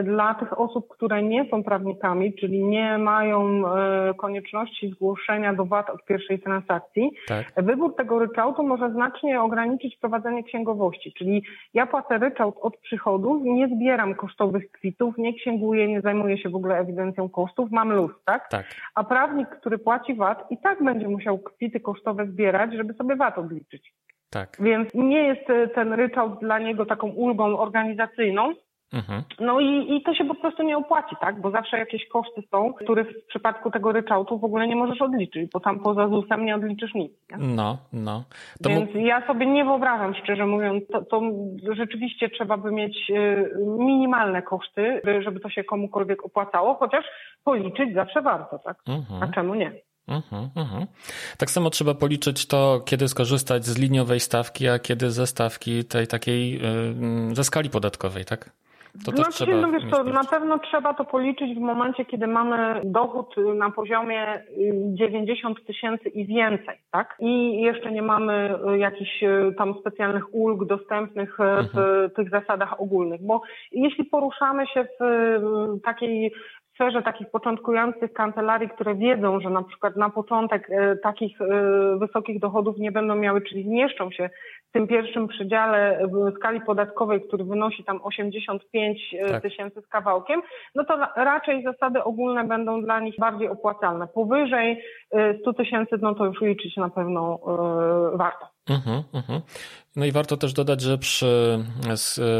dla 0.03 0.34
tych 0.34 0.60
osób, 0.60 0.88
które 0.89 1.23
nie 1.23 1.49
są 1.49 1.63
prawnikami, 1.63 2.34
czyli 2.34 2.63
nie 2.63 2.97
mają 2.97 3.67
e, 3.67 4.13
konieczności 4.13 4.89
zgłoszenia 4.89 5.53
do 5.53 5.65
VAT 5.65 5.89
od 5.89 6.05
pierwszej 6.05 6.39
transakcji, 6.39 7.12
tak. 7.27 7.53
wybór 7.57 7.95
tego 7.95 8.19
ryczałtu 8.19 8.63
może 8.63 8.91
znacznie 8.91 9.41
ograniczyć 9.41 9.97
prowadzenie 9.97 10.43
księgowości. 10.43 11.13
Czyli 11.17 11.43
ja 11.73 11.86
płacę 11.86 12.17
ryczałt 12.17 12.55
od 12.62 12.77
przychodów, 12.77 13.41
nie 13.43 13.67
zbieram 13.67 14.15
kosztowych 14.15 14.71
kwitów, 14.71 15.17
nie 15.17 15.34
księguję, 15.34 15.88
nie 15.88 16.01
zajmuję 16.01 16.38
się 16.38 16.49
w 16.49 16.55
ogóle 16.55 16.77
ewidencją 16.77 17.29
kosztów, 17.29 17.71
mam 17.71 17.91
luz, 17.91 18.12
tak? 18.25 18.49
tak? 18.49 18.65
A 18.95 19.03
prawnik, 19.03 19.49
który 19.49 19.77
płaci 19.77 20.15
VAT 20.15 20.51
i 20.51 20.57
tak 20.57 20.84
będzie 20.84 21.07
musiał 21.07 21.39
kwity 21.39 21.79
kosztowe 21.79 22.25
zbierać, 22.25 22.73
żeby 22.73 22.93
sobie 22.93 23.15
VAT 23.15 23.38
odliczyć. 23.38 23.93
Tak. 24.29 24.57
Więc 24.60 24.89
nie 24.93 25.23
jest 25.23 25.73
ten 25.75 25.93
ryczałt 25.93 26.39
dla 26.39 26.60
niego 26.60 26.86
taką 26.86 27.07
ulgą 27.07 27.60
organizacyjną, 27.60 28.53
Mhm. 28.93 29.23
No 29.39 29.60
i, 29.60 29.95
i 29.95 30.04
to 30.04 30.15
się 30.15 30.25
po 30.25 30.36
prostu 30.36 30.63
nie 30.63 30.77
opłaci, 30.77 31.15
tak? 31.21 31.41
Bo 31.41 31.51
zawsze 31.51 31.77
jakieś 31.77 32.08
koszty 32.08 32.41
są, 32.51 32.73
których 32.73 33.08
w 33.08 33.27
przypadku 33.27 33.71
tego 33.71 33.91
ryczałtu 33.91 34.39
w 34.39 34.43
ogóle 34.43 34.67
nie 34.67 34.75
możesz 34.75 35.01
odliczyć, 35.01 35.51
bo 35.54 35.60
tam 35.60 35.80
poza 35.80 36.08
ZUS-em 36.08 36.45
nie 36.45 36.56
odliczysz 36.56 36.93
nic. 36.93 37.12
Nie? 37.32 37.38
No, 37.38 37.77
no. 37.93 38.23
To 38.63 38.69
Więc 38.69 38.89
ja 38.95 39.27
sobie 39.27 39.45
nie 39.45 39.65
wyobrażam, 39.65 40.15
szczerze 40.15 40.45
mówiąc, 40.45 40.84
to, 40.91 41.01
to 41.01 41.21
rzeczywiście 41.75 42.30
trzeba 42.30 42.58
by 42.58 42.71
mieć 42.71 43.10
y, 43.10 43.51
minimalne 43.77 44.41
koszty, 44.41 45.01
żeby 45.19 45.39
to 45.39 45.49
się 45.49 45.63
komukolwiek 45.63 46.25
opłacało, 46.25 46.75
chociaż 46.75 47.06
policzyć 47.43 47.93
zawsze 47.93 48.21
warto, 48.21 48.60
tak? 48.60 48.77
Mhm. 48.88 49.23
A 49.23 49.27
czemu 49.34 49.56
nie? 49.56 49.71
Mhm. 50.08 50.88
Tak 51.38 51.49
samo 51.49 51.69
trzeba 51.69 51.93
policzyć 51.93 52.47
to, 52.47 52.82
kiedy 52.86 53.08
skorzystać 53.08 53.65
z 53.65 53.77
liniowej 53.80 54.19
stawki, 54.19 54.67
a 54.67 54.80
kiedy 54.80 55.12
ze 55.12 55.27
stawki 55.27 55.86
tej 55.86 56.08
takiej, 56.08 56.54
yy, 57.30 57.36
ze 57.36 57.43
skali 57.43 57.69
podatkowej, 57.69 58.25
tak? 58.25 58.51
To 59.06 59.12
znaczy, 59.12 59.45
trzeba 59.45 59.62
no 59.62 59.71
wiesz, 59.71 59.91
to 59.91 60.04
na 60.04 60.23
pewno 60.23 60.60
trzeba 60.60 60.93
to 60.93 61.06
policzyć 61.06 61.56
w 61.56 61.60
momencie, 61.60 62.06
kiedy 62.06 62.27
mamy 62.27 62.82
dochód 62.84 63.36
na 63.56 63.71
poziomie 63.71 64.43
90 64.93 65.60
y, 65.60 65.65
tysięcy 65.65 66.10
i 66.10 66.25
więcej, 66.25 66.77
tak? 66.91 67.15
I 67.19 67.62
jeszcze 67.62 67.91
nie 67.91 68.01
mamy 68.01 68.56
y, 68.73 68.77
jakichś 68.77 69.23
y, 69.23 69.54
tam 69.58 69.73
specjalnych 69.80 70.36
ulg 70.36 70.65
dostępnych 70.65 71.38
w 71.38 71.41
mhm. 71.41 72.10
tych 72.10 72.30
zasadach 72.30 72.82
ogólnych, 72.82 73.21
bo 73.21 73.41
jeśli 73.71 74.06
poruszamy 74.06 74.67
się 74.67 74.86
w 74.99 75.82
takiej 75.84 76.34
sferze 76.75 77.01
takich 77.01 77.30
początkujących 77.30 78.13
kancelarii, 78.13 78.69
które 78.69 78.95
wiedzą, 78.95 79.39
że 79.39 79.49
na 79.49 79.63
przykład 79.63 79.95
na 79.95 80.10
początek 80.10 80.69
takich 81.04 81.38
wysokich 81.97 82.39
dochodów 82.39 82.77
nie 82.77 82.91
będą 82.91 83.15
miały, 83.15 83.41
czyli 83.41 83.63
zmieszczą 83.63 84.12
się 84.12 84.30
w 84.71 84.73
tym 84.73 84.88
pierwszym 84.88 85.27
przedziale 85.27 86.07
skali 86.38 86.62
podatkowej, 86.62 87.21
który 87.21 87.43
wynosi 87.43 87.84
tam 87.84 87.99
85 88.03 89.15
e, 89.19 89.29
tak. 89.29 89.41
tysięcy 89.41 89.81
z 89.81 89.88
kawałkiem, 89.88 90.41
no 90.75 90.84
to 90.84 90.97
raczej 91.15 91.63
zasady 91.63 92.03
ogólne 92.03 92.43
będą 92.43 92.81
dla 92.81 92.99
nich 92.99 93.15
bardziej 93.19 93.49
opłacalne. 93.49 94.07
Powyżej 94.07 94.84
100 95.41 95.51
e, 95.51 95.53
tysięcy, 95.53 95.95
no 96.01 96.15
to 96.15 96.25
już 96.25 96.41
liczyć 96.41 96.77
na 96.77 96.89
pewno 96.89 97.39
e, 98.13 98.17
warto. 98.17 98.50
Uh-huh, 98.69 99.04
uh-huh. 99.13 99.41
No 99.95 100.06
i 100.06 100.12
warto 100.12 100.38
też 100.38 100.54
dodać, 100.54 100.82
że 100.82 100.97
przy, 100.97 101.60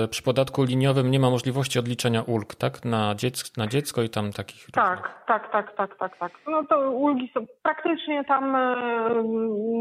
przy 0.10 0.24
podatku 0.24 0.64
liniowym 0.64 1.12
nie 1.12 1.20
ma 1.20 1.30
możliwości 1.30 1.80
odliczenia 1.80 2.22
ulg, 2.22 2.56
tak? 2.56 2.86
Na 2.86 3.16
dziecko, 3.16 3.50
na 3.58 3.68
dziecko 3.68 4.02
i 4.02 4.10
tam 4.10 4.32
takich. 4.32 4.72
Tak, 4.72 5.26
tak, 5.28 5.52
tak, 5.52 5.76
tak, 5.76 5.98
tak, 5.98 6.18
tak. 6.18 6.32
No 6.48 6.64
to 6.64 6.92
ulgi 6.92 7.32
są 7.34 7.46
praktycznie 7.64 8.24
tam 8.24 8.58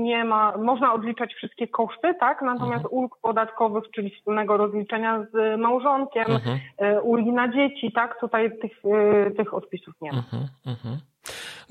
nie 0.03 0.25
ma, 0.25 0.57
można 0.57 0.95
odliczać 0.95 1.35
wszystkie 1.35 1.69
koszty, 1.69 2.15
tak? 2.21 2.43
Natomiast 2.43 2.85
uh-huh. 2.85 2.93
ulg 2.93 3.17
podatkowych, 3.23 3.85
czyli 3.95 4.11
wspólnego 4.11 4.57
rozliczenia 4.57 5.27
z 5.33 5.61
małżonkiem, 5.61 6.27
uh-huh. 6.27 7.01
ulgi 7.03 7.33
na 7.33 7.53
dzieci, 7.53 7.93
tak? 7.93 8.21
Tutaj 8.21 8.59
tych, 8.59 8.73
e, 8.85 9.31
tych 9.31 9.55
odpisów 9.55 9.95
nie 10.01 10.13
ma. 10.13 10.23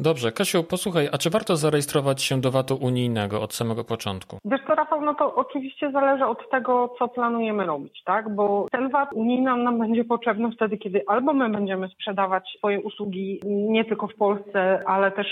Dobrze, 0.02 0.32
Kasiu, 0.32 0.64
posłuchaj, 0.64 1.08
a 1.12 1.18
czy 1.18 1.30
warto 1.30 1.56
zarejestrować 1.56 2.24
się 2.24 2.42
do 2.42 2.52
VAT-u 2.52 2.76
unijnego 2.76 3.42
od 3.42 3.54
samego 3.54 3.84
początku? 3.84 4.38
Wiesz 4.46 4.62
co, 4.68 4.76
Rafał, 4.76 5.02
no 5.02 5.16
to 5.16 5.36
oczywiście 5.36 5.92
zależy 5.92 6.26
od 6.26 6.50
tego, 6.50 6.96
co 7.00 7.08
planujemy 7.08 7.66
robić, 7.66 8.04
tak? 8.06 8.36
Bo 8.36 8.66
ten 8.72 8.90
VAT 8.90 9.14
unijny 9.14 9.58
nam 9.58 9.80
będzie 9.80 10.04
potrzebny 10.04 10.52
wtedy, 10.52 10.78
kiedy 10.78 11.02
albo 11.08 11.34
my 11.34 11.50
będziemy 11.50 11.88
sprzedawać 11.88 12.44
swoje 12.58 12.82
usługi 12.82 13.40
nie 13.46 13.86
tylko 13.86 14.08
w 14.08 14.16
Polsce, 14.16 14.84
ale 14.86 15.12
też 15.12 15.28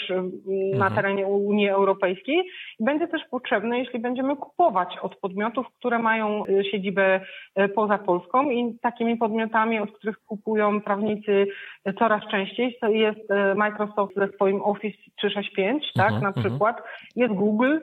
na 0.73 0.85
mhm. 0.85 0.95
terenie 0.95 1.27
Unii 1.27 1.69
Europejskiej. 1.69 2.43
Będzie 2.79 3.07
też 3.07 3.21
potrzebny, 3.31 3.79
jeśli 3.79 3.99
będziemy 3.99 4.35
kupować 4.35 4.97
od 5.01 5.15
podmiotów, 5.15 5.65
które 5.79 5.99
mają 5.99 6.43
y, 6.45 6.63
siedzibę 6.71 7.19
y, 7.59 7.69
poza 7.69 7.97
Polską 7.97 8.49
i 8.49 8.77
takimi 8.81 9.17
podmiotami, 9.17 9.79
od 9.79 9.91
których 9.91 10.17
kupują 10.17 10.81
prawnicy 10.81 11.47
y, 11.87 11.93
coraz 11.93 12.23
częściej 12.31 12.77
jest 12.89 13.29
Microsoft 13.55 14.15
ze 14.15 14.27
swoim 14.27 14.56
Office 14.61 14.97
365, 15.15 15.93
tak, 15.93 16.05
mhm, 16.05 16.23
na 16.23 16.29
mhm. 16.29 16.45
przykład. 16.45 16.81
Jest 17.15 17.33
Google, 17.33 17.77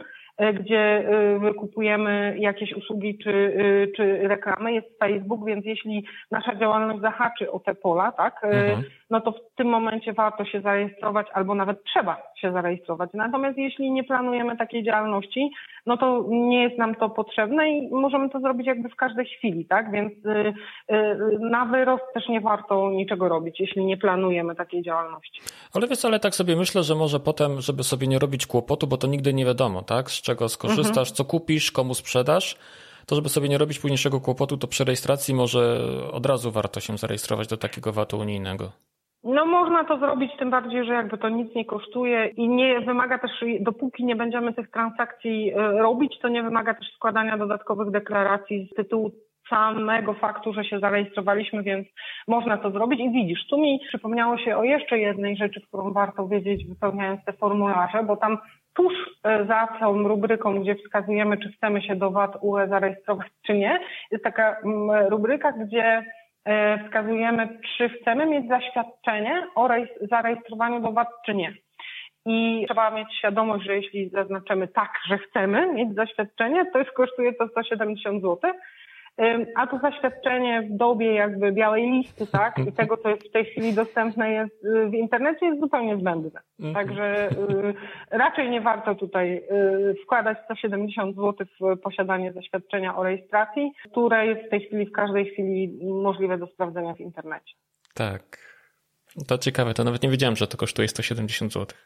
gdzie 0.54 1.08
wykupujemy 1.40 2.36
jakieś 2.38 2.72
usługi 2.72 3.18
czy, 3.18 3.52
czy 3.96 4.28
reklamy, 4.28 4.72
jest 4.72 4.98
Facebook, 4.98 5.46
więc 5.46 5.66
jeśli 5.66 6.04
nasza 6.30 6.54
działalność 6.54 7.00
zahaczy 7.00 7.52
o 7.52 7.60
te 7.60 7.74
pola, 7.74 8.12
tak, 8.12 8.44
mhm. 8.44 8.82
no 9.10 9.20
to 9.20 9.32
w 9.32 9.56
tym 9.56 9.66
momencie 9.66 10.12
warto 10.12 10.44
się 10.44 10.60
zarejestrować 10.60 11.26
albo 11.32 11.54
nawet 11.54 11.84
trzeba 11.84 12.22
się 12.40 12.52
zarejestrować. 12.52 13.10
Natomiast 13.14 13.58
jeśli 13.58 13.90
nie 13.90 14.04
planujemy 14.04 14.56
takiej 14.56 14.84
działalności, 14.84 15.50
no 15.86 15.96
to 15.96 16.24
nie 16.28 16.62
jest 16.62 16.78
nam 16.78 16.94
to 16.94 17.10
potrzebne 17.10 17.68
i 17.68 17.90
możemy 17.90 18.30
to 18.30 18.40
zrobić 18.40 18.66
jakby 18.66 18.88
w 18.88 18.96
każdej 18.96 19.26
chwili, 19.26 19.66
tak? 19.66 19.90
Więc 19.92 20.12
na 21.40 21.64
wyrost 21.64 22.04
też 22.14 22.28
nie 22.28 22.40
warto 22.40 22.90
niczego 22.90 23.28
robić, 23.28 23.60
jeśli 23.60 23.84
nie 23.84 23.96
planujemy 23.96 24.54
takiej 24.54 24.82
działalności. 24.82 25.40
Ale 25.74 25.86
wiesz, 25.86 26.04
ale 26.04 26.20
tak 26.20 26.34
sobie 26.34 26.56
myślę, 26.56 26.82
że 26.82 26.94
może 26.94 27.20
potem, 27.20 27.60
żeby 27.60 27.82
sobie 27.82 28.06
nie 28.06 28.18
robić 28.18 28.46
kłopotu, 28.46 28.86
bo 28.86 28.96
to 28.96 29.06
nigdy 29.06 29.34
nie 29.34 29.44
wiadomo, 29.44 29.82
tak? 29.82 30.10
Czego 30.24 30.48
skorzystasz, 30.48 31.10
mhm. 31.10 31.16
co 31.16 31.24
kupisz, 31.24 31.72
komu 31.72 31.94
sprzedasz, 31.94 32.56
to 33.06 33.16
żeby 33.16 33.28
sobie 33.28 33.48
nie 33.48 33.58
robić 33.58 33.78
późniejszego 33.78 34.20
kłopotu, 34.20 34.56
to 34.56 34.66
przy 34.66 34.84
rejestracji 34.84 35.34
może 35.34 35.60
od 36.12 36.26
razu 36.26 36.50
warto 36.50 36.80
się 36.80 36.98
zarejestrować 36.98 37.48
do 37.48 37.56
takiego 37.56 37.92
VAT-u 37.92 38.18
unijnego. 38.18 38.72
No 39.24 39.46
można 39.46 39.84
to 39.84 39.98
zrobić, 39.98 40.32
tym 40.38 40.50
bardziej, 40.50 40.84
że 40.84 40.92
jakby 40.92 41.18
to 41.18 41.28
nic 41.28 41.54
nie 41.54 41.64
kosztuje 41.64 42.26
i 42.26 42.48
nie 42.48 42.80
wymaga 42.80 43.18
też, 43.18 43.30
dopóki 43.60 44.04
nie 44.04 44.16
będziemy 44.16 44.54
tych 44.54 44.70
transakcji 44.70 45.52
e, 45.52 45.56
robić, 45.58 46.18
to 46.22 46.28
nie 46.28 46.42
wymaga 46.42 46.74
też 46.74 46.86
składania 46.96 47.38
dodatkowych 47.38 47.90
deklaracji 47.90 48.68
z 48.72 48.76
tytułu 48.76 49.10
samego 49.48 50.14
faktu, 50.14 50.52
że 50.52 50.64
się 50.64 50.78
zarejestrowaliśmy, 50.78 51.62
więc 51.62 51.88
można 52.28 52.58
to 52.58 52.70
zrobić. 52.70 53.00
I 53.00 53.10
widzisz, 53.10 53.46
tu 53.50 53.58
mi 53.58 53.80
przypomniało 53.88 54.38
się 54.38 54.56
o 54.56 54.64
jeszcze 54.64 54.98
jednej 54.98 55.36
rzeczy, 55.36 55.60
którą 55.60 55.92
warto 55.92 56.28
wiedzieć 56.28 56.66
wypełniając 56.66 57.24
te 57.24 57.32
formularze, 57.32 58.02
bo 58.02 58.16
tam 58.16 58.38
tuż 58.74 58.94
e, 59.24 59.46
za 59.46 59.68
tą 59.80 60.08
rubryką, 60.08 60.60
gdzie 60.60 60.74
wskazujemy, 60.74 61.38
czy 61.38 61.52
chcemy 61.52 61.82
się 61.82 61.96
do 61.96 62.10
VAT 62.10 62.36
UE 62.42 62.68
zarejestrować, 62.68 63.28
czy 63.46 63.54
nie, 63.54 63.80
jest 64.10 64.24
taka 64.24 64.56
mm, 64.64 65.08
rubryka, 65.08 65.52
gdzie 65.52 66.04
e, 66.44 66.84
wskazujemy, 66.84 67.58
czy 67.76 67.88
chcemy 67.88 68.26
mieć 68.26 68.48
zaświadczenie 68.48 69.46
o 69.54 69.68
zarejestrowaniu 70.00 70.80
do 70.80 70.92
VAT, 70.92 71.08
czy 71.26 71.34
nie. 71.34 71.54
I 72.26 72.64
trzeba 72.66 72.90
mieć 72.90 73.08
świadomość, 73.18 73.64
że 73.64 73.76
jeśli 73.76 74.08
zaznaczymy 74.08 74.68
tak, 74.68 74.90
że 75.08 75.18
chcemy 75.18 75.72
mieć 75.72 75.94
zaświadczenie, 75.94 76.66
to 76.72 76.78
już 76.78 76.90
kosztuje 76.90 77.32
to 77.32 77.48
170 77.48 78.22
zł, 78.22 78.52
a 79.56 79.66
to 79.66 79.78
zaświadczenie 79.78 80.62
w 80.62 80.76
dobie 80.76 81.14
jakby 81.14 81.52
białej 81.52 81.90
listy, 81.90 82.26
tak, 82.26 82.58
i 82.58 82.72
tego, 82.72 82.96
co 82.96 83.08
jest 83.08 83.28
w 83.28 83.32
tej 83.32 83.44
chwili 83.44 83.74
dostępne 83.74 84.32
jest 84.32 84.64
y, 84.64 84.88
w 84.88 84.94
internecie, 84.94 85.46
jest 85.46 85.60
zupełnie 85.60 85.96
zbędne. 85.96 86.40
Mhm. 86.60 86.74
Także 86.74 87.30
y, 87.30 87.74
raczej 88.10 88.50
nie 88.50 88.60
warto 88.60 88.94
tutaj 88.94 89.36
y, 89.90 89.94
wkładać 90.04 90.38
170 90.44 91.16
zł 91.16 91.46
w 91.60 91.80
posiadanie 91.80 92.32
zaświadczenia 92.32 92.96
o 92.96 93.02
rejestracji, 93.02 93.72
które 93.90 94.26
jest 94.26 94.46
w 94.46 94.50
tej 94.50 94.60
chwili, 94.66 94.86
w 94.86 94.92
każdej 94.92 95.26
chwili 95.26 95.78
możliwe 95.82 96.38
do 96.38 96.46
sprawdzenia 96.46 96.94
w 96.94 97.00
internecie. 97.00 97.54
Tak. 97.94 98.38
To 99.26 99.38
ciekawe, 99.38 99.74
to 99.74 99.84
nawet 99.84 100.02
nie 100.02 100.08
wiedziałem, 100.08 100.36
że 100.36 100.46
to 100.46 100.56
kosztuje 100.56 100.88
170 100.88 101.52
zł. 101.52 101.78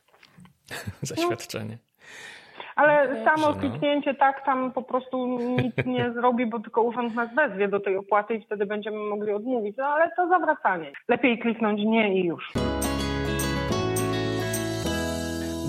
Zaświadczenie. 1.02 1.78
Ale 2.78 3.08
no 3.08 3.24
samo 3.24 3.48
no. 3.48 3.54
kliknięcie 3.54 4.14
tak 4.14 4.44
tam 4.44 4.72
po 4.72 4.82
prostu 4.82 5.26
nic 5.38 5.86
nie 5.86 6.12
zrobi, 6.16 6.46
bo 6.46 6.60
tylko 6.60 6.82
urząd 6.82 7.14
nas 7.14 7.34
wezwie 7.34 7.68
do 7.68 7.80
tej 7.80 7.96
opłaty 7.96 8.34
i 8.34 8.44
wtedy 8.44 8.66
będziemy 8.66 8.96
mogli 8.96 9.32
odmówić. 9.32 9.76
No 9.76 9.86
ale 9.86 10.10
to 10.16 10.28
zawracanie. 10.28 10.92
Lepiej 11.08 11.38
kliknąć 11.38 11.80
nie 11.84 12.20
i 12.20 12.24
już. 12.24 12.52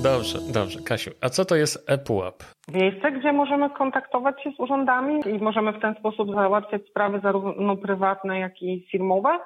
Dobrze, 0.03 0.39
dobrze. 0.53 0.79
Kasiu, 0.87 1.11
a 1.21 1.29
co 1.29 1.45
to 1.45 1.55
jest 1.55 1.89
ePUAP? 1.89 2.43
Miejsce, 2.73 3.11
gdzie 3.11 3.33
możemy 3.33 3.69
kontaktować 3.69 4.43
się 4.43 4.51
z 4.51 4.59
urzędami 4.59 5.21
i 5.25 5.39
możemy 5.39 5.73
w 5.73 5.81
ten 5.81 5.95
sposób 5.95 6.31
załatwiać 6.35 6.81
sprawy 6.89 7.19
zarówno 7.23 7.77
prywatne, 7.77 8.39
jak 8.39 8.61
i 8.61 8.87
firmowe. 8.91 9.39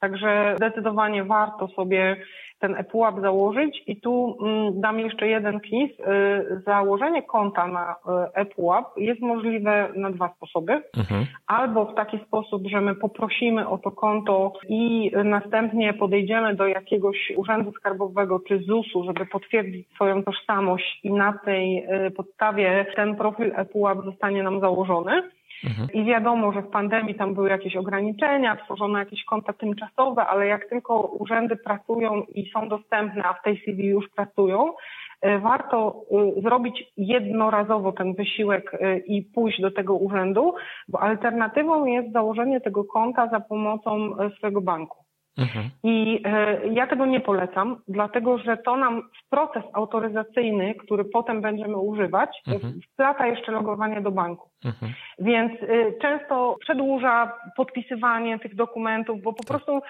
Także 0.00 0.54
zdecydowanie 0.56 1.24
warto 1.24 1.68
sobie 1.68 2.16
ten 2.58 2.76
ePUAP 2.76 3.20
założyć 3.20 3.82
i 3.86 4.00
tu 4.00 4.36
mm, 4.40 4.80
dam 4.80 5.00
jeszcze 5.00 5.28
jeden 5.28 5.58
wpis. 5.58 6.00
Y, 6.00 6.62
założenie 6.66 7.22
konta 7.22 7.66
na 7.66 7.92
y, 7.92 8.34
ePUAP 8.34 8.96
jest 8.96 9.20
możliwe 9.20 9.88
na 9.96 10.10
dwa 10.10 10.34
sposoby. 10.36 10.72
Mhm. 10.72 11.26
Albo 11.46 11.84
w 11.84 11.94
taki 11.94 12.18
sposób, 12.18 12.66
że 12.66 12.80
my 12.80 12.94
poprosimy 12.94 13.68
o 13.68 13.78
to 13.78 13.90
konto 13.90 14.52
i 14.68 15.12
następnie 15.24 15.94
podejdziemy 15.94 16.54
do 16.54 16.66
jakiegoś 16.66 17.32
urzędu 17.36 17.72
skarbowego 17.72 18.40
czy 18.40 18.58
ZUS-u, 18.58 19.04
żeby 19.04 19.26
potwierdzić 19.26 19.88
swoją 19.94 20.22
tożsamość 20.22 21.00
i 21.04 21.12
na 21.12 21.32
tej 21.44 21.84
y, 22.06 22.10
podstawie 22.10 22.86
ten 22.96 23.16
profil 23.16 23.52
ePUAP 23.56 24.04
zostanie 24.04 24.42
nam 24.42 24.60
założony. 24.60 25.22
Mhm. 25.64 25.88
I 25.92 26.04
wiadomo, 26.04 26.52
że 26.52 26.62
w 26.62 26.70
pandemii 26.70 27.14
tam 27.14 27.34
były 27.34 27.48
jakieś 27.48 27.76
ograniczenia, 27.76 28.56
tworzono 28.56 28.98
jakieś 28.98 29.24
konta 29.24 29.52
tymczasowe, 29.52 30.26
ale 30.26 30.46
jak 30.46 30.68
tylko 30.68 31.00
urzędy 31.00 31.56
pracują 31.56 32.22
i 32.34 32.50
są 32.50 32.68
dostępne, 32.68 33.24
a 33.24 33.34
w 33.34 33.42
tej 33.42 33.56
chwili 33.56 33.86
już 33.86 34.08
pracują, 34.08 34.72
e, 35.20 35.38
warto 35.38 36.02
e, 36.36 36.40
zrobić 36.40 36.84
jednorazowo 36.96 37.92
ten 37.92 38.14
wysiłek 38.14 38.74
e, 38.74 38.98
i 38.98 39.22
pójść 39.22 39.60
do 39.60 39.70
tego 39.70 39.94
urzędu, 39.94 40.54
bo 40.88 41.00
alternatywą 41.00 41.86
jest 41.86 42.12
założenie 42.12 42.60
tego 42.60 42.84
konta 42.84 43.28
za 43.28 43.40
pomocą 43.40 44.16
swojego 44.36 44.60
banku. 44.60 45.07
Mhm. 45.38 45.70
I 45.82 46.22
e, 46.24 46.66
ja 46.68 46.86
tego 46.86 47.06
nie 47.06 47.20
polecam, 47.20 47.76
dlatego 47.88 48.38
że 48.38 48.56
to 48.56 48.76
nam 48.76 49.02
w 49.02 49.30
proces 49.30 49.62
autoryzacyjny, 49.72 50.74
który 50.74 51.04
potem 51.04 51.40
będziemy 51.40 51.76
używać, 51.76 52.30
mhm. 52.46 52.80
wplata 52.92 53.26
jeszcze 53.26 53.52
logowanie 53.52 54.00
do 54.00 54.10
banku. 54.10 54.48
Mhm. 54.64 54.92
Więc 55.18 55.52
e, 55.62 55.92
często 56.02 56.56
przedłuża 56.60 57.32
podpisywanie 57.56 58.38
tych 58.38 58.54
dokumentów, 58.54 59.22
bo 59.22 59.32
po 59.32 59.44
tak. 59.44 59.46
prostu 59.46 59.80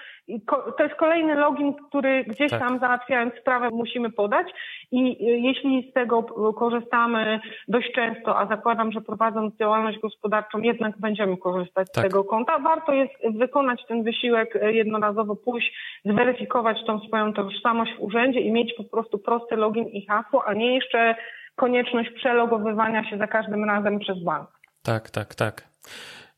to 0.77 0.83
jest 0.83 0.95
kolejny 0.95 1.35
login, 1.35 1.73
który 1.73 2.23
gdzieś 2.23 2.51
tak. 2.51 2.59
tam 2.59 2.79
załatwiając 2.79 3.33
sprawę 3.33 3.69
musimy 3.69 4.09
podać 4.09 4.47
i 4.91 4.99
e, 4.99 5.37
jeśli 5.39 5.89
z 5.89 5.93
tego 5.93 6.23
korzystamy 6.53 7.39
dość 7.67 7.91
często, 7.91 8.39
a 8.39 8.45
zakładam, 8.45 8.91
że 8.91 9.01
prowadząc 9.01 9.55
działalność 9.55 9.99
gospodarczą 9.99 10.59
jednak 10.59 10.99
będziemy 10.99 11.37
korzystać 11.37 11.87
tak. 11.93 12.05
z 12.05 12.07
tego 12.07 12.23
konta, 12.23 12.59
warto 12.59 12.93
jest 12.93 13.13
wykonać 13.37 13.85
ten 13.87 14.03
wysiłek 14.03 14.59
jednorazowo 14.61 15.35
pójść, 15.45 15.77
zweryfikować 16.05 16.77
tą 16.87 16.99
swoją 16.99 17.33
tożsamość 17.33 17.91
w 17.93 18.01
urzędzie 18.01 18.39
i 18.39 18.51
mieć 18.51 18.73
po 18.77 18.83
prostu 18.83 19.19
prosty 19.19 19.55
login 19.55 19.87
i 19.87 20.05
hasło, 20.05 20.43
a 20.45 20.53
nie 20.53 20.75
jeszcze 20.75 21.15
konieczność 21.55 22.09
przelogowywania 22.15 23.09
się 23.09 23.17
za 23.17 23.27
każdym 23.27 23.63
razem 23.63 23.99
przez 23.99 24.23
bank. 24.23 24.49
Tak, 24.83 25.09
tak, 25.09 25.35
tak. 25.35 25.63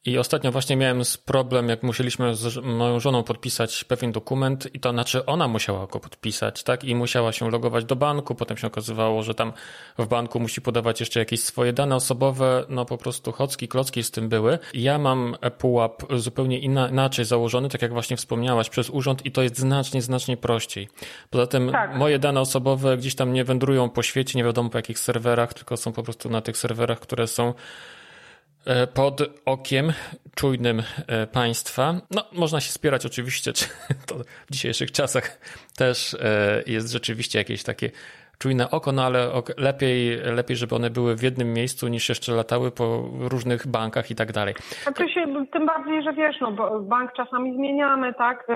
I 0.05 0.17
ostatnio 0.17 0.51
właśnie 0.51 0.75
miałem 0.75 1.01
problem, 1.25 1.69
jak 1.69 1.83
musieliśmy 1.83 2.35
z 2.35 2.57
moją 2.57 2.99
żoną 2.99 3.23
podpisać 3.23 3.83
pewien 3.83 4.11
dokument 4.11 4.75
i 4.75 4.79
to 4.79 4.91
znaczy 4.91 5.25
ona 5.25 5.47
musiała 5.47 5.87
go 5.87 5.99
podpisać, 5.99 6.63
tak? 6.63 6.83
I 6.83 6.95
musiała 6.95 7.31
się 7.31 7.51
logować 7.51 7.85
do 7.85 7.95
banku, 7.95 8.35
potem 8.35 8.57
się 8.57 8.67
okazywało, 8.67 9.23
że 9.23 9.35
tam 9.35 9.53
w 9.97 10.07
banku 10.07 10.39
musi 10.39 10.61
podawać 10.61 10.99
jeszcze 10.99 11.19
jakieś 11.19 11.43
swoje 11.43 11.73
dane 11.73 11.95
osobowe, 11.95 12.65
no 12.69 12.85
po 12.85 12.97
prostu 12.97 13.31
chocki, 13.31 13.67
klocki 13.67 14.03
z 14.03 14.11
tym 14.11 14.29
były. 14.29 14.59
Ja 14.73 14.97
mam 14.97 15.35
pułap 15.57 16.03
zupełnie 16.15 16.59
inaczej 16.59 17.25
założony, 17.25 17.69
tak 17.69 17.81
jak 17.81 17.93
właśnie 17.93 18.17
wspomniałaś, 18.17 18.69
przez 18.69 18.89
urząd 18.89 19.25
i 19.25 19.31
to 19.31 19.41
jest 19.41 19.57
znacznie, 19.57 20.01
znacznie 20.01 20.37
prościej. 20.37 20.89
Poza 21.29 21.47
tym 21.47 21.71
tak. 21.71 21.95
moje 21.95 22.19
dane 22.19 22.41
osobowe 22.41 22.97
gdzieś 22.97 23.15
tam 23.15 23.33
nie 23.33 23.43
wędrują 23.43 23.89
po 23.89 24.03
świecie, 24.03 24.37
nie 24.37 24.43
wiadomo 24.43 24.69
po 24.69 24.77
jakich 24.77 24.99
serwerach, 24.99 25.53
tylko 25.53 25.77
są 25.77 25.91
po 25.91 26.03
prostu 26.03 26.29
na 26.29 26.41
tych 26.41 26.57
serwerach, 26.57 26.99
które 26.99 27.27
są 27.27 27.53
pod 28.93 29.21
okiem 29.45 29.93
czujnym 30.35 30.83
e, 31.07 31.27
państwa. 31.27 31.93
No, 32.11 32.23
można 32.31 32.59
się 32.61 32.71
spierać 32.71 33.05
oczywiście, 33.05 33.53
czy 33.57 33.65
to 34.07 34.15
w 34.47 34.51
dzisiejszych 34.51 34.91
czasach 34.91 35.39
też 35.77 36.13
e, 36.13 36.63
jest 36.67 36.91
rzeczywiście 36.91 37.39
jakieś 37.39 37.63
takie 37.63 37.91
czujne 38.39 38.71
oko, 38.71 38.91
no 38.91 39.03
ale 39.03 39.27
lepiej, 39.57 40.17
lepiej, 40.35 40.57
żeby 40.57 40.75
one 40.75 40.89
były 40.89 41.15
w 41.15 41.23
jednym 41.23 41.53
miejscu 41.53 41.87
niż 41.87 42.09
jeszcze 42.09 42.31
latały 42.31 42.71
po 42.71 43.09
różnych 43.19 43.67
bankach 43.67 44.11
i 44.11 44.15
tak 44.15 44.31
dalej. 44.31 44.53
Znaczy 44.83 45.09
się, 45.09 45.45
tym 45.53 45.65
bardziej, 45.65 46.03
że 46.03 46.13
wiesz, 46.13 46.35
no 46.41 46.51
bank 46.81 47.13
czasami 47.13 47.55
zmieniamy, 47.55 48.13
tak? 48.13 48.47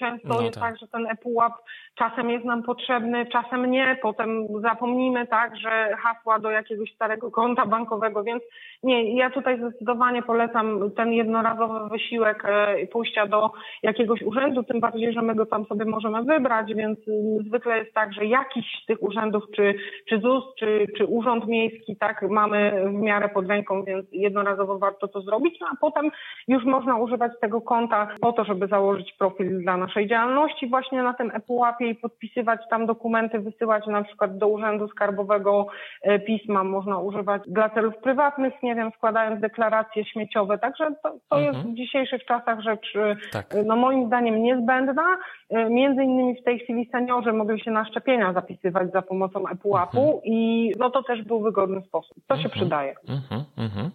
Często 0.00 0.28
no 0.28 0.40
jest 0.40 0.54
tak. 0.54 0.62
tak, 0.62 0.78
że 0.80 0.88
ten 0.88 1.06
ePUAP 1.06 1.52
czasem 1.94 2.30
jest 2.30 2.44
nam 2.44 2.62
potrzebny, 2.62 3.26
czasem 3.26 3.70
nie, 3.70 3.98
potem 4.02 4.46
zapomnimy, 4.60 5.26
tak, 5.26 5.56
że 5.56 5.96
hasła 5.96 6.38
do 6.38 6.50
jakiegoś 6.50 6.94
starego 6.94 7.30
konta 7.30 7.66
bankowego, 7.66 8.24
więc 8.24 8.42
nie, 8.82 9.16
ja 9.16 9.30
tutaj 9.30 9.58
zdecydowanie 9.58 10.22
polecam 10.22 10.90
ten 10.96 11.12
jednorazowy 11.12 11.88
wysiłek 11.88 12.44
e, 12.44 12.86
pójścia 12.86 13.26
do 13.26 13.50
jakiegoś 13.82 14.22
urzędu, 14.22 14.62
tym 14.62 14.80
bardziej, 14.80 15.12
że 15.12 15.22
my 15.22 15.34
go 15.34 15.46
tam 15.46 15.64
sobie 15.64 15.84
możemy 15.84 16.22
wybrać, 16.22 16.74
więc 16.74 16.98
zwykle 17.46 17.78
jest 17.78 17.94
tak, 17.94 18.12
że 18.12 18.26
jakiś 18.26 18.66
z 18.82 18.86
tych 18.86 19.02
urzędów, 19.02 19.44
czy, 19.56 19.74
czy 20.08 20.20
ZUS, 20.20 20.44
czy, 20.58 20.86
czy 20.96 21.06
Urząd 21.06 21.46
Miejski, 21.46 21.96
tak, 21.96 22.22
mamy 22.30 22.84
w 22.86 22.92
miarę 22.92 23.28
pod 23.28 23.48
ręką, 23.48 23.84
więc 23.84 24.06
jednorazowo 24.12 24.78
warto 24.78 25.08
to 25.08 25.20
zrobić, 25.20 25.60
no 25.60 25.66
a 25.72 25.76
potem 25.80 26.10
już 26.48 26.64
można 26.64 26.96
używać 26.96 27.32
tego 27.40 27.60
konta 27.60 28.08
po 28.20 28.32
to, 28.32 28.44
żeby 28.44 28.66
założyć 28.66 29.12
profil 29.12 29.62
dla 29.62 29.76
naszej 29.76 30.06
działalności 30.06 30.68
właśnie 30.68 31.02
na 31.02 31.14
tym 31.14 31.30
ePUAP-ie 31.34 31.81
i 31.86 31.94
podpisywać 31.94 32.60
tam 32.70 32.86
dokumenty, 32.86 33.38
wysyłać 33.38 33.86
na 33.86 34.04
przykład 34.04 34.38
do 34.38 34.48
Urzędu 34.48 34.88
Skarbowego 34.88 35.66
e, 36.02 36.18
pisma, 36.18 36.64
można 36.64 36.98
używać 36.98 37.42
dla 37.46 37.70
celów 37.70 37.96
prywatnych, 37.96 38.52
nie 38.62 38.74
wiem, 38.74 38.90
składając 38.96 39.40
deklaracje 39.40 40.04
śmieciowe, 40.04 40.58
także 40.58 40.84
to, 41.02 41.14
to 41.30 41.36
mhm. 41.36 41.44
jest 41.44 41.68
w 41.68 41.74
dzisiejszych 41.74 42.24
czasach 42.24 42.60
rzecz, 42.60 42.96
e, 42.96 43.16
tak. 43.32 43.56
no 43.66 43.76
moim 43.76 44.06
zdaniem 44.06 44.42
niezbędna. 44.42 45.16
E, 45.50 45.70
między 45.70 46.02
innymi 46.02 46.40
w 46.40 46.44
tej 46.44 46.58
chwili 46.58 46.88
seniorzy 46.92 47.32
mogli 47.32 47.60
się 47.60 47.70
na 47.70 47.84
szczepienia 47.84 48.32
zapisywać 48.32 48.92
za 48.92 49.02
pomocą 49.02 49.48
ePUAP-u 49.48 50.04
mhm. 50.04 50.20
i 50.24 50.72
no 50.78 50.90
to 50.90 51.02
też 51.02 51.22
był 51.22 51.40
wygodny 51.40 51.82
sposób. 51.82 52.16
To 52.26 52.34
się 52.36 52.44
mhm. 52.44 52.60
przydaje. 52.60 52.94
Mhm, 53.08 53.44
mhm. 53.58 53.90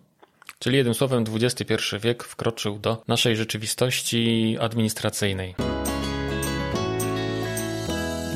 Czyli 0.59 0.77
jednym 0.77 0.93
słowem 0.93 1.23
XXI 1.35 1.73
wiek 2.03 2.23
wkroczył 2.23 2.79
do 2.79 2.97
naszej 3.07 3.35
rzeczywistości 3.35 4.57
administracyjnej. 4.61 5.55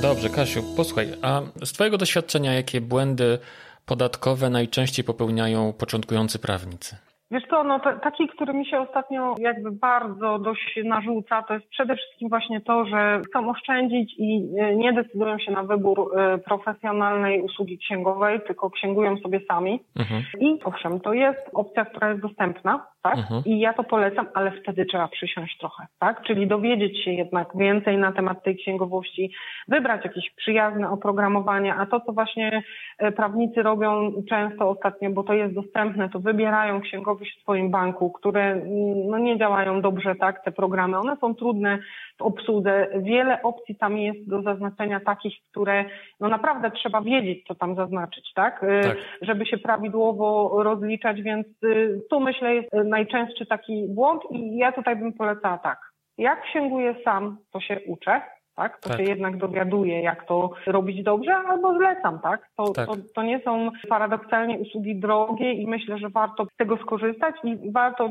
Dobrze, 0.02 0.30
Kasiu, 0.30 0.62
posłuchaj, 0.78 1.08
a 1.22 1.42
z 1.66 1.74
Twojego 1.74 1.98
doświadczenia, 1.98 2.54
jakie 2.54 2.82
błędy 2.82 3.40
podatkowe 3.86 4.50
najczęściej 4.50 5.06
popełniają 5.06 5.74
początkujący 5.74 6.40
prawnicy? 6.40 6.96
Wiesz 7.32 7.44
co, 7.50 7.64
no 7.64 7.80
taki, 7.80 8.28
który 8.28 8.54
mi 8.54 8.66
się 8.66 8.80
ostatnio 8.80 9.36
jakby 9.40 9.72
bardzo 9.72 10.40
dość 10.40 10.80
narzuca, 10.84 11.44
to 11.44 11.54
jest 11.54 11.70
przede 11.70 11.96
wszystkim 11.96 12.30
właśnie 12.30 12.62
to, 12.62 12.86
że 12.86 13.22
chcą 13.30 13.50
oszczędzić 13.50 14.14
i 14.18 14.50
e, 14.60 14.76
nie 14.76 14.94
decydują 14.94 15.40
się 15.40 15.52
na 15.52 15.64
wybór 15.64 16.20
e, 16.20 16.38
profesjonalnej 16.38 17.42
usługi 17.42 17.78
księgowej, 17.78 18.40
tylko 18.48 18.70
księgują 18.70 19.18
sobie 19.18 19.40
sami. 19.48 19.80
Mhm. 20.00 20.24
I 20.40 20.60
owszem, 20.64 21.00
to 21.00 21.14
jest 21.14 21.40
opcja, 21.54 21.86
która 21.86 22.10
jest 22.10 22.22
dostępna, 22.22 22.86
tak? 23.02 23.18
Mhm. 23.18 23.42
I 23.46 23.60
ja 23.60 23.74
to 23.74 23.84
polecam, 23.84 24.28
ale 24.34 24.52
wtedy 24.52 24.86
trzeba 24.86 25.08
przysiąść 25.08 25.58
trochę, 25.58 25.88
tak? 26.00 26.24
Czyli 26.24 26.48
dowiedzieć 26.48 27.04
się 27.04 27.12
jednak 27.12 27.48
więcej 27.58 27.98
na 27.98 28.12
temat 28.12 28.44
tej 28.44 28.58
księgowości, 28.58 29.32
wybrać 29.68 30.06
jakieś 30.06 30.32
przyjazne 30.36 30.90
oprogramowanie, 30.90 31.76
a 31.76 31.86
to, 31.86 32.02
co 32.02 32.14
właśnie 32.14 32.64
e, 32.98 33.12
prawnicy 33.12 33.64
robią 33.64 34.12
często 34.30 34.70
ostatnio, 34.70 35.10
bo 35.10 35.24
to 35.24 35.34
jest 35.34 35.56
dostępne, 35.56 36.10
to 36.10 36.20
wybierają 36.20 36.82
księgowość 36.82 37.38
w 37.38 37.42
swoim 37.42 37.72
banku, 37.72 38.12
które 38.12 38.42
mm, 38.42 39.08
no, 39.08 39.18
nie 39.18 39.38
działają 39.38 39.82
dobrze, 39.82 40.16
tak? 40.16 40.44
Te 40.44 40.52
programy, 40.52 40.98
one 40.98 41.18
są 41.18 41.36
trudne 41.36 41.80
w 42.18 42.22
obsłudze. 42.22 42.88
Wiele 42.96 43.42
opcji 43.42 43.76
tam 43.76 43.98
jest 43.98 44.30
do 44.30 44.42
zaznaczenia 44.42 45.00
takich, 45.00 45.34
które 45.52 45.86
no 46.20 46.28
naprawdę 46.28 46.72
trzeba 46.72 47.02
wiedzieć, 47.02 47.48
co 47.48 47.56
tam 47.56 47.76
zaznaczyć, 47.76 48.34
tak? 48.34 48.64
E, 48.64 48.82
tak. 48.84 48.98
Żeby 49.22 49.46
się 49.46 49.58
prawidłowo 49.58 50.64
rozliczać, 50.64 51.22
więc 51.22 51.48
y, 51.64 52.02
tu 52.10 52.20
myślę 52.20 52.56
jest 52.56 52.70
najczęstszy 52.92 53.46
taki 53.46 53.88
błąd 53.90 54.22
i 54.32 54.58
ja 54.58 54.72
tutaj 54.72 54.96
bym 54.96 55.14
polecała 55.14 55.58
tak. 55.58 55.80
Jak 56.18 56.42
księguję 56.42 56.96
sam, 57.04 57.38
to 57.52 57.60
się 57.60 57.80
uczę, 57.88 58.22
tak? 58.56 58.80
To 58.80 58.90
tak. 58.90 58.98
się 58.98 59.04
jednak 59.04 59.38
dowiaduje, 59.38 60.02
jak 60.02 60.28
to 60.28 60.50
robić 60.68 61.04
dobrze, 61.04 61.36
albo 61.36 61.78
zlecam, 61.78 62.20
tak? 62.20 62.50
To, 62.58 62.74
tak. 62.74 62.86
to, 62.88 62.96
to 63.16 63.24
nie 63.24 63.40
są 63.40 63.70
paradoksalnie 63.90 64.60
usługi 64.60 64.96
drogie 64.96 65.54
i 65.54 65.68
myślę, 65.68 65.98
że 65.98 66.10
warto 66.10 66.46
z 66.46 66.58
tego 66.58 66.78
skorzystać 66.78 67.36
i 67.44 67.72
warto 67.72 68.10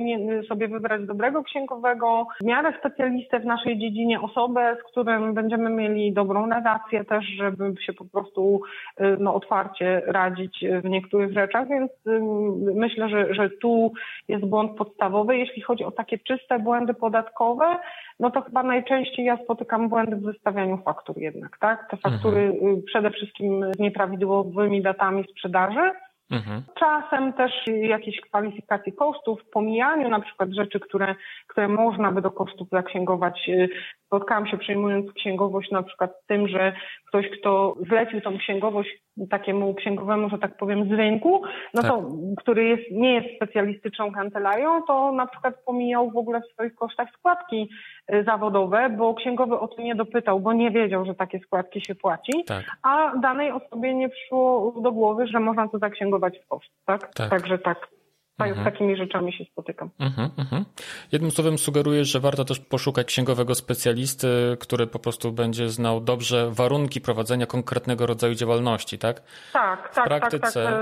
sobie 0.48 0.68
wybrać 0.68 1.06
dobrego 1.06 1.42
księgowego, 1.42 2.26
w 2.40 2.44
miarę 2.44 2.72
specjalistę 2.78 3.40
w 3.40 3.44
naszej 3.44 3.78
dziedzinie, 3.78 4.20
osobę, 4.20 4.76
z 4.80 4.90
którym 4.90 5.34
będziemy 5.34 5.70
mieli 5.70 6.12
dobrą 6.12 6.50
relację 6.50 7.04
też, 7.04 7.24
żeby 7.24 7.74
się 7.86 7.92
po 7.92 8.04
prostu 8.04 8.60
y, 9.00 9.16
no, 9.20 9.34
otwarcie 9.34 10.02
radzić 10.06 10.64
w 10.84 10.88
niektórych 10.88 11.32
rzeczach, 11.32 11.68
więc 11.68 11.90
y, 12.06 12.20
myślę, 12.74 13.08
że, 13.08 13.34
że 13.34 13.50
tu 13.50 13.92
jest 14.28 14.44
błąd 14.44 14.76
podstawowy. 14.76 15.36
Jeśli 15.36 15.62
chodzi 15.62 15.84
o 15.84 15.90
takie 15.90 16.18
czyste 16.18 16.58
błędy 16.58 16.94
podatkowe, 16.94 17.76
no 18.20 18.30
to 18.30 18.40
chyba 18.40 18.62
najczęściej 18.62 19.26
ja 19.26 19.36
spotykam 19.44 19.88
błędy 19.88 20.16
w 20.16 20.22
wystawianiu 20.32 20.78
faktur 20.84 21.18
jednak, 21.18 21.58
tak? 21.58 21.90
Te 21.90 21.96
faktury 21.96 22.40
mhm. 22.40 22.82
przede 22.86 23.10
wszystkim 23.10 23.72
z 23.74 23.78
nieprawidłowymi 23.78 24.82
datami 24.82 25.24
sprzedaży. 25.30 25.90
Mhm. 26.30 26.62
Czasem 26.78 27.32
też 27.32 27.52
jakieś 27.82 28.20
kwalifikacje 28.20 28.92
kosztów, 28.92 29.40
pomijaniu 29.52 30.08
na 30.08 30.20
przykład 30.20 30.50
rzeczy, 30.50 30.80
które, 30.80 31.14
które 31.46 31.68
można 31.68 32.12
by 32.12 32.22
do 32.22 32.30
kosztów 32.30 32.68
zaksięgować. 32.72 33.50
Spotkałam 34.06 34.46
się 34.46 34.58
przejmując 34.58 35.12
księgowość 35.12 35.70
na 35.70 35.82
przykład 35.82 36.10
tym, 36.26 36.48
że 36.48 36.72
ktoś, 37.08 37.26
kto 37.28 37.76
zlecił 37.88 38.20
tą 38.20 38.38
księgowość 38.38 38.90
takiemu 39.30 39.74
księgowemu, 39.74 40.30
że 40.30 40.38
tak 40.38 40.56
powiem, 40.56 40.88
z 40.88 40.92
rynku, 40.92 41.42
no 41.74 41.82
tak. 41.82 41.90
to, 41.90 42.08
który 42.36 42.64
jest, 42.64 42.82
nie 42.92 43.14
jest 43.14 43.36
specjalistyczną 43.36 44.12
kancelarią, 44.12 44.82
to 44.82 45.12
na 45.12 45.26
przykład 45.26 45.54
pomijał 45.64 46.10
w 46.10 46.16
ogóle 46.16 46.40
w 46.40 46.52
swoich 46.52 46.74
kosztach 46.74 47.08
składki 47.18 47.68
y, 48.14 48.24
zawodowe, 48.24 48.90
bo 48.90 49.14
księgowy 49.14 49.58
o 49.58 49.68
to 49.68 49.82
nie 49.82 49.94
dopytał, 49.94 50.40
bo 50.40 50.52
nie 50.52 50.70
wiedział, 50.70 51.04
że 51.04 51.14
takie 51.14 51.38
składki 51.38 51.80
się 51.80 51.94
płaci, 51.94 52.44
tak. 52.46 52.64
a 52.82 53.12
danej 53.22 53.52
osobie 53.52 53.94
nie 53.94 54.08
przyszło 54.08 54.74
do 54.82 54.92
głowy, 54.92 55.26
że 55.26 55.40
można 55.40 55.68
to 55.68 55.78
zaksięgować 55.78 56.38
w 56.38 56.48
koszt, 56.48 56.70
tak? 56.86 57.14
tak. 57.14 57.30
Także 57.30 57.58
tak. 57.58 57.99
Mhm. 58.48 58.66
Z 58.66 58.72
takimi 58.72 58.96
rzeczami 58.96 59.32
się 59.32 59.44
spotykam. 59.44 59.90
Mhm, 59.98 60.30
mhm. 60.36 60.64
Jednym 61.12 61.30
słowem 61.30 61.58
sugeruję, 61.58 62.04
że 62.04 62.20
warto 62.20 62.44
też 62.44 62.60
poszukać 62.60 63.06
księgowego 63.06 63.54
specjalisty, 63.54 64.56
który 64.60 64.86
po 64.86 64.98
prostu 64.98 65.32
będzie 65.32 65.68
znał 65.68 66.00
dobrze 66.00 66.50
warunki 66.50 67.00
prowadzenia 67.00 67.46
konkretnego 67.46 68.06
rodzaju 68.06 68.34
działalności, 68.34 68.98
tak? 68.98 69.22
Tak, 69.52 69.92
w 69.92 69.94
tak, 69.94 70.04
praktyce... 70.04 70.64
tak, 70.64 70.74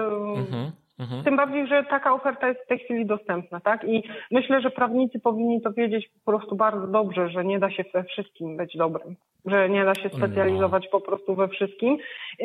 tak. 0.51 0.88
Mhm. 0.99 1.25
Tym 1.25 1.37
bardziej, 1.37 1.67
że 1.67 1.85
taka 1.85 2.13
oferta 2.13 2.49
jest 2.49 2.61
w 2.65 2.67
tej 2.67 2.79
chwili 2.79 3.07
dostępna, 3.07 3.61
tak? 3.61 3.85
I 3.85 4.03
myślę, 4.31 4.61
że 4.61 4.71
prawnicy 4.71 5.21
powinni 5.21 5.63
to 5.63 5.73
wiedzieć 5.73 6.09
po 6.25 6.33
prostu 6.33 6.57
bardzo 6.57 6.87
dobrze, 6.87 7.29
że 7.29 7.45
nie 7.45 7.59
da 7.59 7.71
się 7.71 7.85
we 7.95 8.05
wszystkim 8.05 8.57
być 8.57 8.77
dobrym, 8.77 9.17
że 9.47 9.69
nie 9.69 9.85
da 9.85 9.95
się 9.95 10.09
specjalizować 10.09 10.85
no. 10.85 10.91
po 10.91 11.01
prostu 11.01 11.35
we 11.35 11.49
wszystkim. 11.49 11.99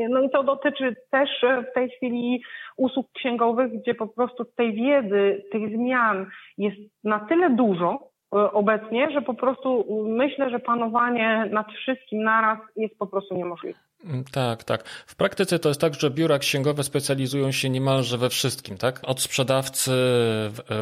No 0.10 0.22
i 0.22 0.30
to 0.30 0.44
dotyczy 0.44 0.96
też 1.12 1.30
w 1.72 1.74
tej 1.74 1.90
chwili 1.90 2.42
usług 2.78 3.12
księgowych, 3.12 3.72
gdzie 3.82 3.96
po 3.96 4.08
prostu 4.08 4.46
tej 4.46 4.74
wiedzy, 4.74 5.44
tych 5.52 5.76
zmian 5.76 6.26
jest 6.58 6.78
na 7.04 7.20
tyle 7.20 7.50
dużo, 7.50 8.00
e, 8.36 8.52
obecnie, 8.52 9.12
że 9.12 9.22
po 9.22 9.34
prostu 9.34 9.86
myślę, 10.08 10.50
że 10.50 10.60
panowanie 10.60 11.50
nad 11.52 11.72
wszystkim 11.72 12.24
naraz 12.24 12.60
jest 12.76 12.98
po 12.98 13.08
prostu 13.08 13.36
niemożliwe. 13.36 13.80
Mm, 14.04 14.24
tak, 14.24 14.64
tak. 14.64 14.88
W 15.08 15.16
praktyce 15.16 15.60
to 15.60 15.70
jest 15.70 15.82
tak, 15.82 15.94
że 15.94 16.12
biura 16.12 16.40
księgowe 16.40 16.84
specjalizują 16.84 17.52
się 17.52 17.70
niemalże 17.70 18.18
we 18.18 18.30
wszystkim, 18.30 18.78
tak? 18.78 19.00
Od 19.04 19.22
sprzedawcy 19.22 19.92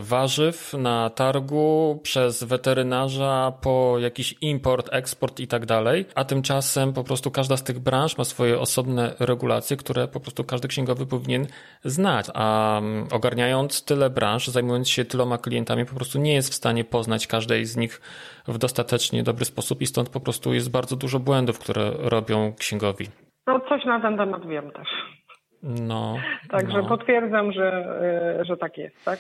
warzyw 0.01 0.73
na 0.73 1.09
targu, 1.09 1.99
przez 2.03 2.43
weterynarza, 2.43 3.53
po 3.61 3.95
jakiś 3.99 4.35
import, 4.41 4.89
eksport 4.91 5.39
i 5.39 5.47
tak 5.47 5.65
dalej. 5.65 6.05
A 6.15 6.25
tymczasem 6.25 6.93
po 6.93 7.03
prostu 7.03 7.31
każda 7.31 7.57
z 7.57 7.63
tych 7.63 7.79
branż 7.79 8.17
ma 8.17 8.23
swoje 8.23 8.59
osobne 8.59 9.15
regulacje, 9.19 9.77
które 9.77 10.07
po 10.07 10.19
prostu 10.19 10.43
każdy 10.43 10.67
księgowy 10.67 11.05
powinien 11.05 11.47
znać. 11.85 12.25
A 12.33 12.77
mm, 12.77 13.07
ogarniając 13.11 13.83
tyle 13.83 14.09
branż, 14.09 14.47
zajmując 14.47 14.89
się 14.89 15.05
tyloma 15.05 15.37
klientami, 15.37 15.85
po 15.85 15.95
prostu 15.95 16.19
nie 16.19 16.33
jest 16.33 16.51
w 16.51 16.55
stanie 16.55 16.83
poznać 16.83 17.27
każdej 17.27 17.65
z 17.65 17.77
nich 17.77 18.01
w 18.47 18.57
dostatecznie 18.57 19.23
dobry 19.23 19.45
sposób 19.45 19.81
i 19.81 19.85
stąd 19.85 20.09
po 20.09 20.19
prostu 20.19 20.53
jest 20.53 20.71
bardzo 20.71 20.95
dużo 20.95 21.19
błędów, 21.19 21.59
które 21.59 21.91
robią 21.97 22.53
księgowi. 22.59 23.05
No 23.47 23.59
coś 23.59 23.85
na 23.85 23.99
ten 24.01 24.17
temat 24.17 24.47
wiem 24.47 24.71
też. 24.71 24.87
No. 25.63 26.17
Także 26.49 26.81
no. 26.81 26.87
potwierdzam, 26.87 27.51
że, 27.51 27.67
e, 28.39 28.45
że 28.45 28.57
tak 28.57 28.77
jest, 28.77 29.05
tak? 29.05 29.19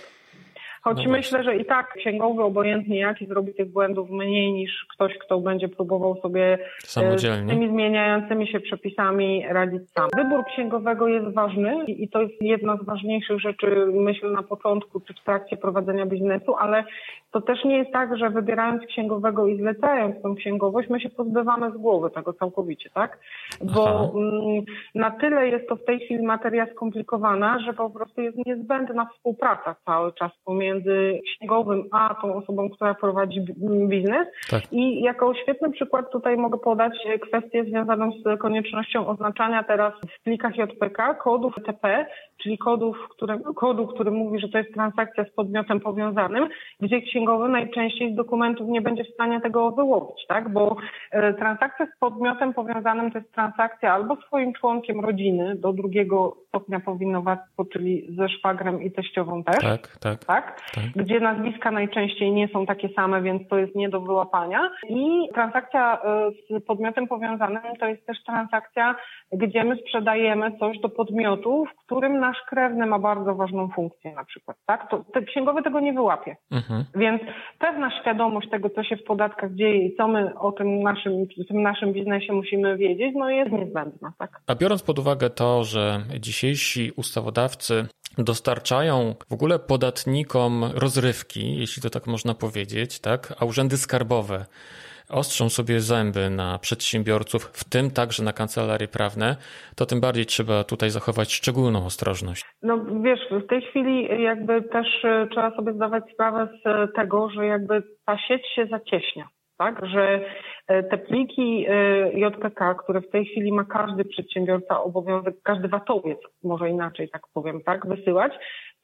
Choć 0.81 1.05
no 1.05 1.11
myślę, 1.11 1.43
że 1.43 1.55
i 1.55 1.65
tak 1.65 1.93
księgowy, 1.93 2.43
obojętnie 2.43 2.99
jaki, 2.99 3.25
zrobi 3.25 3.53
tych 3.53 3.71
błędów 3.71 4.09
mniej 4.09 4.53
niż 4.53 4.85
ktoś, 4.95 5.17
kto 5.17 5.39
będzie 5.39 5.69
próbował 5.69 6.21
sobie 6.21 6.57
e, 6.97 7.17
z 7.19 7.47
tymi 7.49 7.69
zmieniającymi 7.69 8.47
się 8.47 8.59
przepisami 8.59 9.45
radzić 9.49 9.91
sam. 9.91 10.09
Wybór 10.17 10.45
księgowego 10.45 11.07
jest 11.07 11.33
ważny 11.33 11.85
i 11.87 12.09
to 12.09 12.21
jest 12.21 12.33
jedna 12.41 12.77
z 12.77 12.85
ważniejszych 12.85 13.39
rzeczy, 13.39 13.85
myślę, 13.93 14.29
na 14.29 14.43
początku 14.43 14.99
czy 14.99 15.13
w 15.13 15.23
trakcie 15.23 15.57
prowadzenia 15.57 16.05
biznesu, 16.05 16.55
ale 16.55 16.83
to 17.31 17.41
też 17.41 17.63
nie 17.65 17.77
jest 17.77 17.91
tak, 17.91 18.17
że 18.17 18.29
wybierając 18.29 18.85
księgowego 18.85 19.47
i 19.47 19.57
zlecając 19.57 20.21
tą 20.21 20.35
księgowość, 20.35 20.89
my 20.89 20.99
się 20.99 21.09
pozbywamy 21.09 21.71
z 21.71 21.77
głowy 21.77 22.09
tego 22.09 22.33
całkowicie, 22.33 22.89
tak? 22.93 23.19
Bo 23.61 24.11
mm, 24.15 24.65
na 24.95 25.11
tyle 25.11 25.47
jest 25.47 25.69
to 25.69 25.75
w 25.75 25.85
tej 25.85 25.99
chwili 25.99 26.23
materia 26.23 26.67
skomplikowana, 26.73 27.59
że 27.59 27.73
po 27.73 27.89
prostu 27.89 28.21
jest 28.21 28.37
niezbędna 28.45 29.05
współpraca 29.05 29.75
cały 29.85 30.13
czas 30.13 30.31
pomiędzy 30.45 31.19
księgowym 31.25 31.83
a 31.91 32.15
tą 32.21 32.35
osobą, 32.35 32.69
która 32.69 32.93
prowadzi 32.93 33.41
biznes. 33.87 34.27
Tak. 34.49 34.61
I 34.71 35.01
jako 35.01 35.33
świetny 35.33 35.71
przykład 35.71 36.11
tutaj 36.11 36.37
mogę 36.37 36.57
podać 36.57 36.93
kwestię 37.21 37.63
związaną 37.63 38.11
z 38.11 38.39
koniecznością 38.39 39.07
oznaczania 39.07 39.63
teraz 39.63 39.93
w 40.19 40.23
plikach 40.23 40.57
JPK 40.57 41.13
kodów 41.13 41.55
TP, 41.65 42.05
czyli 42.43 42.57
kodów, 42.57 42.97
które, 43.09 43.39
kodu, 43.55 43.87
który 43.87 44.11
mówi, 44.11 44.39
że 44.39 44.49
to 44.49 44.57
jest 44.57 44.73
transakcja 44.73 45.25
z 45.25 45.31
podmiotem 45.31 45.79
powiązanym, 45.79 46.47
gdzie 46.79 47.01
księgowy 47.01 47.20
księgowy 47.21 47.49
najczęściej 47.49 48.13
z 48.13 48.15
dokumentów 48.15 48.67
nie 48.67 48.81
będzie 48.81 49.03
w 49.03 49.13
stanie 49.13 49.41
tego 49.41 49.71
wyłowić, 49.71 50.25
tak? 50.27 50.49
Bo 50.49 50.75
e, 51.11 51.33
transakcja 51.33 51.85
z 51.85 51.99
podmiotem 51.99 52.53
powiązanym 52.53 53.11
to 53.11 53.17
jest 53.17 53.33
transakcja 53.33 53.93
albo 53.93 54.15
swoim 54.15 54.53
członkiem 54.53 54.99
rodziny 54.99 55.55
do 55.55 55.73
drugiego 55.73 56.37
stopnia 56.47 56.79
powinowactwo, 56.79 57.65
czyli 57.65 58.15
ze 58.17 58.29
szwagrem 58.29 58.81
i 58.81 58.91
teściową 58.91 59.43
też. 59.43 59.63
Tak, 59.63 59.97
tak, 59.97 60.25
tak? 60.25 60.61
tak. 60.75 60.83
Gdzie 60.95 61.19
nazwiska 61.19 61.71
najczęściej 61.71 62.31
nie 62.31 62.47
są 62.47 62.65
takie 62.65 62.89
same, 62.89 63.21
więc 63.21 63.47
to 63.47 63.57
jest 63.57 63.75
nie 63.75 63.89
do 63.89 64.01
wyłapania. 64.01 64.69
I 64.89 65.29
transakcja 65.33 66.01
e, 66.03 66.59
z 66.59 66.65
podmiotem 66.65 67.07
powiązanym 67.07 67.61
to 67.79 67.85
jest 67.85 68.05
też 68.05 68.23
transakcja, 68.23 68.95
gdzie 69.31 69.63
my 69.63 69.75
sprzedajemy 69.75 70.57
coś 70.59 70.79
do 70.79 70.89
podmiotu, 70.89 71.65
w 71.65 71.85
którym 71.85 72.19
nasz 72.19 72.37
krewny 72.49 72.85
ma 72.85 72.99
bardzo 72.99 73.35
ważną 73.35 73.67
funkcję 73.67 74.13
na 74.15 74.25
przykład, 74.25 74.57
tak? 74.65 74.89
To, 74.89 75.03
to 75.13 75.21
księgowy 75.21 75.63
tego 75.63 75.79
nie 75.79 75.93
wyłapie. 75.93 76.35
Mhm. 76.51 76.85
Więc 76.95 77.10
pewna 77.59 78.01
świadomość 78.01 78.49
tego, 78.49 78.69
co 78.69 78.83
się 78.83 78.97
w 78.97 79.03
podatkach 79.03 79.55
dzieje 79.55 79.85
i 79.85 79.95
co 79.95 80.07
my 80.07 80.39
o 80.39 80.51
tym 80.51 80.83
naszym, 80.83 81.27
tym 81.47 81.61
naszym 81.61 81.93
biznesie 81.93 82.33
musimy 82.33 82.77
wiedzieć, 82.77 83.11
no 83.15 83.29
jest 83.29 83.51
niezbędna, 83.51 84.13
tak? 84.17 84.41
A 84.47 84.55
biorąc 84.55 84.83
pod 84.83 84.99
uwagę 84.99 85.29
to, 85.29 85.63
że 85.63 86.01
dzisiejsi 86.19 86.91
ustawodawcy 86.95 87.85
dostarczają 88.17 89.15
w 89.29 89.33
ogóle 89.33 89.59
podatnikom 89.59 90.63
rozrywki, 90.75 91.57
jeśli 91.59 91.81
to 91.81 91.89
tak 91.89 92.07
można 92.07 92.33
powiedzieć, 92.33 92.99
tak? 92.99 93.33
A 93.39 93.45
urzędy 93.45 93.77
skarbowe 93.77 94.45
ostrzą 95.11 95.49
sobie 95.49 95.79
zęby 95.79 96.29
na 96.29 96.59
przedsiębiorców, 96.59 97.41
w 97.43 97.69
tym 97.69 97.91
także 97.91 98.23
na 98.23 98.33
kancelarie 98.33 98.87
prawne, 98.87 99.35
to 99.77 99.85
tym 99.85 100.01
bardziej 100.01 100.25
trzeba 100.25 100.63
tutaj 100.63 100.89
zachować 100.89 101.33
szczególną 101.33 101.85
ostrożność. 101.85 102.45
No 102.63 102.85
wiesz, 103.01 103.19
w 103.31 103.47
tej 103.47 103.61
chwili 103.61 104.23
jakby 104.23 104.61
też 104.61 104.87
e, 105.03 105.27
trzeba 105.31 105.55
sobie 105.55 105.73
zdawać 105.73 106.03
sprawę 106.13 106.47
z 106.63 106.93
tego, 106.95 107.29
że 107.29 107.45
jakby 107.45 107.83
ta 108.05 108.17
sieć 108.17 108.41
się 108.55 108.65
zacieśnia 108.65 109.27
tak? 109.61 109.85
Że 109.85 110.25
e, 110.67 110.83
te 110.83 110.97
pliki 110.97 111.65
e, 111.69 112.11
JPK, 112.13 112.75
które 112.83 113.01
w 113.01 113.09
tej 113.09 113.25
chwili 113.25 113.51
ma 113.51 113.63
każdy 113.63 114.05
przedsiębiorca 114.05 114.83
obowiązek, 114.83 115.35
każdy 115.43 115.67
watowiec, 115.67 116.19
może 116.43 116.69
inaczej 116.69 117.09
tak 117.09 117.21
powiem, 117.33 117.61
tak, 117.65 117.87
wysyłać, 117.87 118.33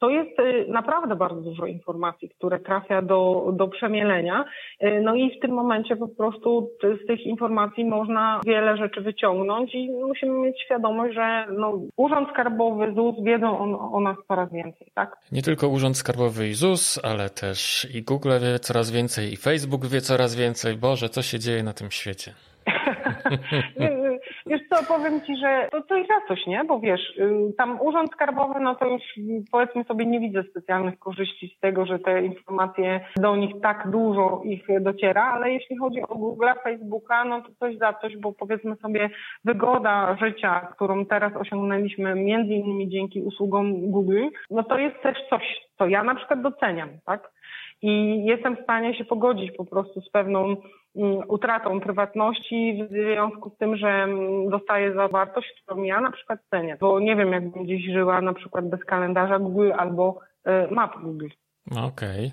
to 0.00 0.10
jest 0.10 0.38
y, 0.40 0.66
naprawdę 0.68 1.16
bardzo 1.16 1.40
dużo 1.40 1.66
informacji, 1.66 2.28
które 2.28 2.58
trafia 2.58 3.02
do, 3.02 3.52
do 3.52 3.68
przemielenia. 3.68 4.44
Y, 4.82 5.00
no 5.02 5.14
i 5.14 5.38
w 5.38 5.40
tym 5.40 5.50
momencie 5.50 5.96
po 5.96 6.08
prostu 6.08 6.70
z 6.82 7.06
tych 7.06 7.20
informacji 7.20 7.84
można 7.84 8.40
wiele 8.46 8.76
rzeczy 8.76 9.00
wyciągnąć 9.00 9.74
i 9.74 9.90
musimy 9.90 10.38
mieć 10.38 10.62
świadomość, 10.62 11.14
że 11.14 11.46
no, 11.58 11.80
Urząd 11.96 12.28
Skarbowy, 12.28 12.92
ZUS 12.94 13.14
wiedzą 13.24 13.58
o, 13.58 13.92
o 13.92 14.00
nas 14.00 14.16
coraz 14.28 14.52
więcej, 14.52 14.88
tak? 14.94 15.16
Nie 15.32 15.42
tylko 15.42 15.68
Urząd 15.68 15.96
Skarbowy 15.96 16.48
i 16.48 16.54
ZUS, 16.54 17.00
ale 17.04 17.30
też 17.30 17.88
i 17.94 18.02
Google 18.02 18.30
wie 18.40 18.58
coraz 18.58 18.90
więcej, 18.90 19.32
i 19.32 19.36
Facebook 19.36 19.86
wie 19.86 20.00
coraz 20.00 20.36
więcej. 20.36 20.76
Boże, 20.76 21.08
co 21.08 21.22
się 21.22 21.38
dzieje 21.38 21.62
na 21.62 21.72
tym 21.72 21.90
świecie? 21.90 22.32
wiesz 24.48 24.60
co, 24.70 24.94
powiem 24.94 25.20
Ci, 25.20 25.36
że 25.36 25.68
to, 25.72 25.82
to 25.82 25.96
jest 25.96 26.10
coś, 26.28 26.46
nie? 26.46 26.64
Bo 26.64 26.80
wiesz, 26.80 27.18
tam 27.58 27.80
urząd 27.80 28.12
skarbowy, 28.12 28.60
no 28.60 28.74
to 28.74 28.86
już 28.86 29.02
powiedzmy 29.52 29.84
sobie 29.84 30.06
nie 30.06 30.20
widzę 30.20 30.42
specjalnych 30.42 30.98
korzyści 30.98 31.54
z 31.56 31.60
tego, 31.60 31.86
że 31.86 31.98
te 31.98 32.24
informacje 32.24 33.00
do 33.16 33.36
nich 33.36 33.60
tak 33.62 33.90
dużo 33.90 34.42
ich 34.44 34.66
dociera, 34.80 35.24
ale 35.24 35.52
jeśli 35.52 35.76
chodzi 35.76 36.02
o 36.02 36.14
Google, 36.14 36.46
Facebooka, 36.64 37.24
no 37.24 37.42
to 37.42 37.48
coś 37.58 37.78
za 37.78 37.92
coś, 37.92 38.16
bo 38.16 38.32
powiedzmy 38.32 38.76
sobie 38.76 39.10
wygoda 39.44 40.16
życia, 40.20 40.68
którą 40.74 41.06
teraz 41.06 41.36
osiągnęliśmy 41.36 42.14
między 42.14 42.52
innymi 42.52 42.88
dzięki 42.88 43.22
usługom 43.22 43.90
Google, 43.90 44.26
no 44.50 44.62
to 44.62 44.78
jest 44.78 45.02
też 45.02 45.16
coś, 45.30 45.42
co 45.78 45.86
ja 45.86 46.02
na 46.02 46.14
przykład 46.14 46.42
doceniam, 46.42 46.88
tak? 47.06 47.30
I 47.82 48.24
jestem 48.24 48.56
w 48.56 48.62
stanie 48.62 48.94
się 48.94 49.04
pogodzić 49.04 49.52
po 49.56 49.64
prostu 49.64 50.00
z 50.00 50.10
pewną 50.10 50.56
utratą 51.28 51.80
prywatności 51.80 52.84
w 52.90 52.92
związku 52.92 53.50
z 53.50 53.58
tym, 53.58 53.76
że 53.76 53.88
mm, 53.88 54.50
dostaję 54.50 54.94
zawartość, 54.94 55.48
którą 55.62 55.82
ja 55.82 56.00
na 56.00 56.12
przykład 56.12 56.40
cenię. 56.50 56.76
Bo 56.80 57.00
nie 57.00 57.16
wiem, 57.16 57.32
jakbym 57.32 57.64
gdzieś 57.64 57.84
żyła 57.92 58.20
na 58.20 58.32
przykład 58.32 58.68
bez 58.68 58.84
kalendarza 58.84 59.38
Google 59.38 59.72
albo 59.78 60.20
y, 60.46 60.74
map 60.74 61.02
Google. 61.02 61.28
Okej. 61.70 62.32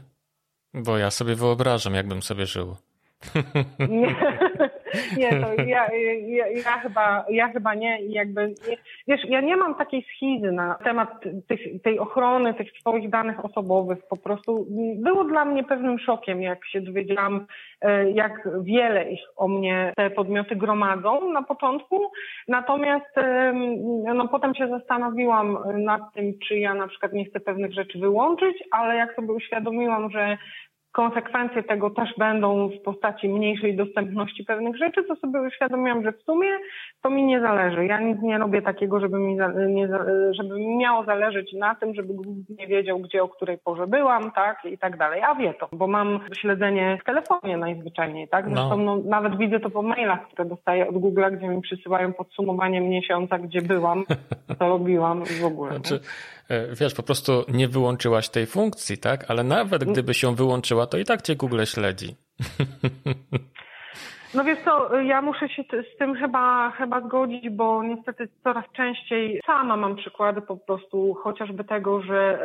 Okay. 0.73 0.83
Bo 0.83 0.97
ja 0.97 1.11
sobie 1.11 1.35
wyobrażam, 1.35 1.93
jakbym 1.93 2.21
sobie 2.21 2.45
żył. 2.45 2.75
Nie, 5.17 5.29
to 5.29 5.61
ja, 5.61 5.87
ja, 6.27 6.47
ja, 6.47 6.71
chyba, 6.71 7.25
ja 7.29 7.47
chyba 7.47 7.73
nie. 7.75 7.99
Jakby, 8.01 8.53
wiesz, 9.07 9.21
ja 9.29 9.41
nie 9.41 9.57
mam 9.57 9.75
takiej 9.75 10.05
schizy 10.15 10.51
na 10.51 10.75
temat 10.83 11.09
tych, 11.47 11.81
tej 11.81 11.99
ochrony 11.99 12.53
tych 12.53 12.71
swoich 12.79 13.09
danych 13.09 13.45
osobowych. 13.45 13.97
Po 14.09 14.17
prostu 14.17 14.67
było 14.95 15.23
dla 15.23 15.45
mnie 15.45 15.63
pewnym 15.63 15.99
szokiem, 15.99 16.41
jak 16.41 16.65
się 16.67 16.81
dowiedziałam, 16.81 17.45
e, 17.81 18.11
jak 18.11 18.49
wiele 18.61 19.11
ich 19.11 19.21
o 19.35 19.47
mnie 19.47 19.93
te 19.95 20.09
podmioty 20.09 20.55
gromadzą 20.55 21.31
na 21.31 21.43
początku. 21.43 22.11
Natomiast 22.47 23.15
no, 24.15 24.27
potem 24.27 24.55
się 24.55 24.67
zastanowiłam 24.67 25.57
nad 25.77 26.01
tym, 26.13 26.33
czy 26.47 26.59
ja 26.59 26.73
na 26.73 26.87
przykład 26.87 27.13
nie 27.13 27.25
chcę 27.25 27.39
pewnych 27.39 27.73
rzeczy 27.73 27.99
wyłączyć, 27.99 28.63
ale 28.71 28.95
jak 28.95 29.15
sobie 29.15 29.33
uświadomiłam, 29.33 30.11
że 30.11 30.37
konsekwencje 30.95 31.63
tego 31.63 31.89
też 31.89 32.09
będą 32.17 32.69
w 32.69 32.81
postaci 32.81 33.29
mniejszej 33.29 33.75
dostępności 33.75 34.43
pewnych 34.43 34.77
rzeczy, 34.77 35.03
to 35.03 35.15
sobie 35.15 35.41
uświadomiłam, 35.41 36.03
że 36.03 36.11
w 36.11 36.21
sumie 36.21 36.49
to 37.01 37.09
mi 37.09 37.23
nie 37.23 37.41
zależy. 37.41 37.85
Ja 37.85 37.99
nic 37.99 38.21
nie 38.21 38.37
robię 38.37 38.61
takiego, 38.61 38.99
żeby 38.99 39.19
mi, 39.19 39.37
nie, 39.67 39.89
żeby 40.31 40.55
mi 40.55 40.77
miało 40.77 41.05
zależeć 41.05 41.53
na 41.53 41.75
tym, 41.75 41.95
żeby 41.95 42.13
nie 42.49 42.67
wiedział, 42.67 42.99
gdzie, 42.99 43.23
o 43.23 43.29
której 43.29 43.57
porze 43.57 43.87
byłam, 43.87 44.31
tak, 44.31 44.65
i 44.65 44.77
tak 44.77 44.97
dalej. 44.97 45.21
A 45.21 45.35
wie 45.35 45.53
to, 45.53 45.69
bo 45.71 45.87
mam 45.87 46.19
śledzenie 46.37 46.97
w 47.01 47.05
telefonie 47.05 47.57
najzwyczajniej, 47.57 48.27
tak. 48.27 48.47
No. 48.47 48.55
Zresztą 48.55 48.77
no, 48.77 48.97
nawet 49.05 49.37
widzę 49.37 49.59
to 49.59 49.69
po 49.69 49.81
mailach, 49.81 50.27
które 50.27 50.45
dostaję 50.45 50.87
od 50.87 50.95
Google'a, 50.95 51.37
gdzie 51.37 51.47
mi 51.47 51.61
przysyłają 51.61 52.13
podsumowanie 52.13 52.81
miesiąca, 52.81 53.37
gdzie 53.39 53.61
byłam, 53.61 54.03
co 54.59 54.69
robiłam 54.69 55.23
w 55.25 55.45
ogóle. 55.45 55.71
Znaczy, 55.71 55.99
wiesz, 56.79 56.93
po 56.93 57.03
prostu 57.03 57.31
nie 57.47 57.67
wyłączyłaś 57.67 58.29
tej 58.29 58.45
funkcji, 58.45 58.97
tak? 58.97 59.31
Ale 59.31 59.43
nawet 59.43 59.83
gdyby 59.83 60.13
się 60.13 60.35
wyłączyła, 60.35 60.87
to 60.87 60.97
i 60.97 61.05
tak 61.05 61.21
cię 61.21 61.35
Google 61.35 61.63
śledzi. 61.65 62.15
No 64.33 64.43
wiesz 64.43 64.59
co, 64.65 64.99
ja 64.99 65.21
muszę 65.21 65.49
się 65.49 65.63
z 65.95 65.97
tym 65.97 66.15
chyba, 66.15 66.71
chyba 66.71 67.01
zgodzić, 67.01 67.49
bo 67.49 67.83
niestety 67.83 68.27
coraz 68.43 68.65
częściej 68.73 69.41
sama 69.45 69.77
mam 69.77 69.95
przykłady 69.95 70.41
po 70.41 70.57
prostu 70.57 71.13
chociażby 71.13 71.63
tego, 71.63 72.01
że 72.01 72.39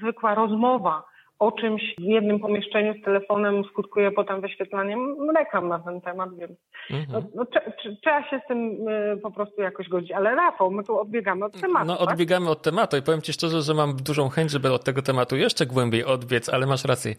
zwykła 0.00 0.34
rozmowa 0.34 1.02
o 1.38 1.52
czymś 1.52 1.82
w 1.98 2.02
jednym 2.02 2.40
pomieszczeniu 2.40 2.94
z 3.00 3.04
telefonem 3.04 3.64
skutkuje 3.64 4.10
potem 4.10 4.40
wyświetlaniem 4.40 5.30
reklam 5.36 5.68
na 5.68 5.78
ten 5.78 6.00
temat, 6.00 6.36
więc 6.36 6.52
mhm. 6.90 7.24
no, 7.34 7.44
no, 7.54 7.60
trzeba 8.02 8.30
się 8.30 8.40
z 8.44 8.48
tym 8.48 8.88
y, 8.88 9.16
po 9.22 9.30
prostu 9.30 9.62
jakoś 9.62 9.88
godzić. 9.88 10.12
Ale 10.12 10.34
Rafał, 10.34 10.70
my 10.70 10.84
tu 10.84 11.00
odbiegamy 11.00 11.44
od 11.44 11.60
tematu. 11.60 11.86
No 11.86 11.96
tak? 11.96 12.08
odbiegamy 12.08 12.50
od 12.50 12.62
tematu 12.62 12.96
i 12.96 13.02
powiem 13.02 13.22
Ci 13.22 13.32
szczerze, 13.32 13.62
że 13.62 13.74
mam 13.74 13.96
dużą 13.96 14.28
chęć, 14.28 14.50
żeby 14.50 14.72
od 14.72 14.84
tego 14.84 15.02
tematu 15.02 15.36
jeszcze 15.36 15.66
głębiej 15.66 16.04
odbiec, 16.04 16.48
ale 16.48 16.66
masz 16.66 16.84
rację. 16.84 17.14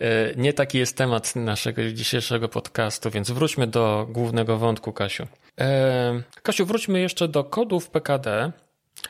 Y, 0.00 0.34
nie 0.36 0.52
taki 0.52 0.78
jest 0.78 0.96
temat 0.96 1.36
naszego 1.36 1.82
dzisiejszego 1.92 2.48
podcastu, 2.48 3.10
więc 3.10 3.30
wróćmy 3.30 3.66
do 3.66 4.06
głównego 4.10 4.56
wątku, 4.56 4.92
Kasiu. 4.92 5.26
E, 5.60 6.22
Kasiu, 6.42 6.66
wróćmy 6.66 7.00
jeszcze 7.00 7.28
do 7.28 7.44
kodów 7.44 7.90
PKD. 7.90 8.52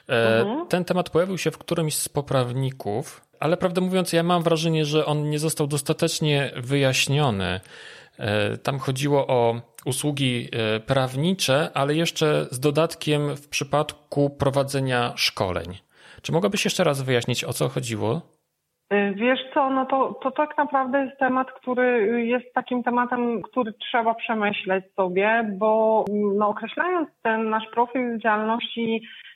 E, 0.09 0.41
mhm. 0.41 0.67
Ten 0.67 0.85
temat 0.85 1.11
pojawił 1.11 1.39
się 1.39 1.51
w 1.51 1.59
którymś 1.59 1.95
z 1.95 2.09
poprawników 2.09 3.26
ale 3.41 3.57
prawdę 3.57 3.81
mówiąc, 3.81 4.13
ja 4.13 4.23
mam 4.23 4.43
wrażenie, 4.43 4.85
że 4.85 5.07
on 5.07 5.31
nie 5.31 5.39
został 5.39 5.67
dostatecznie 5.67 6.51
wyjaśniony. 6.57 7.61
E, 8.19 8.57
tam 8.59 8.79
chodziło 8.79 9.27
o 9.27 9.55
usługi 9.85 10.49
e, 10.53 10.81
prawnicze, 10.81 11.71
ale 11.75 11.95
jeszcze 11.95 12.45
z 12.51 12.61
dodatkiem 12.61 13.37
w 13.37 13.49
przypadku 13.49 14.31
prowadzenia 14.31 15.13
szkoleń. 15.17 15.67
Czy 16.23 16.33
mogłabyś 16.33 16.65
jeszcze 16.65 16.85
raz 16.85 17.03
wyjaśnić, 17.03 17.45
o 17.45 17.53
co 17.53 17.69
chodziło? 17.69 18.21
E, 18.91 19.13
wiesz 19.15 19.41
co, 19.55 19.71
no 19.71 19.87
to, 19.87 20.21
to 20.23 20.31
tak 20.31 20.59
naprawdę 20.59 21.05
jest 21.05 21.19
temat, 21.19 21.53
który 21.53 22.27
jest 22.27 22.55
takim 22.55 22.83
tematem, 22.83 23.43
który 23.43 23.73
trzeba 23.73 24.15
przemyśleć 24.15 24.85
sobie, 24.95 25.51
bo 25.59 26.05
no, 26.37 26.49
określając 26.49 27.09
ten 27.23 27.51
nasz 27.51 27.65
profil 27.75 28.19
działalności 28.19 29.03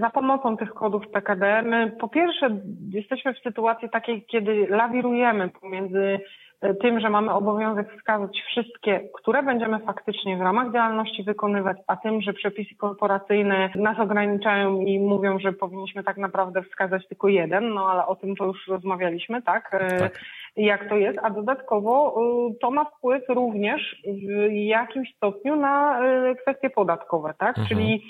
za 0.00 0.10
pomocą 0.10 0.56
tych 0.56 0.74
kodów 0.74 1.08
PKD 1.08 1.62
my 1.62 1.90
po 2.00 2.08
pierwsze 2.08 2.50
jesteśmy 2.90 3.34
w 3.34 3.38
sytuacji 3.38 3.90
takiej, 3.90 4.22
kiedy 4.22 4.66
lawirujemy 4.70 5.48
pomiędzy 5.48 6.20
e, 6.60 6.74
tym, 6.74 7.00
że 7.00 7.10
mamy 7.10 7.32
obowiązek 7.32 7.92
wskazać 7.96 8.42
wszystkie, 8.50 9.00
które 9.14 9.42
będziemy 9.42 9.78
faktycznie 9.78 10.36
w 10.36 10.40
ramach 10.40 10.72
działalności 10.72 11.22
wykonywać, 11.22 11.76
a 11.86 11.96
tym, 11.96 12.22
że 12.22 12.32
przepisy 12.32 12.74
korporacyjne 12.74 13.70
nas 13.74 13.98
ograniczają 13.98 14.80
i 14.80 14.98
mówią, 14.98 15.38
że 15.38 15.52
powinniśmy 15.52 16.04
tak 16.04 16.16
naprawdę 16.16 16.62
wskazać 16.62 17.08
tylko 17.08 17.28
jeden, 17.28 17.74
no 17.74 17.90
ale 17.90 18.06
o 18.06 18.16
tym 18.16 18.36
to 18.36 18.44
już 18.44 18.66
rozmawialiśmy, 18.68 19.42
tak? 19.42 19.70
E, 19.72 19.98
tak. 19.98 20.20
Jak 20.56 20.88
to 20.88 20.96
jest, 20.96 21.18
a 21.22 21.30
dodatkowo 21.30 22.14
e, 22.50 22.54
to 22.60 22.70
ma 22.70 22.84
wpływ 22.84 23.22
również 23.28 24.02
w 24.04 24.52
jakimś 24.52 25.16
stopniu 25.16 25.56
na 25.56 26.00
kwestie 26.42 26.70
podatkowe, 26.70 27.34
tak? 27.38 27.58
Mhm. 27.58 27.66
Czyli 27.68 28.02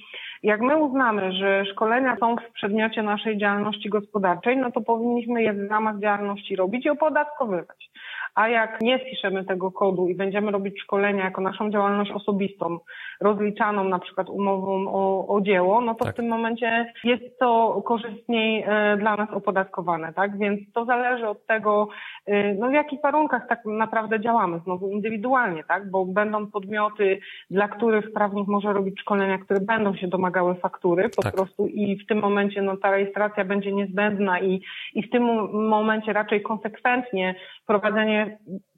Jak 0.42 0.60
my 0.60 0.76
uznamy, 0.76 1.32
że 1.32 1.64
szkolenia 1.72 2.16
są 2.20 2.36
w 2.36 2.52
przedmiocie 2.52 3.02
naszej 3.02 3.38
działalności 3.38 3.88
gospodarczej, 3.88 4.56
no 4.56 4.72
to 4.72 4.80
powinniśmy 4.80 5.42
je 5.42 5.52
w 5.52 5.70
ramach 5.70 5.98
działalności 5.98 6.56
robić 6.56 6.86
i 6.86 6.90
opodatkowywać. 6.90 7.90
A 8.36 8.48
jak 8.48 8.80
nie 8.80 8.98
wpiszemy 8.98 9.44
tego 9.44 9.72
kodu 9.72 10.08
i 10.08 10.14
będziemy 10.14 10.50
robić 10.50 10.80
szkolenia 10.82 11.24
jako 11.24 11.40
naszą 11.40 11.70
działalność 11.70 12.10
osobistą, 12.10 12.78
rozliczaną 13.20 13.84
na 13.84 13.98
przykład 13.98 14.28
umową 14.28 14.88
o, 14.88 15.28
o 15.28 15.40
dzieło, 15.40 15.80
no 15.80 15.94
to 15.94 16.04
tak. 16.04 16.14
w 16.14 16.16
tym 16.16 16.28
momencie 16.28 16.92
jest 17.04 17.38
to 17.38 17.82
korzystniej 17.84 18.64
e, 18.66 18.96
dla 18.96 19.16
nas 19.16 19.30
opodatkowane, 19.30 20.12
tak? 20.12 20.38
Więc 20.38 20.72
to 20.72 20.84
zależy 20.84 21.28
od 21.28 21.46
tego, 21.46 21.88
e, 22.26 22.54
no 22.54 22.68
w 22.68 22.72
jakich 22.72 23.00
warunkach 23.00 23.48
tak 23.48 23.64
naprawdę 23.64 24.20
działamy, 24.20 24.60
znowu 24.64 24.90
indywidualnie, 24.90 25.64
tak? 25.64 25.90
Bo 25.90 26.04
będą 26.04 26.46
podmioty, 26.46 27.18
dla 27.50 27.68
których 27.68 28.12
prawnik 28.12 28.48
może 28.48 28.72
robić 28.72 29.00
szkolenia, 29.00 29.38
które 29.38 29.60
będą 29.60 29.94
się 29.94 30.08
domagały 30.08 30.54
faktury 30.54 31.08
po 31.16 31.22
tak. 31.22 31.34
prostu 31.34 31.66
i 31.66 31.96
w 32.04 32.06
tym 32.06 32.18
momencie 32.18 32.62
no 32.62 32.76
ta 32.76 32.90
rejestracja 32.90 33.44
będzie 33.44 33.72
niezbędna 33.72 34.40
i, 34.40 34.62
i 34.94 35.02
w 35.02 35.10
tym 35.10 35.22
momencie 35.68 36.12
raczej 36.12 36.42
konsekwentnie 36.42 37.34
prowadzenie 37.66 38.25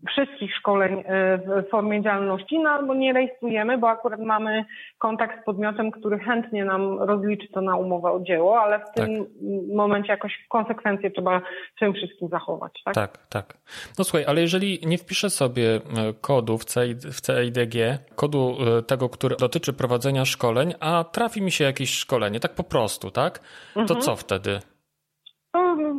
wszystkich 0.08 0.56
szkoleń 0.56 1.02
e, 1.06 1.38
w 1.38 1.70
formie 1.70 2.02
działalności, 2.02 2.58
no 2.58 2.70
albo 2.70 2.94
nie 2.94 3.12
rejestrujemy, 3.12 3.78
bo 3.78 3.88
akurat 3.88 4.20
mamy 4.20 4.64
kontakt 4.98 5.42
z 5.42 5.44
podmiotem, 5.44 5.90
który 5.90 6.18
chętnie 6.18 6.64
nam 6.64 7.02
rozliczy 7.02 7.48
to 7.48 7.60
na 7.60 7.76
umowę 7.76 8.10
o 8.10 8.20
dzieło, 8.20 8.60
ale 8.60 8.78
w 8.78 8.92
tym 8.94 9.16
tak. 9.16 9.26
momencie 9.74 10.08
jakoś 10.08 10.46
konsekwencje 10.48 11.10
trzeba 11.10 11.40
w 11.76 11.78
tym 11.80 11.92
wszystkim 11.94 12.28
zachować. 12.28 12.72
Tak? 12.84 12.94
tak, 12.94 13.26
tak. 13.28 13.58
No 13.98 14.04
słuchaj, 14.04 14.24
ale 14.26 14.40
jeżeli 14.40 14.78
nie 14.86 14.98
wpiszę 14.98 15.30
sobie 15.30 15.74
e, 15.74 15.80
kodu 16.20 16.58
w, 16.58 16.64
w 17.12 17.20
CIDG, 17.20 17.74
kodu 18.14 18.56
e, 18.78 18.82
tego, 18.82 19.08
który 19.08 19.36
dotyczy 19.36 19.72
prowadzenia 19.72 20.24
szkoleń, 20.24 20.74
a 20.80 21.04
trafi 21.04 21.42
mi 21.42 21.50
się 21.50 21.64
jakieś 21.64 21.90
szkolenie, 21.90 22.40
tak 22.40 22.54
po 22.54 22.64
prostu, 22.64 23.10
tak? 23.10 23.38
To 23.74 23.80
mhm. 23.80 24.00
co 24.00 24.16
wtedy? 24.16 24.60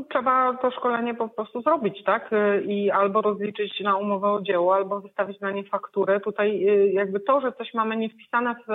Trzeba 0.09 0.57
to 0.61 0.71
szkolenie 0.71 1.13
po 1.13 1.29
prostu 1.29 1.61
zrobić, 1.61 2.03
tak? 2.03 2.29
I 2.65 2.91
albo 2.91 3.21
rozliczyć 3.21 3.79
na 3.79 3.97
umowę 3.97 4.27
o 4.27 4.41
dzieło, 4.41 4.75
albo 4.75 5.01
wystawić 5.01 5.39
na 5.39 5.51
nie 5.51 5.63
fakturę. 5.63 6.19
Tutaj 6.19 6.69
y, 6.69 6.91
jakby 6.91 7.19
to, 7.19 7.41
że 7.41 7.51
coś 7.51 7.73
mamy 7.73 7.97
nie 7.97 8.09
wpisane 8.09 8.55
w, 8.67 8.71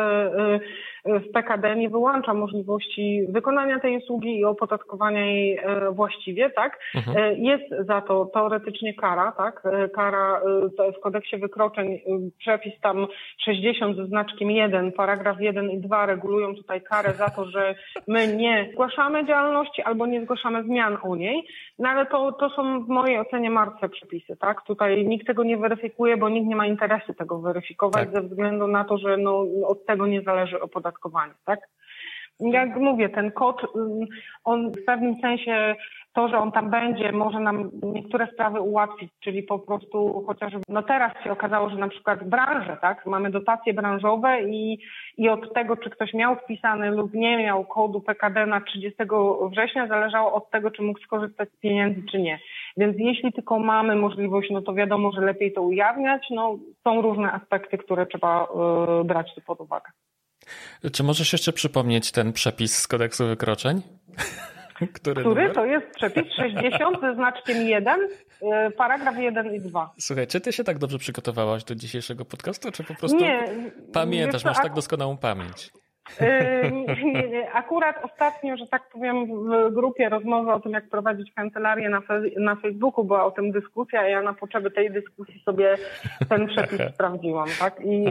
y, 1.06 1.20
w 1.20 1.32
PKD 1.32 1.76
nie 1.76 1.90
wyłącza 1.90 2.34
możliwości 2.34 3.26
wykonania 3.28 3.80
tej 3.80 3.96
usługi 3.96 4.38
i 4.38 4.44
opodatkowania 4.44 5.26
jej 5.26 5.58
y, 5.58 5.60
właściwie, 5.92 6.50
tak? 6.50 6.78
Mhm. 6.94 7.36
Jest 7.36 7.86
za 7.86 8.00
to 8.00 8.24
teoretycznie 8.24 8.94
kara, 8.94 9.32
tak? 9.32 9.62
Kara 9.94 10.40
w 10.98 11.00
kodeksie 11.00 11.36
wykroczeń, 11.36 12.00
przepis 12.38 12.80
tam 12.80 13.06
60 13.38 13.96
ze 13.96 14.06
znaczkiem 14.06 14.50
1, 14.50 14.92
paragraf 14.92 15.40
1 15.40 15.70
i 15.70 15.78
2 15.80 16.06
regulują 16.06 16.54
tutaj 16.54 16.82
karę 16.82 17.12
za 17.12 17.30
to, 17.30 17.44
że 17.44 17.74
my 18.08 18.36
nie 18.36 18.68
zgłaszamy 18.72 19.26
działalności 19.26 19.82
albo 19.82 20.06
nie 20.06 20.22
zgłaszamy 20.22 20.64
zmian 20.64 20.98
u 21.04 21.14
niej, 21.14 21.23
no 21.78 21.88
ale 21.88 22.06
to, 22.06 22.32
to 22.32 22.50
są 22.50 22.84
w 22.84 22.88
mojej 22.88 23.18
ocenie 23.18 23.50
martwe 23.50 23.88
przepisy, 23.88 24.36
tak? 24.36 24.62
Tutaj 24.62 25.06
nikt 25.06 25.26
tego 25.26 25.44
nie 25.44 25.56
weryfikuje, 25.56 26.16
bo 26.16 26.28
nikt 26.28 26.46
nie 26.46 26.56
ma 26.56 26.66
interesu 26.66 27.14
tego 27.14 27.40
weryfikować 27.40 28.04
tak. 28.04 28.12
ze 28.12 28.22
względu 28.22 28.66
na 28.66 28.84
to, 28.84 28.98
że 28.98 29.16
no, 29.16 29.46
od 29.66 29.86
tego 29.86 30.06
nie 30.06 30.22
zależy 30.22 30.60
opodatkowanie, 30.60 31.34
tak? 31.44 31.60
Jak 32.40 32.76
mówię, 32.76 33.08
ten 33.08 33.32
kod, 33.32 33.62
on 34.44 34.70
w 34.70 34.84
pewnym 34.84 35.14
sensie 35.14 35.74
to, 36.14 36.28
że 36.28 36.38
on 36.38 36.52
tam 36.52 36.70
będzie, 36.70 37.12
może 37.12 37.40
nam 37.40 37.70
niektóre 37.82 38.28
sprawy 38.32 38.60
ułatwić, 38.60 39.10
czyli 39.20 39.42
po 39.42 39.58
prostu 39.58 40.24
chociażby, 40.26 40.60
no 40.68 40.82
teraz 40.82 41.12
się 41.24 41.32
okazało, 41.32 41.70
że 41.70 41.76
na 41.76 41.88
przykład 41.88 42.28
branże, 42.28 42.76
tak, 42.80 43.06
mamy 43.06 43.30
dotacje 43.30 43.74
branżowe 43.74 44.42
i, 44.42 44.78
i 45.16 45.28
od 45.28 45.54
tego, 45.54 45.76
czy 45.76 45.90
ktoś 45.90 46.14
miał 46.14 46.36
wpisany 46.36 46.90
lub 46.90 47.14
nie 47.14 47.36
miał 47.36 47.64
kodu 47.64 48.00
PKD 48.00 48.46
na 48.46 48.60
30 48.60 48.98
września, 49.52 49.88
zależało 49.88 50.32
od 50.32 50.50
tego, 50.50 50.70
czy 50.70 50.82
mógł 50.82 51.00
skorzystać 51.00 51.48
z 51.48 51.56
pieniędzy, 51.56 52.02
czy 52.10 52.18
nie. 52.18 52.38
Więc 52.76 52.96
jeśli 52.98 53.32
tylko 53.32 53.58
mamy 53.58 53.96
możliwość, 53.96 54.50
no 54.50 54.62
to 54.62 54.74
wiadomo, 54.74 55.12
że 55.12 55.20
lepiej 55.20 55.52
to 55.52 55.62
ujawniać, 55.62 56.26
no 56.30 56.58
są 56.84 57.02
różne 57.02 57.32
aspekty, 57.32 57.78
które 57.78 58.06
trzeba 58.06 58.46
y, 59.00 59.04
brać 59.04 59.34
tu 59.34 59.40
pod 59.40 59.60
uwagę. 59.60 59.90
Czy 60.92 61.02
możesz 61.02 61.32
jeszcze 61.32 61.52
przypomnieć 61.52 62.12
ten 62.12 62.32
przepis 62.32 62.78
z 62.78 62.88
kodeksu 62.88 63.26
wykroczeń? 63.26 63.82
Który, 64.92 65.22
Który 65.22 65.50
to 65.50 65.64
jest 65.64 65.86
przepis 65.96 66.32
60 66.36 67.00
ze 67.00 67.14
znaczkiem 67.14 67.66
1, 67.66 68.00
y, 68.00 68.70
paragraf 68.70 69.18
1 69.18 69.54
i 69.54 69.60
2. 69.60 69.92
Słuchaj, 69.98 70.26
czy 70.26 70.40
ty 70.40 70.52
się 70.52 70.64
tak 70.64 70.78
dobrze 70.78 70.98
przygotowałaś 70.98 71.64
do 71.64 71.74
dzisiejszego 71.74 72.24
podcastu, 72.24 72.72
czy 72.72 72.84
po 72.84 72.94
prostu 72.94 73.18
nie, 73.18 73.44
pamiętasz, 73.92 74.44
masz 74.44 74.56
tak 74.56 74.74
doskonałą 74.74 75.16
pamięć? 75.16 75.70
Yy, 76.20 77.52
akurat 77.52 77.96
ostatnio, 78.04 78.56
że 78.56 78.66
tak 78.66 78.88
powiem, 78.88 79.26
w 79.26 79.74
grupie 79.74 80.08
rozmowy 80.08 80.52
o 80.52 80.60
tym, 80.60 80.72
jak 80.72 80.88
prowadzić 80.88 81.32
kancelarię 81.32 81.88
na, 81.88 82.02
na 82.36 82.56
Facebooku 82.56 83.04
była 83.04 83.24
o 83.24 83.30
tym 83.30 83.52
dyskusja, 83.52 84.00
a 84.00 84.08
ja 84.08 84.22
na 84.22 84.34
potrzeby 84.34 84.70
tej 84.70 84.90
dyskusji 84.90 85.42
sobie 85.44 85.74
ten 86.28 86.46
przepis 86.46 86.80
sprawdziłam, 86.94 87.48
tak? 87.60 87.80
I, 87.84 88.04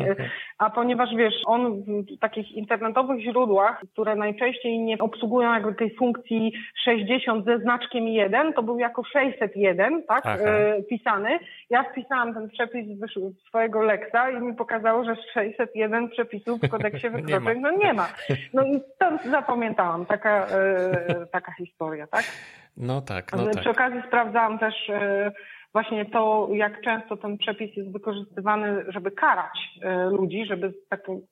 a 0.58 0.70
ponieważ 0.70 1.10
wiesz, 1.18 1.34
on 1.46 1.84
w 1.84 2.20
takich 2.20 2.52
internetowych 2.52 3.20
źródłach, 3.20 3.82
które 3.94 4.16
najczęściej 4.16 4.80
nie 4.80 4.98
obsługują 4.98 5.54
jakby 5.54 5.76
tej 5.76 5.96
funkcji 5.96 6.54
60 6.84 7.46
ze 7.46 7.60
znaczkiem 7.60 8.08
1, 8.08 8.54
to 8.54 8.64
był 8.64 8.80
jako 8.80 9.04
601, 9.04 10.04
tak? 10.04 10.26
Yy, 10.26 10.84
pisany. 10.84 11.40
Ja 11.70 11.84
wpisałam 11.84 12.34
ten 12.34 12.50
przepis 12.50 12.88
z 12.88 13.48
swojego 13.48 13.82
Lexa 13.82 14.32
i 14.32 14.42
mi 14.42 14.54
pokazało, 14.56 15.04
że 15.04 15.16
601 15.34 16.10
przepisów 16.10 16.62
w 16.62 16.70
kodeksie 16.70 17.10
wykroczeń 17.16 17.60
no 17.60 17.72
nie 17.72 17.83
ma. 17.94 18.08
No 18.54 18.64
i 18.64 18.82
stąd 18.96 19.26
zapamiętałam 19.26 20.06
taka, 20.06 20.48
e, 20.48 21.26
taka 21.32 21.52
historia, 21.52 22.08
tak? 22.08 22.26
No 22.78 23.02
tak, 23.02 23.32
no 23.34 23.46
Przy 23.46 23.64
tak. 23.64 23.68
okazji 23.68 24.02
sprawdzałam 24.08 24.60
też 24.60 24.90
e, 24.90 25.32
właśnie 25.74 26.06
to, 26.06 26.48
jak 26.52 26.82
często 26.82 27.18
ten 27.18 27.38
przepis 27.38 27.76
jest 27.78 27.92
wykorzystywany, 27.92 28.86
żeby 28.88 29.12
karać 29.12 29.80
e, 29.82 30.06
ludzi, 30.06 30.46
żeby 30.46 30.74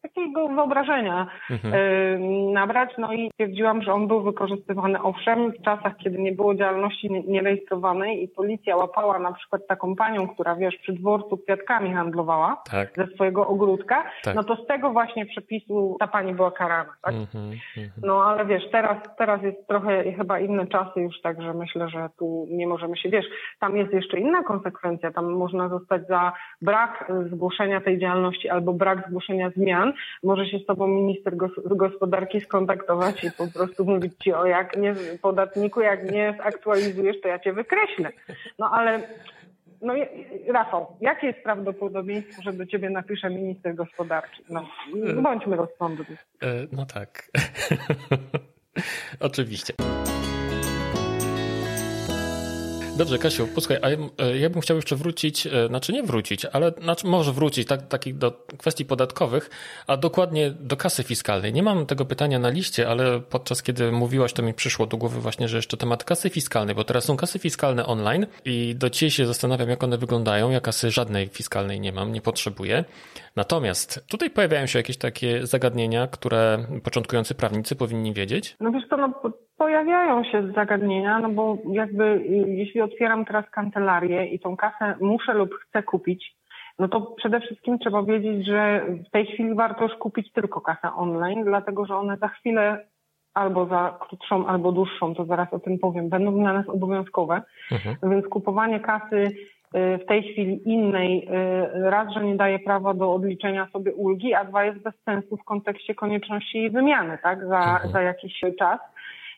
takiego 0.02 0.48
wyobrażenia 0.48 1.28
mhm. 1.50 1.74
E, 1.74 2.20
nabrać. 2.54 2.90
No 2.98 3.14
i 3.14 3.30
stwierdziłam, 3.34 3.82
że 3.82 3.94
on 3.94 4.08
był 4.08 4.24
wykorzystywany 4.24 5.02
owszem 5.02 5.52
w 5.52 5.62
czasach, 5.62 5.98
kiedy 5.98 6.20
nie 6.20 6.32
było 6.32 6.56
działalności 6.56 7.10
nierejestrowanej 7.28 8.24
i 8.24 8.28
policja 8.28 8.76
łapała 8.76 9.20
na 9.20 9.34
przykład 9.34 9.68
taką 9.68 9.96
panią, 9.96 10.28
która 10.28 10.56
wiesz, 10.56 10.76
przy 10.82 10.94
dworcu 10.94 11.38
kwiatkami 11.38 11.94
handlowała 11.94 12.62
tak. 12.72 12.94
ze 12.98 13.08
swojego 13.08 13.48
ogródka, 13.48 14.04
tak. 14.24 14.36
no 14.36 14.44
to 14.44 14.56
z 14.56 14.68
tego 14.68 14.92
właśnie 14.92 15.26
przepisu 15.26 15.98
ta 16.00 16.08
pani 16.08 16.34
była 16.34 16.52
karana. 16.52 16.94
Tak? 17.02 17.14
Mhm, 17.14 17.46
mhm. 17.78 18.02
No 18.04 18.24
ale 18.24 18.46
wiesz, 18.46 18.64
teraz, 18.72 18.98
teraz 19.18 19.44
jest 19.44 19.68
trochę 19.68 20.14
chyba 20.14 20.40
inne 20.40 20.68
czasy 20.68 21.02
już, 21.02 21.22
także 21.22 21.54
myślę, 21.54 21.90
że 21.90 22.10
tu 22.20 22.48
nie 22.50 22.68
możemy 22.68 22.98
się, 22.98 23.10
wiesz, 23.10 23.26
tam 23.60 23.78
jest 23.78 23.94
jeszcze 23.94 24.20
inny 24.20 24.31
inna 24.32 24.44
konsekwencja. 24.44 25.12
Tam 25.12 25.32
można 25.32 25.70
zostać 25.70 26.08
za 26.08 26.34
brak 26.62 27.12
zgłoszenia 27.32 27.82
tej 27.82 28.00
działalności 28.00 28.50
albo 28.50 28.74
brak 28.74 29.08
zgłoszenia 29.08 29.50
zmian. 29.50 29.94
Może 30.24 30.46
się 30.46 30.60
z 30.60 30.66
tobą 30.66 30.88
minister 30.88 31.34
gospodarki 31.66 32.42
skontaktować 32.42 33.24
i 33.24 33.32
po 33.32 33.48
prostu 33.54 33.86
mówić 33.86 34.14
ci 34.18 34.34
o 34.34 34.46
jak 34.46 34.78
nie 34.78 34.96
podatniku, 35.22 35.82
jak 35.82 36.12
nie 36.12 36.38
zaktualizujesz, 36.44 37.22
to 37.22 37.28
ja 37.28 37.40
cię 37.40 37.54
wykreślę. 37.54 38.10
No 38.60 38.70
ale 38.74 39.02
no 39.82 39.94
Rafał, 40.48 40.98
jakie 41.02 41.28
jest 41.28 41.40
prawdopodobieństwo, 41.44 42.42
że 42.42 42.54
do 42.54 42.66
ciebie 42.66 42.90
napisze 42.90 43.30
minister 43.30 43.76
gospodarczy? 43.76 44.44
No, 44.50 44.66
bądźmy 45.22 45.56
rozsądni. 45.56 46.06
E, 46.42 46.48
no 46.72 46.86
tak. 46.86 47.32
Oczywiście. 49.20 49.74
Dobrze, 53.02 53.18
Kasiu, 53.18 53.48
posłuchaj, 53.56 53.78
a 53.82 53.90
ja, 53.90 53.98
e, 54.18 54.38
ja 54.38 54.50
bym 54.50 54.62
chciał 54.62 54.78
jeszcze 54.78 54.96
wrócić, 54.96 55.48
e, 55.48 55.68
znaczy 55.68 55.94
nie 55.94 56.04
wrócić, 56.04 56.46
ale 56.46 56.72
znaczy 56.72 57.08
może 57.08 57.32
wrócić 57.32 57.68
tak, 57.68 57.88
takich 57.88 58.18
do 58.18 58.32
kwestii 58.58 58.86
podatkowych, 58.86 59.50
a 59.88 59.98
dokładnie 59.98 60.52
do 60.52 60.78
kasy 60.78 61.04
fiskalnej. 61.04 61.54
Nie 61.54 61.64
mam 61.64 61.86
tego 61.86 62.06
pytania 62.06 62.40
na 62.40 62.50
liście, 62.50 62.90
ale 62.90 63.20
podczas 63.20 63.64
kiedy 63.64 63.92
mówiłaś, 63.92 64.34
to 64.34 64.44
mi 64.44 64.54
przyszło 64.54 64.86
do 64.86 64.98
głowy 64.98 65.20
właśnie, 65.20 65.48
że 65.48 65.58
jeszcze 65.58 65.78
temat 65.78 66.04
kasy 66.04 66.30
fiskalnej, 66.30 66.76
bo 66.76 66.84
teraz 66.84 67.06
są 67.06 67.18
kasy 67.18 67.40
fiskalne 67.40 67.86
online 67.86 68.26
i 68.46 68.76
do 68.76 68.90
dzisiaj 68.90 69.10
się 69.10 69.26
zastanawiam, 69.26 69.70
jak 69.70 69.84
one 69.84 69.98
wyglądają. 69.98 70.50
Ja 70.50 70.60
kasy 70.60 70.92
żadnej 70.92 71.28
fiskalnej 71.28 71.80
nie 71.80 71.92
mam, 71.92 72.14
nie 72.14 72.22
potrzebuję. 72.22 72.84
Natomiast 73.36 74.06
tutaj 74.10 74.30
pojawiają 74.30 74.66
się 74.66 74.80
jakieś 74.80 74.98
takie 74.98 75.48
zagadnienia, 75.48 76.08
które 76.08 76.66
początkujący 76.84 77.36
prawnicy 77.36 77.76
powinni 77.76 78.14
wiedzieć. 78.14 78.56
No 78.60 78.72
wiesz 78.72 78.84
co, 78.90 78.98
no 78.98 79.14
pojawiają 79.62 80.24
się 80.24 80.52
zagadnienia, 80.56 81.20
no 81.20 81.30
bo 81.30 81.58
jakby 81.72 82.04
y, 82.04 82.46
jeśli 82.48 82.82
otwieram 82.94 83.26
teraz 83.26 83.50
kancelarię 83.50 84.26
i 84.26 84.40
tą 84.40 84.58
kasę 84.58 84.96
muszę 85.02 85.34
lub 85.34 85.54
chcę 85.54 85.84
kupić, 85.84 86.36
no 86.80 86.88
to 86.88 87.02
przede 87.02 87.40
wszystkim 87.40 87.80
trzeba 87.80 88.04
wiedzieć, 88.04 88.46
że 88.46 88.86
w 89.08 89.12
tej 89.12 89.26
chwili 89.26 89.56
warto 89.56 89.84
już 89.84 89.94
kupić 89.94 90.32
tylko 90.32 90.62
kasę 90.62 90.94
online, 90.96 91.44
dlatego 91.44 91.86
że 91.86 91.96
one 91.96 92.18
za 92.18 92.28
chwilę 92.28 92.86
albo 93.34 93.66
za 93.66 93.98
krótszą, 94.00 94.48
albo 94.48 94.72
dłuższą, 94.72 95.16
to 95.16 95.26
zaraz 95.26 95.54
o 95.54 95.60
tym 95.60 95.80
powiem, 95.80 96.10
będą 96.10 96.40
dla 96.40 96.54
nas 96.54 96.70
obowiązkowe. 96.70 97.42
Mhm. 97.72 97.96
Więc 98.04 98.28
kupowanie 98.28 98.80
kasy 98.80 99.16
y, 99.16 99.32
w 99.98 100.06
tej 100.06 100.24
chwili 100.24 100.70
innej, 100.70 101.28
y, 101.28 101.90
raz, 101.90 102.14
że 102.14 102.24
nie 102.24 102.36
daje 102.36 102.60
prawa 102.60 102.94
do 102.94 103.14
odliczenia 103.14 103.68
sobie 103.74 103.94
ulgi, 103.94 104.34
a 104.34 104.46
dwa 104.46 104.64
jest 104.64 104.80
bez 104.80 104.94
sensu 105.06 105.38
w 105.38 105.44
kontekście 105.44 105.96
konieczności 105.96 106.58
jej 106.58 106.70
wymiany, 106.70 107.18
tak, 107.24 107.48
za, 107.48 107.60
mhm. 107.60 107.92
za 107.92 108.02
jakiś 108.02 108.42
czas. 108.60 108.80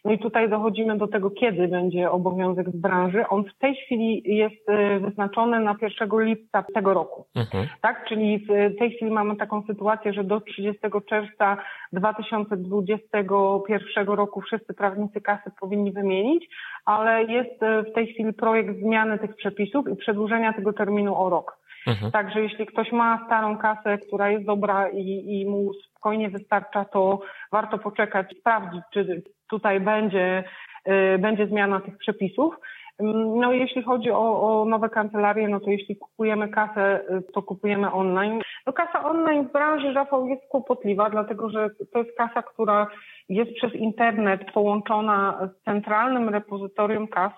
No 0.06 0.12
i 0.12 0.20
tutaj 0.20 0.50
dochodzimy 0.50 0.98
do 0.98 1.08
tego, 1.08 1.32
kiedy 1.32 1.68
będzie 1.68 2.12
obowiązek 2.12 2.70
z 2.70 2.76
branży. 2.76 3.28
On 3.28 3.44
w 3.44 3.58
tej 3.58 3.76
chwili 3.76 4.22
jest 4.26 4.70
y, 4.70 5.00
wyznaczony 5.00 5.60
na 5.60 5.76
1 5.82 6.10
lipca 6.20 6.64
tego 6.74 6.94
roku. 6.94 7.26
Mhm. 7.36 7.68
Tak? 7.82 8.06
Czyli 8.10 8.40
w 8.40 8.48
tej 8.80 8.92
chwili 8.92 9.12
mamy 9.12 9.36
taką 9.36 9.62
sytuację, 9.62 10.14
że 10.14 10.24
do 10.24 10.42
30 10.42 10.82
czerwca 11.10 11.58
2021 11.94 14.08
roku 14.08 14.42
wszyscy 14.42 14.74
prawnicy 14.74 15.22
kasy 15.22 15.52
powinni 15.60 15.92
wymienić, 15.92 16.50
ale 16.86 17.24
jest 17.24 17.64
y, 17.64 17.84
w 17.92 17.94
tej 17.94 18.08
chwili 18.08 18.34
projekt 18.34 18.80
zmiany 18.80 19.20
tych 19.20 19.36
przepisów 19.36 19.90
i 19.90 19.96
przedłużenia 19.96 20.54
tego 20.54 20.74
terminu 20.74 21.16
o 21.16 21.30
rok. 21.30 21.64
Mhm. 21.88 22.12
Także 22.12 22.42
jeśli 22.42 22.66
ktoś 22.66 22.92
ma 22.92 23.26
starą 23.26 23.58
kasę, 23.58 23.98
która 23.98 24.30
jest 24.30 24.46
dobra 24.46 24.90
i, 24.90 25.24
i 25.28 25.46
mu 25.46 25.74
spokojnie 25.74 26.30
wystarcza, 26.30 26.86
to 26.86 27.20
warto 27.52 27.78
poczekać, 27.78 28.36
sprawdzić, 28.40 28.82
czy 28.94 29.24
tutaj 29.54 29.80
będzie, 29.80 30.44
y, 30.88 31.18
będzie 31.20 31.48
zmiana 31.48 31.80
tych 31.80 31.98
przepisów. 31.98 32.56
Mm, 33.00 33.40
no 33.40 33.54
jeśli 33.54 33.84
chodzi 33.84 34.12
o, 34.12 34.26
o, 34.62 34.66
nowe 34.66 34.90
kancelarie, 34.90 35.48
no 35.48 35.60
to 35.60 35.70
jeśli 35.70 35.96
kupujemy 35.96 36.48
kasę, 36.50 37.02
y, 37.12 37.32
to 37.34 37.42
kupujemy 37.42 37.92
online. 37.92 38.42
No 38.68 38.74
kasa 38.74 39.04
online 39.04 39.48
w 39.48 39.52
branży 39.52 39.94
Rafał 39.94 40.28
jest 40.28 40.42
kłopotliwa, 40.50 41.10
dlatego 41.10 41.50
że 41.50 41.70
to 41.94 42.00
jest 42.00 42.18
kasa, 42.18 42.42
która 42.42 42.88
jest 43.30 43.54
przez 43.54 43.74
internet 43.74 44.52
połączona 44.54 45.50
z 45.50 45.64
centralnym 45.66 46.30
repozytorium 46.30 47.08
kas 47.08 47.32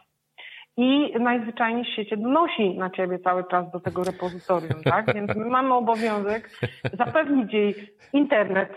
i 0.77 1.13
najzwyczajniej 1.19 1.85
w 2.11 2.21
donosi 2.21 2.77
na 2.77 2.89
ciebie 2.89 3.19
cały 3.19 3.43
czas 3.43 3.71
do 3.71 3.79
tego 3.79 4.03
repozytorium, 4.03 4.83
tak? 4.83 5.13
Więc 5.13 5.35
my 5.35 5.45
mamy 5.45 5.73
obowiązek 5.73 6.49
zapewnić 6.93 7.53
jej 7.53 7.75
internet, 8.13 8.69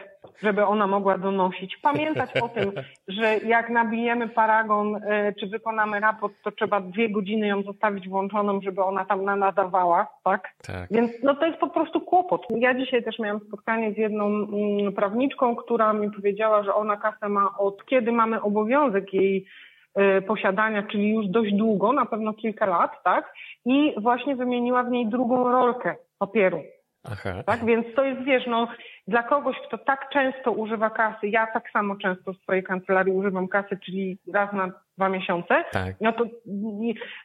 żeby 0.43 0.64
ona 0.64 0.87
mogła 0.87 1.19
donosić. 1.19 1.77
Pamiętać 1.83 2.31
o 2.43 2.49
tym, 2.49 2.73
że 3.09 3.39
jak 3.39 3.71
nabijemy 3.71 4.29
paragon, 4.29 4.97
e, 4.97 5.33
czy 5.33 5.47
wykonamy 5.47 6.01
raport, 6.01 6.35
to 6.45 6.51
trzeba 6.51 6.81
dwie 6.81 7.11
godziny 7.11 7.47
ją 7.47 7.62
zostawić 7.62 8.09
włączoną, 8.09 8.61
żeby 8.61 8.83
ona 8.83 9.05
tam 9.05 9.25
nadawała, 9.25 10.07
tak? 10.25 10.49
tak? 10.66 10.89
Więc 10.91 11.12
no 11.23 11.35
to 11.35 11.47
jest 11.47 11.59
po 11.59 11.71
prostu 11.71 12.01
kłopot. 12.01 12.47
Ja 12.51 12.75
dzisiaj 12.75 13.05
też 13.05 13.19
miałam 13.19 13.41
spotkanie 13.49 13.93
z 13.93 13.97
jedną 13.97 14.27
mm, 14.27 14.93
prawniczką, 14.93 15.57
która 15.57 15.93
mi 15.93 16.11
powiedziała, 16.11 16.62
że 16.62 16.75
ona 16.75 16.97
kasę 16.97 17.29
ma 17.29 17.59
od 17.59 17.85
kiedy 17.85 18.12
mamy 18.12 18.43
obowiązek 18.43 19.14
jej 19.14 19.47
Y, 19.99 20.23
posiadania, 20.23 20.83
czyli 20.83 21.11
już 21.11 21.27
dość 21.27 21.55
długo, 21.55 21.93
na 21.93 22.07
pewno 22.07 22.35
kilka 22.35 22.66
lat, 22.66 23.03
tak? 23.05 23.33
I 23.64 23.95
właśnie 24.01 24.37
wymieniła 24.37 24.83
w 24.83 24.91
niej 24.91 25.07
drugą 25.07 25.53
rolkę 25.53 25.95
papieru. 26.19 26.62
Aha. 27.05 27.43
Tak, 27.47 27.64
więc 27.64 27.87
to 27.97 28.05
jest, 28.05 28.23
wiesz, 28.23 28.47
no, 28.47 28.69
dla 29.09 29.22
kogoś, 29.22 29.56
kto 29.68 29.78
tak 29.78 30.11
często 30.12 30.52
używa 30.52 30.90
kasy, 30.90 31.28
ja 31.28 31.46
tak 31.46 31.70
samo 31.70 31.96
często 31.96 32.32
w 32.32 32.36
swojej 32.36 32.62
kancelarii 32.62 33.12
używam 33.12 33.48
kasy, 33.48 33.78
czyli 33.84 34.18
raz 34.34 34.52
na 34.52 34.72
dwa 34.96 35.09
miesiące, 35.09 35.64
tak. 35.72 35.94
no 36.00 36.12
to 36.12 36.24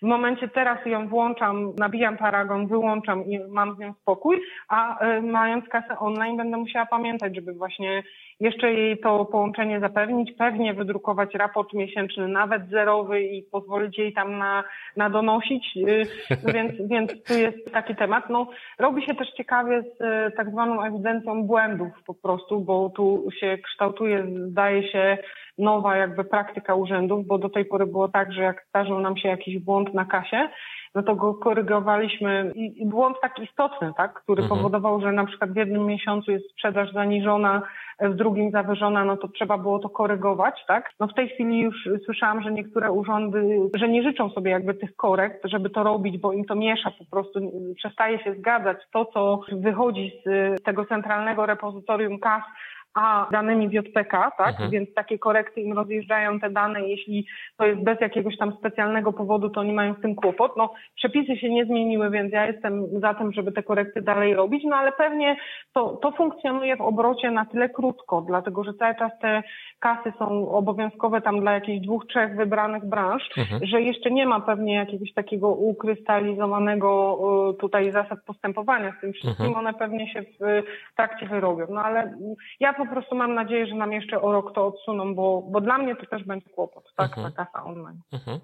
w 0.02 0.06
momencie 0.06 0.48
teraz 0.48 0.86
ją 0.86 1.08
włączam, 1.08 1.74
nabijam 1.78 2.18
paragon, 2.18 2.68
wyłączam 2.68 3.26
i 3.26 3.40
mam 3.50 3.76
z 3.76 3.80
nią 3.80 3.94
spokój, 4.02 4.42
a 4.70 5.06
y, 5.06 5.22
mając 5.22 5.68
kasę 5.68 6.00
online 6.00 6.38
będę 6.38 6.58
musiała 6.58 6.86
pamiętać, 6.86 7.36
żeby 7.36 7.54
właśnie 7.54 8.04
jeszcze 8.44 8.74
jej 8.74 8.98
to 8.98 9.26
połączenie 9.26 9.80
zapewnić, 9.80 10.32
pewnie 10.38 10.74
wydrukować 10.74 11.34
raport 11.34 11.74
miesięczny, 11.74 12.28
nawet 12.28 12.70
zerowy 12.70 13.22
i 13.22 13.44
pozwolić 13.44 13.98
jej 13.98 14.14
tam 14.14 14.38
na, 14.38 14.64
na 14.98 15.10
donosić, 15.10 15.78
y, 15.78 16.06
więc, 16.54 16.72
więc 16.90 17.24
tu 17.24 17.34
jest 17.34 17.72
taki 17.72 17.96
temat. 17.96 18.30
No, 18.30 18.48
robi 18.80 19.06
się 19.06 19.16
też 19.16 19.32
ciekawie 19.32 19.82
z 19.82 20.02
y, 20.02 20.32
tak 20.38 20.50
zwaną 20.50 20.84
ewidencją 20.84 21.44
błędów 21.44 21.92
po 22.06 22.14
prostu, 22.14 22.60
bo 22.60 22.90
tu 22.90 23.28
się 23.40 23.58
kształtuje, 23.58 24.26
zdaje 24.50 24.92
się, 24.92 25.18
nowa 25.58 25.98
jakby 25.98 26.24
praktyka 26.24 26.76
urzędów, 26.76 27.28
bo 27.28 27.38
do 27.38 27.50
tej 27.50 27.66
pory 27.66 27.88
było 27.88 28.08
tak, 28.08 28.34
że 28.34 28.42
jak 28.42 28.66
zdarzył 28.70 29.00
nam 29.00 29.18
się 29.18 29.30
jakiś 29.30 29.60
błąd 29.60 29.94
na 29.94 30.06
kasie, 30.06 30.50
no 30.96 31.04
to 31.04 31.16
go 31.16 31.34
korygowaliśmy 31.34 32.52
i, 32.56 32.86
błąd 32.86 33.18
tak 33.22 33.40
istotny, 33.40 33.92
tak, 33.98 34.14
który 34.14 34.44
mhm. 34.44 34.60
powodował, 34.60 35.02
że 35.02 35.12
na 35.12 35.26
przykład 35.26 35.52
w 35.52 35.56
jednym 35.56 35.86
miesiącu 35.86 36.32
jest 36.32 36.52
sprzedaż 36.52 36.94
zaniżona, 36.94 37.62
w 38.02 38.16
drugim 38.16 38.52
zawyżona, 38.52 39.06
no 39.06 39.18
to 39.18 39.28
trzeba 39.28 39.58
było 39.58 39.80
to 39.80 39.90
korygować, 39.90 40.66
tak? 40.68 40.90
No 41.00 41.08
w 41.08 41.14
tej 41.14 41.30
chwili 41.30 41.60
już 41.60 41.90
słyszałam, 42.06 42.44
że 42.44 42.52
niektóre 42.52 42.92
urządy, 42.92 43.70
że 43.76 43.90
nie 43.90 44.04
życzą 44.04 44.30
sobie 44.30 44.52
jakby 44.52 44.74
tych 44.74 44.96
korekt, 44.96 45.42
żeby 45.44 45.70
to 45.70 45.84
robić, 45.84 46.18
bo 46.18 46.34
im 46.34 46.46
to 46.46 46.56
miesza 46.56 46.92
po 47.00 47.06
prostu, 47.06 47.40
przestaje 47.76 48.24
się 48.24 48.34
zgadzać 48.34 48.78
to, 48.94 49.06
co 49.06 49.40
wychodzi 49.52 50.12
z 50.26 50.64
tego 50.64 50.86
centralnego 50.86 51.46
repozytorium 51.46 52.20
kas 52.20 52.44
a 52.94 53.28
danymi 53.32 53.70
JPK, 53.72 54.32
tak? 54.38 54.50
Mhm. 54.50 54.70
Więc 54.70 54.94
takie 54.94 55.20
korekty 55.20 55.62
im 55.62 55.74
rozjeżdżają 55.74 56.40
te 56.40 56.50
dane. 56.50 56.82
Jeśli 56.82 57.28
to 57.58 57.66
jest 57.66 57.84
bez 57.84 58.02
jakiegoś 58.02 58.38
tam 58.38 58.54
specjalnego 58.60 59.14
powodu, 59.14 59.50
to 59.50 59.60
oni 59.60 59.74
mają 59.74 59.94
z 59.94 60.02
tym 60.02 60.16
kłopot. 60.16 60.58
No, 60.58 60.74
przepisy 60.96 61.38
się 61.38 61.50
nie 61.50 61.66
zmieniły, 61.66 62.10
więc 62.10 62.34
ja 62.34 62.46
jestem 62.48 63.00
za 63.00 63.14
tym, 63.14 63.34
żeby 63.34 63.52
te 63.52 63.64
korekty 63.64 64.02
dalej 64.02 64.34
robić, 64.34 64.64
no 64.64 64.76
ale 64.76 64.92
pewnie 64.92 65.38
to, 65.74 65.90
to 66.02 66.12
funkcjonuje 66.12 66.78
w 66.78 66.82
obrocie 66.82 67.32
na 67.32 67.46
tyle 67.46 67.70
krótko, 67.70 68.22
dlatego 68.22 68.64
że 68.64 68.74
cały 68.74 68.96
czas 68.96 69.12
te 69.22 69.44
kasy 69.80 70.14
są 70.20 70.52
obowiązkowe 70.52 71.22
tam 71.22 71.40
dla 71.40 71.52
jakichś 71.54 71.86
dwóch, 71.86 72.06
trzech 72.08 72.36
wybranych 72.36 72.86
branż, 72.86 73.24
mhm. 73.38 73.66
że 73.66 73.82
jeszcze 73.82 74.12
nie 74.12 74.26
ma 74.26 74.40
pewnie 74.40 74.76
jakiegoś 74.76 75.14
takiego 75.14 75.50
ukrystalizowanego 75.50 77.20
y, 77.52 77.58
tutaj 77.58 77.92
zasad 77.92 78.20
postępowania 78.26 78.94
z 78.98 79.02
tym 79.02 79.14
wszystkim. 79.14 79.46
Mhm. 79.46 79.66
One 79.66 79.74
pewnie 79.74 80.14
się 80.14 80.22
w 80.22 80.64
trakcie 80.96 81.26
wyrobią. 81.26 81.66
No 81.70 81.84
ale 81.84 82.14
ja 82.60 82.74
po 82.86 82.92
prostu 82.92 83.16
mam 83.16 83.34
nadzieję, 83.34 83.68
że 83.68 83.76
nam 83.76 83.94
jeszcze 83.94 84.22
o 84.22 84.32
rok 84.32 84.54
to 84.56 84.68
odsuną, 84.68 85.16
bo, 85.16 85.42
bo 85.52 85.62
dla 85.62 85.78
mnie 85.78 85.96
to 85.96 86.06
też 86.06 86.24
będzie 86.24 86.50
kłopot, 86.50 86.94
tak, 86.96 87.08
mhm. 87.18 87.34
ta 87.34 87.46
kasa 87.46 87.66
online. 87.66 88.02
Mhm. 88.14 88.40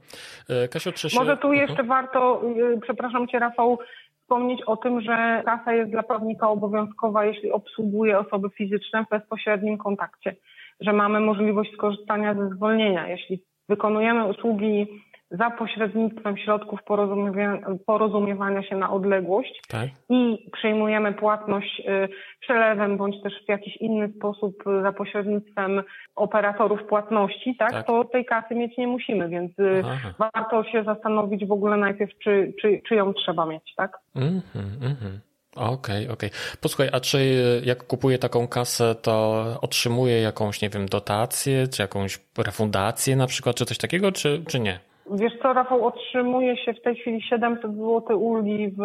E, 0.50 0.68
Kasiu, 0.68 0.92
czy 0.92 1.10
się... 1.10 1.20
Może 1.20 1.38
tu 1.38 1.54
jeszcze 1.54 1.82
mhm. 1.82 1.88
warto, 1.88 2.42
y, 2.76 2.80
przepraszam 2.82 3.28
Cię 3.28 3.40
Rafał, 3.40 3.80
wspomnieć 4.22 4.62
o 4.62 4.78
tym, 4.78 5.02
że 5.02 5.42
kasa 5.46 5.74
jest 5.74 5.92
dla 5.92 6.04
prawnika 6.04 6.50
obowiązkowa, 6.50 7.26
jeśli 7.26 7.52
obsługuje 7.52 8.20
osoby 8.20 8.50
fizyczne 8.50 9.06
w 9.06 9.10
bezpośrednim 9.10 9.78
kontakcie, 9.78 10.36
że 10.80 10.94
mamy 10.94 11.20
możliwość 11.20 11.74
skorzystania 11.74 12.34
ze 12.34 12.50
zwolnienia. 12.50 13.08
Jeśli 13.08 13.44
wykonujemy 13.70 14.26
usługi 14.26 14.88
za 15.32 15.50
pośrednictwem 15.50 16.38
środków 16.38 16.84
porozumiewania, 16.84 17.62
porozumiewania 17.86 18.64
się 18.64 18.76
na 18.76 18.92
odległość 18.92 19.62
tak. 19.68 19.90
i 20.10 20.50
przyjmujemy 20.54 21.14
płatność 21.14 21.80
y, 21.80 22.10
przelewem 22.40 22.98
bądź 22.98 23.24
też 23.24 23.34
w 23.46 23.50
jakiś 23.50 23.78
inny 23.78 24.10
sposób 24.18 24.68
y, 24.68 24.82
za 24.82 24.92
pośrednictwem 24.92 25.84
operatorów 26.16 26.84
płatności, 26.84 27.56
tak, 27.60 27.72
tak. 27.72 27.88
to 27.88 28.06
tej 28.06 28.26
kasy 28.26 28.56
mieć 28.56 28.78
nie 28.78 28.88
musimy, 28.88 29.30
więc 29.30 29.60
y, 29.60 29.82
Aha. 29.86 30.14
warto 30.20 30.64
się 30.64 30.84
zastanowić 30.84 31.46
w 31.46 31.52
ogóle 31.52 31.78
najpierw, 31.78 32.12
czy, 32.24 32.54
czy, 32.62 32.82
czy 32.88 32.96
ją 32.96 33.14
trzeba 33.14 33.46
mieć, 33.46 33.74
tak? 33.76 33.98
Mhm, 34.16 34.70
mhm. 34.82 35.20
Okej, 35.56 35.74
okay, 35.74 36.14
okej. 36.14 36.30
Okay. 36.30 36.30
Posłuchaj, 36.62 36.90
a 36.92 37.00
czy 37.00 37.20
jak 37.66 37.84
kupuję 37.84 38.18
taką 38.18 38.48
kasę, 38.48 38.96
to 38.96 39.46
otrzymuję 39.62 40.22
jakąś, 40.22 40.62
nie 40.62 40.70
wiem, 40.70 40.86
dotację, 40.86 41.68
czy 41.68 41.82
jakąś 41.82 42.20
refundację 42.38 43.16
na 43.16 43.28
przykład, 43.28 43.56
czy 43.56 43.66
coś 43.66 43.78
takiego, 43.78 44.12
czy, 44.12 44.44
czy 44.48 44.60
nie? 44.60 44.89
Wiesz 45.12 45.34
co, 45.42 45.54
Rafał, 45.54 45.86
otrzymuje 45.86 46.58
się 46.58 46.74
w 46.74 46.82
tej 46.82 46.96
chwili 46.96 47.22
700 47.22 47.76
zł 47.76 48.22
ulgi 48.22 48.72
w 48.78 48.82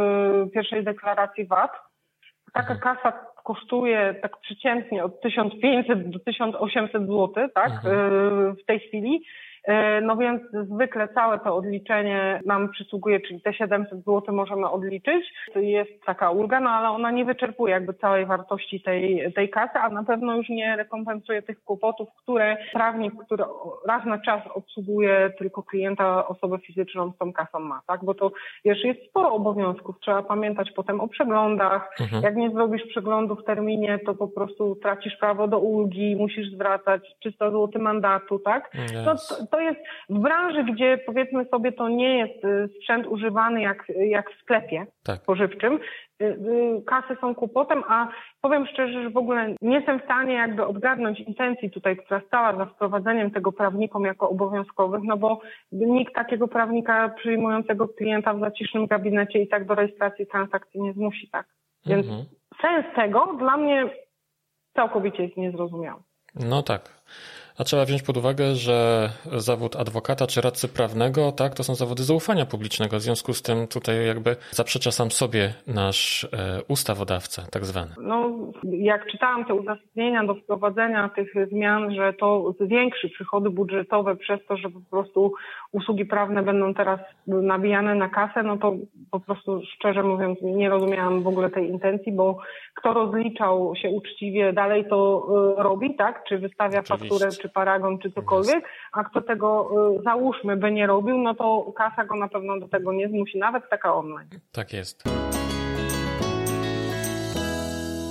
pierwszej 0.55 0.85
deklaracji 0.85 1.47
VAT. 1.47 1.72
Taka 2.53 2.75
mhm. 2.75 2.97
kasa 2.97 3.27
kosztuje 3.45 4.14
tak 4.22 4.41
przeciętnie 4.41 5.05
od 5.05 5.20
1500 5.20 6.11
do 6.11 6.18
1800 6.18 7.03
zł, 7.03 7.49
tak, 7.55 7.72
mhm. 7.72 8.57
w 8.57 8.64
tej 8.66 8.81
chwili. 8.81 9.25
E, 9.65 10.01
no 10.01 10.17
więc 10.17 10.43
zwykle 10.53 11.09
całe 11.09 11.39
to 11.39 11.57
odliczenie 11.57 12.41
nam 12.47 12.69
przysługuje, 12.69 13.21
czyli 13.21 13.41
te 13.41 13.55
700 13.55 14.05
zł 14.05 14.23
możemy 14.35 14.71
odliczyć. 14.71 15.35
Jest 15.57 16.05
taka 16.07 16.31
ulga, 16.31 16.61
no 16.61 16.71
ale 16.71 16.89
ona 16.89 17.11
nie 17.11 17.25
wyczerpuje 17.25 17.73
jakby 17.73 17.95
całej 17.95 18.27
wartości 18.27 18.81
tej, 18.81 19.33
tej 19.33 19.51
kasy, 19.51 19.79
a 19.79 19.89
na 19.89 20.05
pewno 20.05 20.37
już 20.37 20.49
nie 20.49 20.77
rekompensuje 20.77 21.43
tych 21.43 21.65
kłopotów, 21.65 22.09
które 22.23 22.57
prawnik, 22.73 23.15
który 23.25 23.45
raz 23.89 24.07
na 24.07 24.19
czas 24.19 24.43
obsługuje 24.55 25.33
tylko 25.39 25.62
klienta, 25.62 26.29
osobę 26.29 26.59
fizyczną 26.59 27.12
z 27.12 27.19
tą 27.19 27.33
kasą 27.33 27.59
ma, 27.59 27.81
tak? 27.87 28.05
Bo 28.05 28.15
to 28.15 28.33
wiesz, 28.65 28.85
jest 28.85 29.01
sporo 29.09 29.33
obowiązków. 29.33 29.97
Trzeba 30.01 30.23
pamiętać 30.23 30.71
potem 30.77 31.01
o 31.01 31.09
przeglądach. 31.09 31.91
Mhm. 32.01 32.23
Jak 32.23 32.37
nie 32.37 32.51
zrobisz 32.51 32.83
przeglądu 32.83 33.37
w 33.37 33.45
terminie, 33.45 33.99
to 34.07 34.15
po 34.15 34.29
prostu 34.29 34.77
tracisz 34.83 35.17
prawo 35.17 35.49
do 35.49 35.59
ulgi, 35.59 36.17
musisz 36.17 36.51
zwracać 36.51 37.03
300 37.21 37.51
zł 37.51 37.83
mandatu, 37.83 38.39
tak? 38.39 38.71
Yes. 38.75 38.93
No, 39.07 39.15
to, 39.55 39.61
jest 39.61 39.80
w 40.09 40.18
branży, 40.18 40.64
gdzie 40.64 40.98
powiedzmy 41.07 41.44
sobie 41.44 41.72
to 41.72 41.88
nie 41.88 42.18
jest 42.18 42.44
y, 42.44 42.68
sprzęt 42.76 43.07
używany 43.07 43.62
jak, 43.62 43.84
jak 43.96 44.30
w 44.30 44.40
sklepie 44.40 44.86
tak. 45.05 45.20
spożywczym, 45.20 45.78
y, 46.22 46.24
y, 46.24 46.82
kasy 46.86 47.16
są 47.20 47.34
kłopotem, 47.34 47.82
a 47.88 48.09
powiem 48.40 48.66
szczerze, 48.66 49.02
że 49.02 49.11
w 49.11 49.16
ogóle 49.16 49.55
nie 49.62 49.76
jestem 49.76 50.00
w 50.00 50.05
stanie 50.05 50.34
jakby 50.34 50.66
odgadnąć 50.66 51.20
intencji 51.20 51.70
tutaj, 51.70 51.96
która 51.96 52.20
stała 52.26 52.57
za 52.57 52.66
wprowadzeniem 52.66 53.30
tego 53.30 53.52
prawnikom 53.52 54.05
jako 54.05 54.30
obowiązkowych, 54.30 55.00
no 55.05 55.16
bo 55.16 55.40
nikt 55.72 56.14
takiego 56.14 56.48
prawnika 56.48 57.09
przyjmującego 57.09 57.88
klienta 57.88 58.34
w 58.34 58.40
zacisznym 58.40 58.86
gabinecie 58.86 59.38
i 59.38 59.48
tak 59.48 59.66
do 59.66 59.74
rejestracji 59.74 60.26
transakcji 60.26 60.82
nie 60.82 60.92
zmusi, 60.92 61.28
tak? 61.28 61.46
Więc 61.86 62.07
mhm. 62.07 62.24
sens 62.62 62.86
tego 62.96 63.36
dla 63.38 63.57
mnie 63.57 63.90
całkowicie 64.74 65.22
jest 65.22 65.36
niezrozumiały. 65.36 66.02
No 66.34 66.62
tak. 66.62 67.02
A 67.59 67.64
trzeba 67.64 67.84
wziąć 67.84 68.02
pod 68.02 68.16
uwagę, 68.16 68.55
że 68.55 69.09
zawód 69.32 69.76
adwokata 69.76 70.26
czy 70.26 70.40
radcy 70.40 70.68
prawnego, 70.68 71.32
tak, 71.32 71.55
to 71.55 71.64
są 71.64 71.74
zawody 71.74 72.02
zaufania 72.02 72.46
publicznego. 72.46 72.96
W 72.96 73.00
związku 73.00 73.32
z 73.32 73.42
tym 73.42 73.66
tutaj 73.66 74.07
jakby 74.07 74.36
zaprzecza 74.50 74.90
sam 74.90 75.11
sobie 75.11 75.55
nasz 75.66 76.24
e, 76.24 76.28
ustawodawca, 76.68 77.42
tak 77.50 77.64
zwany. 77.64 77.90
No, 78.00 78.30
jak 78.64 79.07
czytałam 79.07 79.44
te 79.44 79.55
uzasadnienia 79.55 80.24
do 80.24 80.34
wprowadzenia 80.34 81.09
tych 81.09 81.32
zmian, 81.50 81.94
że 81.94 82.12
to 82.12 82.55
zwiększy 82.61 83.09
przychody 83.09 83.50
budżetowe 83.50 84.16
przez 84.16 84.40
to, 84.48 84.57
że 84.57 84.70
po 84.70 84.80
prostu 84.90 85.32
usługi 85.72 86.05
prawne 86.05 86.42
będą 86.42 86.74
teraz 86.74 87.00
nabijane 87.26 87.94
na 87.94 88.09
kasę, 88.09 88.42
no 88.42 88.57
to 88.57 88.74
po 89.11 89.20
prostu 89.20 89.61
szczerze 89.74 90.02
mówiąc 90.02 90.38
nie 90.42 90.68
rozumiałam 90.68 91.22
w 91.22 91.26
ogóle 91.26 91.50
tej 91.50 91.70
intencji, 91.70 92.12
bo 92.12 92.38
kto 92.74 92.94
rozliczał 92.94 93.76
się 93.76 93.88
uczciwie 93.88 94.52
dalej 94.52 94.84
to 94.90 95.26
y, 95.59 95.62
robi, 95.62 95.94
tak? 95.96 96.24
Czy 96.28 96.38
wystawia 96.38 96.80
Oczywiście. 96.80 97.09
fakturę, 97.09 97.30
czy 97.45 97.49
paragon, 97.49 97.99
czy 97.99 98.11
cokolwiek, 98.11 98.64
a 98.92 99.05
kto 99.05 99.20
tego 99.20 99.70
y, 99.99 100.03
załóżmy 100.03 100.57
by 100.57 100.72
nie 100.72 100.86
robił, 100.86 101.18
no 101.18 101.34
to 101.34 101.72
kasa 101.76 102.05
go 102.05 102.16
na 102.16 102.28
pewno 102.28 102.61
do 102.61 102.68
tego 102.68 102.92
nie 102.92 103.09
zmusi, 103.09 103.38
nawet 103.38 103.70
taka 103.70 103.95
online. 103.95 104.28
Tak 104.53 104.72
jest. 104.72 105.05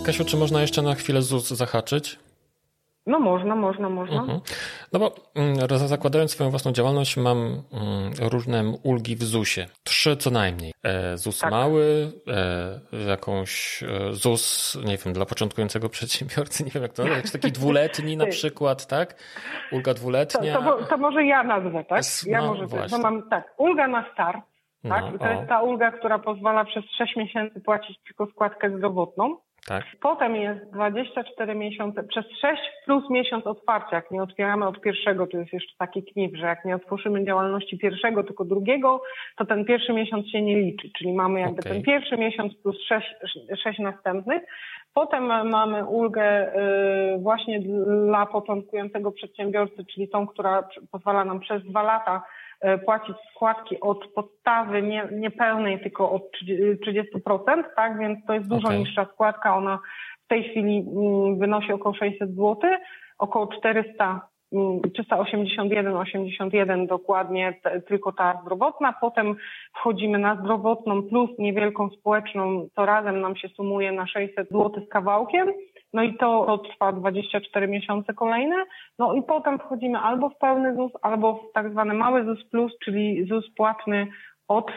Kasiu, 0.05 0.25
czy 0.25 0.37
można 0.37 0.61
jeszcze 0.61 0.81
na 0.81 0.95
chwilę 0.95 1.21
ZUS 1.21 1.49
zahaczyć? 1.49 2.19
No 3.05 3.19
można, 3.19 3.55
można, 3.55 3.89
można. 3.89 4.21
Mhm. 4.21 4.39
No 4.93 4.99
bo 4.99 5.15
mm, 5.35 5.55
zakładając 5.87 6.31
swoją 6.31 6.49
własną 6.49 6.71
działalność 6.71 7.17
mam 7.17 7.37
mm, 7.37 7.61
różne 8.31 8.63
ulgi 8.83 9.15
w 9.15 9.23
ZUS-ie. 9.23 9.67
Trzy 9.83 10.17
co 10.17 10.29
najmniej. 10.29 10.73
E, 10.83 11.17
ZUS 11.17 11.39
tak. 11.39 11.51
mały, 11.51 12.11
e, 12.91 13.09
jakąś 13.09 13.83
e, 13.83 14.13
ZUS, 14.13 14.77
nie 14.85 14.97
wiem, 14.97 15.13
dla 15.13 15.25
początkującego 15.25 15.89
przedsiębiorcy, 15.97 16.63
nie 16.63 16.71
wiem 16.71 16.83
jak 16.83 16.93
to 16.93 17.03
nazwać, 17.03 17.31
taki 17.31 17.51
dwuletni 17.51 18.17
na 18.17 18.25
przykład, 18.37 18.87
tak? 18.87 19.15
Ulga 19.71 19.93
dwuletnia. 19.93 20.53
To, 20.53 20.63
to, 20.63 20.85
to 20.85 20.97
może 20.97 21.25
ja 21.25 21.43
nazwę, 21.43 21.83
tak? 21.83 22.01
Ja 22.25 22.41
no, 22.41 22.47
może, 22.47 22.65
właśnie. 22.65 22.97
to 22.97 23.03
mam 23.03 23.29
tak, 23.29 23.53
ulga 23.57 23.87
na 23.87 24.13
start, 24.13 24.41
tak? 24.89 25.01
No, 25.01 25.15
I 25.15 25.19
to 25.19 25.25
o. 25.25 25.29
jest 25.29 25.49
ta 25.49 25.61
ulga, 25.61 25.91
która 25.91 26.19
pozwala 26.19 26.65
przez 26.65 26.83
6 26.97 27.15
miesięcy 27.15 27.61
płacić 27.61 27.97
tylko 28.07 28.25
składkę 28.25 28.77
zdrowotną. 28.77 29.37
Tak. 29.67 29.83
Potem 30.01 30.35
jest 30.35 30.71
24 30.71 31.55
miesiące, 31.55 32.03
przez 32.03 32.25
6 32.41 32.61
plus 32.85 33.09
miesiąc 33.09 33.47
otwarcia. 33.47 33.95
Jak 33.95 34.11
nie 34.11 34.23
otwieramy 34.23 34.67
od 34.67 34.81
pierwszego, 34.81 35.27
to 35.27 35.37
jest 35.37 35.53
jeszcze 35.53 35.77
taki 35.77 36.03
knif, 36.03 36.37
że 36.37 36.45
jak 36.45 36.65
nie 36.65 36.75
otworzymy 36.75 37.25
działalności 37.25 37.77
pierwszego, 37.77 38.23
tylko 38.23 38.45
drugiego, 38.45 39.01
to 39.37 39.45
ten 39.45 39.65
pierwszy 39.65 39.93
miesiąc 39.93 40.27
się 40.27 40.41
nie 40.41 40.59
liczy. 40.59 40.89
Czyli 40.97 41.13
mamy 41.13 41.39
jakby 41.39 41.59
okay. 41.59 41.73
ten 41.73 41.83
pierwszy 41.83 42.17
miesiąc 42.17 42.53
plus 42.55 42.81
6, 42.87 43.07
6 43.63 43.79
następnych. 43.79 44.43
Potem 44.93 45.23
mamy 45.49 45.85
ulgę 45.85 46.55
y, 47.15 47.17
właśnie 47.19 47.59
dla 48.07 48.25
początkującego 48.25 49.11
przedsiębiorcy, 49.11 49.85
czyli 49.93 50.09
tą, 50.09 50.27
która 50.27 50.67
pozwala 50.91 51.25
nam 51.25 51.39
przez 51.39 51.63
dwa 51.63 51.83
lata 51.83 52.23
płacić 52.85 53.15
składki 53.31 53.79
od 53.79 54.07
podstawy 54.07 54.81
nie, 54.81 55.07
niepełnej, 55.11 55.79
tylko 55.79 56.11
od 56.11 56.23
30%, 56.87 57.63
tak? 57.75 57.99
Więc 57.99 58.25
to 58.25 58.33
jest 58.33 58.47
dużo 58.47 58.67
okay. 58.67 58.79
niższa 58.79 59.05
składka. 59.13 59.55
Ona 59.55 59.79
w 60.25 60.27
tej 60.27 60.43
chwili 60.43 60.77
mm, 60.77 61.39
wynosi 61.39 61.73
około 61.73 61.95
600 61.95 62.29
zł, 62.29 62.57
około 63.17 63.47
400 63.47 64.21
381, 64.93 65.95
81 65.95 66.87
dokładnie, 66.87 67.59
tylko 67.87 68.11
ta 68.11 68.41
zdrowotna. 68.41 68.93
Potem 69.01 69.35
wchodzimy 69.75 70.19
na 70.19 70.35
zdrowotną 70.35 71.03
plus 71.03 71.29
niewielką 71.39 71.89
społeczną, 71.89 72.67
to 72.75 72.85
razem 72.85 73.21
nam 73.21 73.35
się 73.35 73.47
sumuje 73.49 73.91
na 73.91 74.07
600 74.07 74.49
zł 74.49 74.71
z 74.85 74.89
kawałkiem. 74.89 75.47
No 75.93 76.03
i 76.03 76.17
to, 76.17 76.57
trwa 76.57 76.91
24 76.91 77.67
miesiące 77.67 78.13
kolejne. 78.13 78.55
No 78.99 79.13
i 79.13 79.23
potem 79.23 79.59
wchodzimy 79.59 79.99
albo 79.99 80.29
w 80.29 80.37
pełny 80.37 80.75
ZUS, 80.75 80.91
albo 81.01 81.33
w 81.33 81.53
tak 81.53 81.71
zwany 81.71 81.93
mały 81.93 82.25
ZUS 82.25 82.49
plus, 82.49 82.71
czyli 82.83 83.25
ZUS 83.27 83.45
płatny 83.55 84.07
od 84.47 84.71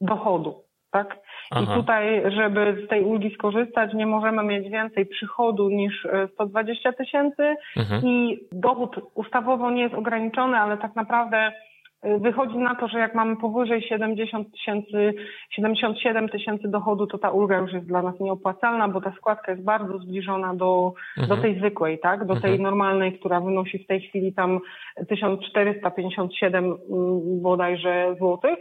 dochodu. 0.00 0.54
Tak? 0.90 1.16
Aha. 1.50 1.62
I 1.62 1.80
tutaj, 1.80 2.22
żeby 2.26 2.82
z 2.86 2.88
tej 2.88 3.04
ulgi 3.04 3.34
skorzystać, 3.34 3.94
nie 3.94 4.06
możemy 4.06 4.44
mieć 4.44 4.68
więcej 4.68 5.06
przychodu 5.06 5.68
niż 5.68 6.06
120 6.34 6.88
e, 6.88 6.92
tysięcy 6.92 7.56
mhm. 7.76 8.02
i 8.04 8.38
dochód 8.52 8.96
ustawowo 9.14 9.70
nie 9.70 9.82
jest 9.82 9.94
ograniczony, 9.94 10.56
ale 10.56 10.78
tak 10.78 10.96
naprawdę 10.96 11.52
Wychodzi 12.02 12.58
na 12.58 12.74
to, 12.74 12.88
że 12.88 12.98
jak 12.98 13.14
mamy 13.14 13.36
powyżej 13.36 13.82
70 13.82 14.52
tysięcy, 14.52 15.14
77 15.50 16.28
tysięcy 16.28 16.68
dochodu, 16.68 17.06
to 17.06 17.18
ta 17.18 17.30
ulga 17.30 17.58
już 17.58 17.72
jest 17.72 17.86
dla 17.86 18.02
nas 18.02 18.20
nieopłacalna, 18.20 18.88
bo 18.88 19.00
ta 19.00 19.12
składka 19.12 19.52
jest 19.52 19.64
bardzo 19.64 19.98
zbliżona 19.98 20.54
do, 20.54 20.92
mhm. 21.18 21.28
do 21.28 21.42
tej 21.42 21.58
zwykłej, 21.58 21.98
tak? 21.98 22.26
Do 22.26 22.34
tej 22.34 22.50
mhm. 22.50 22.62
normalnej, 22.62 23.18
która 23.18 23.40
wynosi 23.40 23.78
w 23.78 23.86
tej 23.86 24.00
chwili 24.00 24.34
tam 24.34 24.60
1457 25.08 26.64
mm, 26.64 26.76
bodajże 27.42 28.14
złotych. 28.18 28.58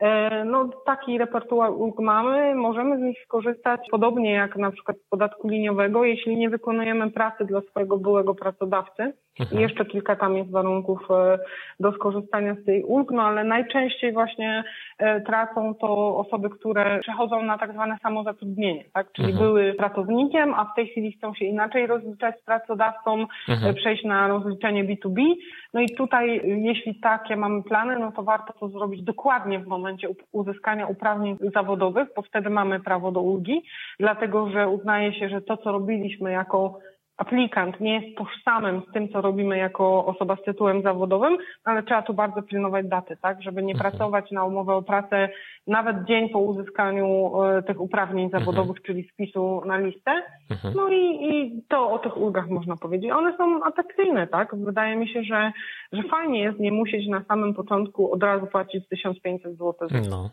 E, 0.00 0.44
no, 0.44 0.68
taki 0.86 1.18
repertuar 1.18 1.70
ulg 1.70 1.98
mamy, 1.98 2.54
możemy 2.54 2.98
z 2.98 3.00
nich 3.00 3.18
skorzystać 3.24 3.80
podobnie 3.90 4.32
jak 4.32 4.56
na 4.56 4.70
przykład 4.70 4.96
z 4.98 5.08
podatku 5.08 5.48
liniowego, 5.48 6.04
jeśli 6.04 6.36
nie 6.36 6.50
wykonujemy 6.50 7.10
pracy 7.10 7.44
dla 7.44 7.60
swojego 7.60 7.98
byłego 7.98 8.34
pracodawcy. 8.34 9.12
Mhm. 9.40 9.58
I 9.58 9.62
jeszcze 9.62 9.84
kilka 9.84 10.16
tam 10.16 10.36
jest 10.36 10.50
warunków 10.50 11.10
e, 11.10 11.38
do 11.80 11.92
skorzystania 11.92 12.54
z 12.54 12.64
tej 12.64 12.84
ulg, 12.84 13.10
no 13.10 13.22
ale 13.22 13.44
najczęściej 13.44 14.12
właśnie 14.12 14.64
e, 14.98 15.20
tracą 15.20 15.74
to 15.74 16.16
osoby, 16.16 16.50
które 16.50 17.00
przechodzą 17.00 17.42
na 17.42 17.58
tak 17.58 17.72
zwane 17.72 17.96
samozatrudnienie, 18.02 18.84
tak? 18.92 19.12
Czyli 19.12 19.30
mhm. 19.30 19.46
były 19.46 19.74
pracownikiem, 19.74 20.54
a 20.54 20.64
w 20.64 20.74
tej 20.76 20.88
chwili 20.88 21.12
chcą 21.12 21.34
się 21.34 21.44
inaczej 21.44 21.86
rozliczać 21.86 22.40
z 22.40 22.44
pracodawcą, 22.44 23.26
mhm. 23.48 23.74
przejść 23.74 24.04
na 24.04 24.28
rozliczenie 24.28 24.84
B2B. 24.84 25.34
No 25.74 25.80
i 25.80 25.88
tutaj, 25.88 26.40
jeśli 26.44 27.00
takie 27.00 27.36
mamy 27.36 27.62
plany, 27.62 27.98
no 27.98 28.12
to 28.12 28.22
warto 28.22 28.52
to 28.52 28.68
zrobić 28.68 29.02
dokładnie 29.02 29.58
w 29.58 29.66
momencie 29.66 30.08
uzyskania 30.32 30.86
uprawnień 30.86 31.36
zawodowych, 31.54 32.08
bo 32.16 32.22
wtedy 32.22 32.50
mamy 32.50 32.80
prawo 32.80 33.12
do 33.12 33.20
ulgi, 33.20 33.62
dlatego 34.00 34.50
że 34.50 34.68
uznaje 34.68 35.14
się, 35.14 35.28
że 35.28 35.40
to, 35.40 35.56
co 35.56 35.72
robiliśmy 35.72 36.32
jako 36.32 36.78
aplikant 37.18 37.80
nie 37.80 38.00
jest 38.00 38.18
tożsamym 38.18 38.82
z 38.88 38.92
tym, 38.92 39.08
co 39.08 39.20
robimy 39.20 39.58
jako 39.58 40.06
osoba 40.06 40.36
z 40.36 40.44
tytułem 40.44 40.82
zawodowym, 40.82 41.38
ale 41.64 41.82
trzeba 41.82 42.02
tu 42.02 42.14
bardzo 42.14 42.42
pilnować 42.42 42.88
daty, 42.88 43.16
tak, 43.22 43.42
żeby 43.42 43.62
nie 43.62 43.74
mhm. 43.74 43.90
pracować 43.90 44.30
na 44.30 44.44
umowę 44.44 44.74
o 44.74 44.82
pracę 44.82 45.28
nawet 45.66 46.04
dzień 46.04 46.28
po 46.28 46.38
uzyskaniu 46.38 47.30
e, 47.42 47.62
tych 47.62 47.80
uprawnień 47.80 48.24
mhm. 48.24 48.44
zawodowych, 48.44 48.82
czyli 48.82 49.02
wpisu 49.02 49.62
na 49.66 49.78
listę. 49.78 50.22
Mhm. 50.50 50.74
No 50.76 50.88
i, 50.88 51.30
i 51.30 51.62
to 51.68 51.90
o 51.90 51.98
tych 51.98 52.16
ulgach 52.16 52.48
można 52.48 52.76
powiedzieć. 52.76 53.10
One 53.10 53.36
są 53.36 53.64
atrakcyjne, 53.64 54.26
tak. 54.26 54.56
Wydaje 54.56 54.96
mi 54.96 55.08
się, 55.08 55.22
że, 55.22 55.52
że 55.92 56.02
fajnie 56.02 56.40
jest 56.40 56.58
nie 56.58 56.72
musieć 56.72 57.08
na 57.08 57.24
samym 57.24 57.54
początku 57.54 58.12
od 58.12 58.22
razu 58.22 58.46
płacić 58.46 58.88
1500 58.88 59.52
zł. 59.52 59.74
No. 60.10 60.30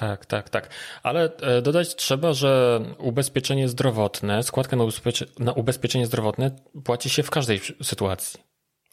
Tak, 0.00 0.26
tak, 0.26 0.48
tak. 0.48 0.68
Ale 1.02 1.20
e, 1.24 1.62
dodać 1.62 1.96
trzeba, 1.96 2.32
że 2.32 2.80
ubezpieczenie 2.98 3.68
zdrowotne, 3.68 4.42
składkę 4.42 4.76
na 4.76 4.82
ubezpieczenie, 4.82 5.30
na 5.38 5.52
ubezpieczenie 5.52 6.06
zdrowotne 6.06 6.50
płaci 6.84 7.10
się 7.10 7.22
w 7.22 7.30
każdej 7.30 7.58
sytuacji. 7.82 8.40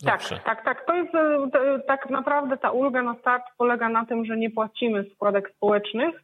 Tak, 0.05 0.21
Zawsze. 0.21 0.35
Tak, 0.35 0.45
tak, 0.45 0.65
tak. 0.65 0.85
To 0.85 0.95
jest 0.95 1.15
e, 1.15 1.79
tak 1.87 2.09
naprawdę 2.09 2.57
ta 2.57 2.71
ulga 2.71 3.03
na 3.03 3.15
start 3.19 3.43
polega 3.57 3.89
na 3.89 4.05
tym, 4.05 4.25
że 4.25 4.37
nie 4.37 4.49
płacimy 4.49 5.05
składek 5.15 5.51
społecznych, 5.55 6.15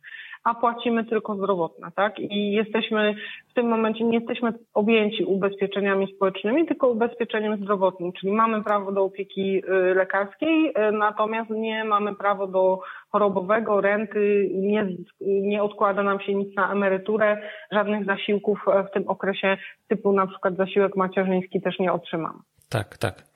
a 0.44 0.54
płacimy 0.54 1.06
tylko 1.06 1.36
zdrowotne, 1.36 1.92
tak? 1.96 2.20
I 2.20 2.52
jesteśmy 2.52 3.16
w 3.52 3.54
tym 3.54 3.68
momencie 3.68 4.04
nie 4.04 4.18
jesteśmy 4.18 4.54
objęci 4.74 5.24
ubezpieczeniami 5.26 6.14
społecznymi, 6.16 6.68
tylko 6.68 6.90
ubezpieczeniem 6.90 7.58
zdrowotnym, 7.58 8.12
czyli 8.14 8.34
mamy 8.34 8.64
prawo 8.64 8.92
do 8.92 9.04
opieki 9.04 9.58
y, 9.58 9.94
lekarskiej, 9.96 10.70
y, 10.70 10.92
natomiast 10.92 11.50
nie 11.50 11.84
mamy 11.84 12.16
prawo 12.16 12.48
do 12.48 12.80
chorobowego, 13.10 13.82
renty, 13.82 14.50
nie, 14.54 14.88
nie 15.22 15.64
odkłada 15.64 16.04
nam 16.04 16.20
się 16.20 16.36
nic 16.36 16.56
na 16.56 16.72
emeryturę, 16.72 17.38
żadnych 17.72 18.06
zasiłków 18.06 18.60
w 18.90 18.94
tym 18.94 19.08
okresie 19.08 19.58
typu 19.88 20.12
na 20.12 20.28
przykład 20.28 20.56
zasiłek 20.56 20.96
macierzyński 20.96 21.62
też 21.62 21.80
nie 21.80 21.94
otrzymamy. 21.94 22.40
Tak, 22.70 22.98
tak. 22.98 23.33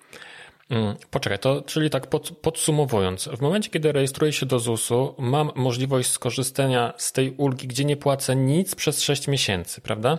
Mm, 0.70 0.95
poczekaj, 1.11 1.39
to 1.39 1.61
czyli 1.61 1.89
tak 1.89 2.07
pod, 2.07 2.32
podsumowując, 2.41 3.28
w 3.28 3.41
momencie, 3.41 3.70
kiedy 3.70 3.91
rejestruję 3.91 4.34
się 4.34 4.45
do 4.45 4.59
ZUS-u, 4.59 5.15
mam 5.18 5.51
możliwość 5.55 6.09
skorzystania 6.09 6.93
z 6.97 7.11
tej 7.11 7.32
ulgi, 7.38 7.68
gdzie 7.68 7.86
nie 7.86 7.97
płacę 7.97 8.36
nic 8.36 8.76
przez 8.76 9.03
6 9.03 9.28
miesięcy, 9.28 9.82
prawda? 9.82 10.18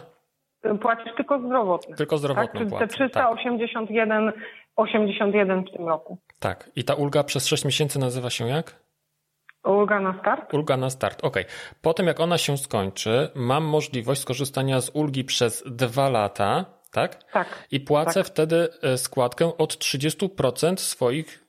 Płacisz 0.81 1.15
tylko 1.17 1.39
zdrowotne. 1.39 1.97
Tylko 1.97 2.19
zdrowotne 2.19 2.61
tak? 2.61 2.69
Czyli 2.69 2.79
te 2.79 2.87
381, 2.87 4.27
tak. 4.27 4.43
81 4.77 5.65
w 5.65 5.71
tym 5.77 5.89
roku. 5.89 6.19
Tak. 6.41 6.71
I 6.77 6.85
ta 6.85 6.95
ulga 6.95 7.25
przez 7.25 7.47
6 7.47 7.65
miesięcy 7.65 7.99
nazywa 7.99 8.31
się 8.31 8.49
jak? 8.49 8.89
Ulga 9.65 10.01
na 10.01 10.19
start? 10.21 10.55
Ulga 10.55 10.77
na 10.77 10.91
start, 10.91 11.25
ok. 11.25 11.37
Potem 11.83 12.07
jak 12.07 12.21
ona 12.21 12.39
się 12.39 12.57
skończy, 12.57 13.29
mam 13.35 13.65
możliwość 13.65 14.21
skorzystania 14.21 14.81
z 14.81 14.91
ulgi 14.95 15.25
przez 15.25 15.65
dwa 15.67 16.09
lata, 16.09 16.65
tak? 16.93 17.25
Tak. 17.33 17.67
I 17.71 17.81
płacę 17.81 18.21
tak. 18.21 18.27
wtedy 18.27 18.69
e, 18.83 18.99
składkę 18.99 19.45
od 19.59 19.75
30% 19.75 20.77
swoich 20.77 21.45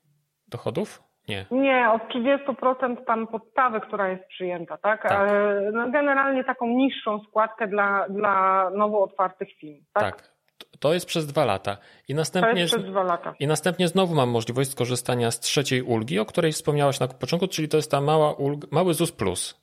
dochodów? 0.47 1.03
Nie. 1.27 1.45
Nie, 1.51 1.91
od 1.91 2.01
30% 2.01 3.05
tam 3.05 3.27
podstawy, 3.27 3.81
która 3.81 4.09
jest 4.09 4.27
przyjęta, 4.27 4.77
tak? 4.77 5.01
tak. 5.01 5.11
Ale 5.11 5.61
no, 5.73 5.91
generalnie 5.91 6.43
taką 6.43 6.67
niższą 6.67 7.19
składkę 7.29 7.67
dla, 7.67 8.05
dla 8.09 8.69
nowo 8.69 9.03
otwartych 9.03 9.49
firm. 9.59 9.83
Tak. 9.93 10.03
tak. 10.03 10.39
To 10.79 10.93
jest 10.93 11.05
przez 11.05 11.27
dwa 11.27 11.45
lata. 11.45 11.77
I 12.07 12.15
następnie, 12.15 12.61
to 12.61 12.67
przez 12.67 12.85
dwa 12.85 13.03
lata. 13.03 13.33
I 13.39 13.47
następnie 13.47 13.87
znowu 13.87 14.15
mam 14.15 14.29
możliwość 14.29 14.71
skorzystania 14.71 15.31
z 15.31 15.39
trzeciej 15.39 15.81
ulgi, 15.81 16.19
o 16.19 16.25
której 16.25 16.51
wspomniałaś 16.51 16.99
na 16.99 17.07
początku, 17.07 17.47
czyli 17.47 17.69
to 17.69 17.77
jest 17.77 17.91
ta 17.91 18.01
mała 18.01 18.33
ulg, 18.33 18.71
mały 18.71 18.93
ZUS 18.93 19.11
Plus. 19.11 19.61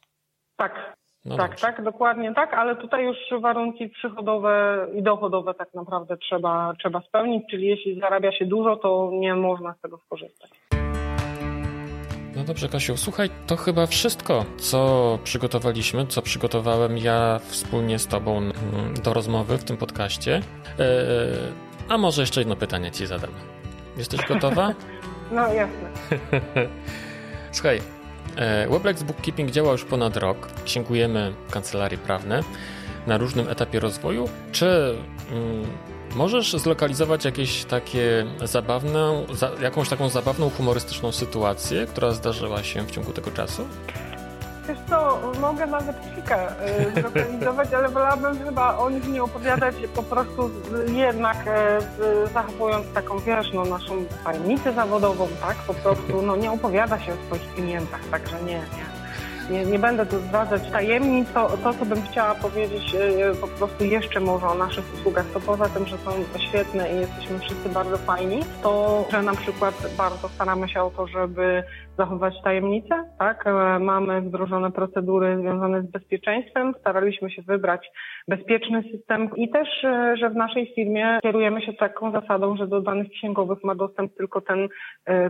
Tak. 0.57 0.96
No 1.27 1.37
tak, 1.37 1.51
dobrze. 1.51 1.67
tak, 1.67 1.83
dokładnie 1.83 2.35
tak, 2.35 2.55
ale 2.55 2.77
tutaj 2.77 3.05
już 3.05 3.17
warunki 3.41 3.89
przychodowe 3.89 4.87
i 4.95 5.03
dochodowe 5.03 5.55
tak 5.55 5.75
naprawdę 5.75 6.17
trzeba, 6.17 6.73
trzeba 6.79 7.01
spełnić, 7.01 7.45
czyli 7.51 7.67
jeśli 7.67 8.01
zarabia 8.01 8.33
się 8.33 8.47
dużo, 8.47 8.77
to 8.77 9.11
nie 9.13 9.35
można 9.35 9.75
z 9.75 9.81
tego 9.81 9.99
skorzystać. 9.99 10.51
No 12.37 12.45
dobrze, 12.45 12.69
Kasiu, 12.69 12.97
słuchaj, 12.97 13.31
to 13.47 13.57
chyba 13.57 13.87
wszystko, 13.87 14.45
co 14.57 15.19
przygotowaliśmy, 15.25 16.07
co 16.07 16.23
przygotowałem 16.23 16.99
ja 16.99 17.39
wspólnie 17.39 17.99
z 17.99 18.07
Tobą 18.07 18.37
mm, 18.39 18.53
do 19.05 19.15
rozmowy 19.15 19.59
w 19.59 19.65
tym 19.65 19.77
podcaście. 19.77 20.41
E, 20.79 20.93
a 21.89 21.99
może 21.99 22.23
jeszcze 22.23 22.41
jedno 22.41 22.57
pytanie 22.57 22.91
Ci 22.91 23.07
zadam. 23.07 23.31
Jesteś 23.97 24.21
gotowa? 24.29 24.73
No 25.33 25.53
jasne. 25.53 25.91
Słuchaj, 27.53 27.81
Weblex 28.71 29.03
Bookkeeping 29.03 29.51
działa 29.51 29.73
już 29.73 29.85
ponad 29.85 30.17
rok. 30.17 30.49
Księgujemy 30.65 31.33
kancelarii 31.51 31.99
prawne 31.99 32.43
na 33.07 33.19
różnym 33.19 33.49
etapie 33.49 33.81
rozwoju. 33.81 34.29
Czy 34.53 34.97
mm, 35.33 35.67
Możesz 36.17 36.53
zlokalizować 36.53 37.25
jakieś 37.25 37.65
takie 37.65 38.27
zabawne, 38.45 39.25
za, 39.33 39.51
jakąś 39.63 39.89
taką 39.89 40.09
zabawną, 40.09 40.51
humorystyczną 40.51 41.13
sytuację, 41.13 41.87
która 41.87 42.13
zdarzyła 42.13 42.63
się 42.63 42.83
w 42.83 42.91
ciągu 42.91 43.13
tego 43.13 43.31
czasu? 43.31 43.67
Wiesz 44.69 44.79
co, 44.91 45.19
mogę 45.41 45.67
nawet 45.67 45.97
kilka 46.15 46.37
y, 46.97 47.01
zlokalizować, 47.01 47.75
ale 47.75 47.89
wolałabym 47.89 48.45
chyba 48.45 48.79
o 48.79 48.91
nich 48.91 49.09
nie 49.09 49.23
opowiadać, 49.23 49.75
po 49.95 50.03
prostu 50.03 50.51
jednak 50.93 51.37
y, 51.37 52.33
zachowując 52.35 52.87
taką, 52.95 53.19
wiesz, 53.19 53.53
no, 53.53 53.65
naszą 53.65 54.05
tajemnicę 54.25 54.73
zawodową, 54.73 55.29
tak? 55.41 55.57
Po 55.57 55.75
prostu 55.75 56.23
no, 56.23 56.37
nie 56.37 56.51
opowiada 56.51 56.99
się 56.99 57.13
o 57.13 57.17
swoich 57.27 57.55
klientach, 57.55 58.01
także 58.11 58.43
nie, 58.43 58.53
nie 58.53 58.97
nie, 59.51 59.65
nie 59.65 59.79
będę 59.79 60.07
tu 60.07 60.19
zdradzać 60.19 60.71
tajemnic. 60.71 61.29
To, 61.35 61.49
to, 61.49 61.75
co 61.75 61.87
bym 61.87 62.03
chciała 62.03 62.35
powiedzieć 62.35 62.95
e, 62.95 63.35
po 63.35 63.49
prostu 63.49 63.85
jeszcze 63.85 64.21
może 64.21 64.47
o 64.47 64.55
naszych 64.55 64.95
usługach, 64.95 65.27
to 65.35 65.41
poza 65.41 65.69
tym, 65.69 65.87
że 65.87 65.99
są 65.99 66.11
świetne 66.49 66.93
i 66.93 66.97
jesteśmy 66.97 67.39
wszyscy 67.39 67.69
bardzo 67.69 67.99
fajni, 67.99 68.41
to, 68.63 69.05
że 69.13 69.23
na 69.23 69.35
przykład 69.35 69.75
bardzo 69.99 70.29
staramy 70.29 70.69
się 70.69 70.83
o 70.83 70.91
to, 70.91 71.07
żeby 71.07 71.63
zachować 71.97 72.35
tajemnicę, 72.45 73.05
tak? 73.19 73.47
E, 73.47 73.79
mamy 73.79 74.21
wdrożone 74.21 74.73
procedury 74.73 75.39
związane 75.41 75.83
z 75.83 75.87
bezpieczeństwem, 75.87 76.75
staraliśmy 76.81 77.31
się 77.31 77.43
wybrać 77.43 77.91
bezpieczny 78.29 78.83
system 78.93 79.31
i 79.37 79.51
też, 79.51 79.69
e, 79.85 80.17
że 80.17 80.31
w 80.31 80.35
naszej 80.35 80.73
firmie 80.75 81.19
kierujemy 81.23 81.63
się 81.63 81.73
taką 81.73 82.13
zasadą, 82.13 82.57
że 82.57 82.67
do 82.67 82.81
danych 82.81 83.09
księgowych 83.09 83.65
ma 83.65 83.75
dostęp 83.75 84.17
tylko 84.17 84.41
ten, 84.41 84.69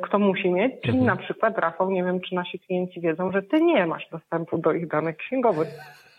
kto 0.03 0.19
musi 0.19 0.51
mieć, 0.51 0.73
czyli 0.83 0.99
mhm. 0.99 1.19
na 1.19 1.25
przykład 1.25 1.59
Rafał, 1.59 1.91
nie 1.91 2.05
wiem, 2.05 2.21
czy 2.21 2.35
nasi 2.35 2.59
klienci 2.59 3.01
wiedzą, 3.01 3.33
że 3.33 3.43
ty 3.43 3.61
nie 3.61 3.87
masz 3.87 4.09
dostępu 4.13 4.59
do 4.59 4.73
ich 4.73 4.89
danych 4.89 5.17
księgowych. 5.17 5.69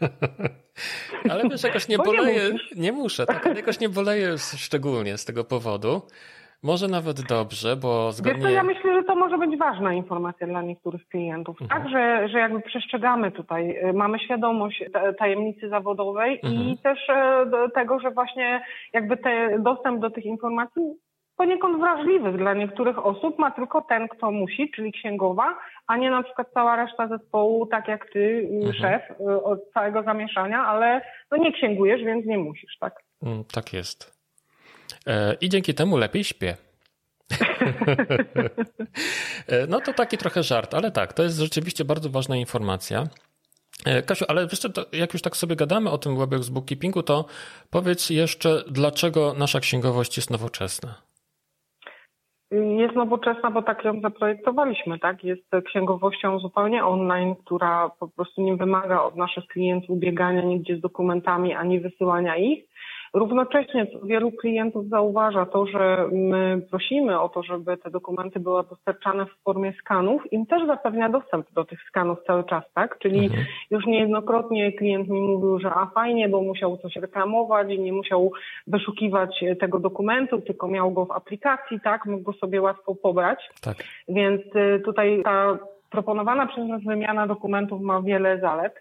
ale 1.30 1.50
wiesz, 1.50 1.64
jakoś 1.64 1.88
nie 1.88 1.98
boleję, 1.98 2.42
nie, 2.52 2.82
nie 2.82 2.92
muszę, 2.92 3.26
tak, 3.26 3.48
ale 3.48 3.56
jakoś 3.56 3.80
nie 3.80 3.90
boleję 3.90 4.38
szczególnie 4.38 5.18
z 5.18 5.26
tego 5.26 5.44
powodu. 5.44 6.02
Może 6.64 6.88
nawet 6.88 7.22
dobrze, 7.22 7.76
bo 7.76 8.12
zgodnie... 8.12 8.44
Wiesz 8.44 8.54
ja 8.54 8.64
myślę, 8.64 8.94
że 8.94 9.04
to 9.04 9.16
może 9.16 9.38
być 9.38 9.58
ważna 9.58 9.94
informacja 9.94 10.48
dla 10.48 10.62
niektórych 10.62 11.08
klientów, 11.08 11.62
mhm. 11.62 11.82
tak, 11.82 11.92
że, 11.92 12.30
że 12.30 12.40
jakby 12.40 12.62
przestrzegamy 12.62 13.32
tutaj, 13.32 13.90
y, 13.90 13.94
mamy 13.94 14.20
świadomość 14.20 14.84
tajemnicy 15.20 15.70
zawodowej 15.70 16.40
mhm. 16.44 16.70
i 16.70 16.78
też 16.78 17.10
y, 17.10 17.72
tego, 17.74 18.00
że 18.00 18.12
właśnie 18.12 18.62
jakby 18.94 19.18
te, 19.18 19.60
dostęp 19.60 20.02
do 20.02 20.10
tych 20.10 20.26
informacji 20.26 20.82
poniekąd 21.36 21.80
wrażliwych 21.80 22.38
dla 22.38 22.54
niektórych 22.54 23.06
osób 23.06 23.40
ma 23.40 23.52
tylko 23.52 23.82
ten, 23.82 24.08
kto 24.08 24.32
musi, 24.32 24.72
czyli 24.76 24.92
księgowa, 24.92 25.58
a 25.88 25.98
nie 25.98 26.12
na 26.12 26.24
przykład 26.24 26.48
cała 26.54 26.76
reszta 26.76 27.08
zespołu, 27.08 27.66
tak 27.66 27.88
jak 27.88 28.12
ty, 28.12 28.50
mhm. 28.52 28.74
szef, 28.74 29.20
y, 29.20 29.44
od 29.44 29.60
całego 29.74 30.04
zamieszania, 30.04 30.66
ale 30.66 31.02
no 31.32 31.38
nie 31.38 31.54
księgujesz, 31.54 32.04
więc 32.04 32.26
nie 32.26 32.38
musisz, 32.38 32.78
tak? 32.80 32.94
Mm, 33.24 33.44
tak 33.54 33.74
jest. 33.74 34.17
E, 35.08 35.38
I 35.42 35.50
dzięki 35.50 35.74
temu 35.74 35.98
lepiej 35.98 36.24
śpię. 36.24 36.56
E, 39.48 39.68
no 39.68 39.82
to 39.82 39.94
taki 39.94 40.18
trochę 40.18 40.44
żart, 40.44 40.74
ale 40.74 40.92
tak, 40.92 41.14
to 41.14 41.24
jest 41.24 41.40
rzeczywiście 41.40 41.86
bardzo 41.86 42.10
ważna 42.10 42.36
informacja. 42.36 43.04
E, 43.86 44.02
Kasiu, 44.02 44.26
ale 44.28 44.48
co, 44.48 44.70
jak 44.94 45.14
już 45.14 45.22
tak 45.22 45.38
sobie 45.38 45.56
gadamy 45.56 45.90
o 45.92 45.98
tym 45.98 46.18
WebEx 46.18 46.50
Bookkeepingu, 46.50 47.04
to 47.04 47.26
powiedz 47.72 48.10
jeszcze, 48.10 48.64
dlaczego 48.72 49.34
nasza 49.38 49.60
księgowość 49.60 50.18
jest 50.18 50.32
nowoczesna? 50.32 50.96
Jest 52.52 52.96
nowoczesna, 52.96 53.52
bo 53.52 53.62
tak 53.62 53.86
ją 53.86 54.02
zaprojektowaliśmy, 54.02 55.00
tak? 55.00 55.24
Jest 55.24 55.52
księgowością 55.66 56.40
zupełnie 56.40 56.86
online, 56.86 57.36
która 57.36 57.90
po 58.00 58.08
prostu 58.08 58.42
nie 58.42 58.56
wymaga 58.56 59.02
od 59.02 59.16
naszych 59.16 59.46
klientów 59.48 60.00
biegania 60.00 60.42
nigdzie 60.42 60.78
z 60.78 60.82
dokumentami 60.82 61.54
ani 61.54 61.80
wysyłania 61.80 62.38
ich. 62.38 62.64
Równocześnie 63.14 63.88
wielu 64.04 64.32
klientów 64.32 64.88
zauważa 64.88 65.46
to, 65.46 65.66
że 65.66 66.08
my 66.12 66.62
prosimy 66.70 67.20
o 67.20 67.30
to, 67.30 67.44
żeby 67.44 67.78
te 67.78 67.92
dokumenty 67.92 68.40
były 68.40 68.64
dostarczane 68.70 69.26
w 69.26 69.44
formie 69.44 69.74
skanów, 69.74 70.34
im 70.34 70.46
też 70.46 70.68
zapewnia 70.68 71.10
dostęp 71.10 71.52
do 71.52 71.66
tych 71.66 71.80
skanów 71.82 72.18
cały 72.28 72.44
czas, 72.44 72.64
tak? 72.74 73.00
Czyli 73.00 73.26
mhm. 73.26 73.46
już 73.72 73.86
niejednokrotnie 73.86 74.74
klient 74.74 75.10
mi 75.10 75.22
mówił, 75.22 75.60
że 75.60 75.70
a 75.70 75.86
fajnie, 75.86 76.30
bo 76.30 76.42
musiał 76.42 76.78
coś 76.78 76.96
reklamować, 76.96 77.68
nie 77.68 77.94
musiał 77.94 78.32
wyszukiwać 78.68 79.44
tego 79.60 79.80
dokumentu, 79.80 80.42
tylko 80.42 80.68
miał 80.68 80.92
go 80.92 81.06
w 81.06 81.12
aplikacji, 81.12 81.80
tak? 81.80 82.06
Mógł 82.06 82.24
go 82.24 82.34
sobie 82.34 82.62
łatwo 82.62 82.96
pobrać. 82.96 83.50
Tak. 83.62 83.78
Więc 84.08 84.42
y, 84.56 84.82
tutaj 84.86 85.22
ta 85.24 85.58
proponowana 85.90 86.48
przez 86.48 86.68
nas 86.68 86.84
wymiana 86.84 87.28
dokumentów 87.28 87.82
ma 87.82 88.02
wiele 88.02 88.40
zalet. 88.40 88.74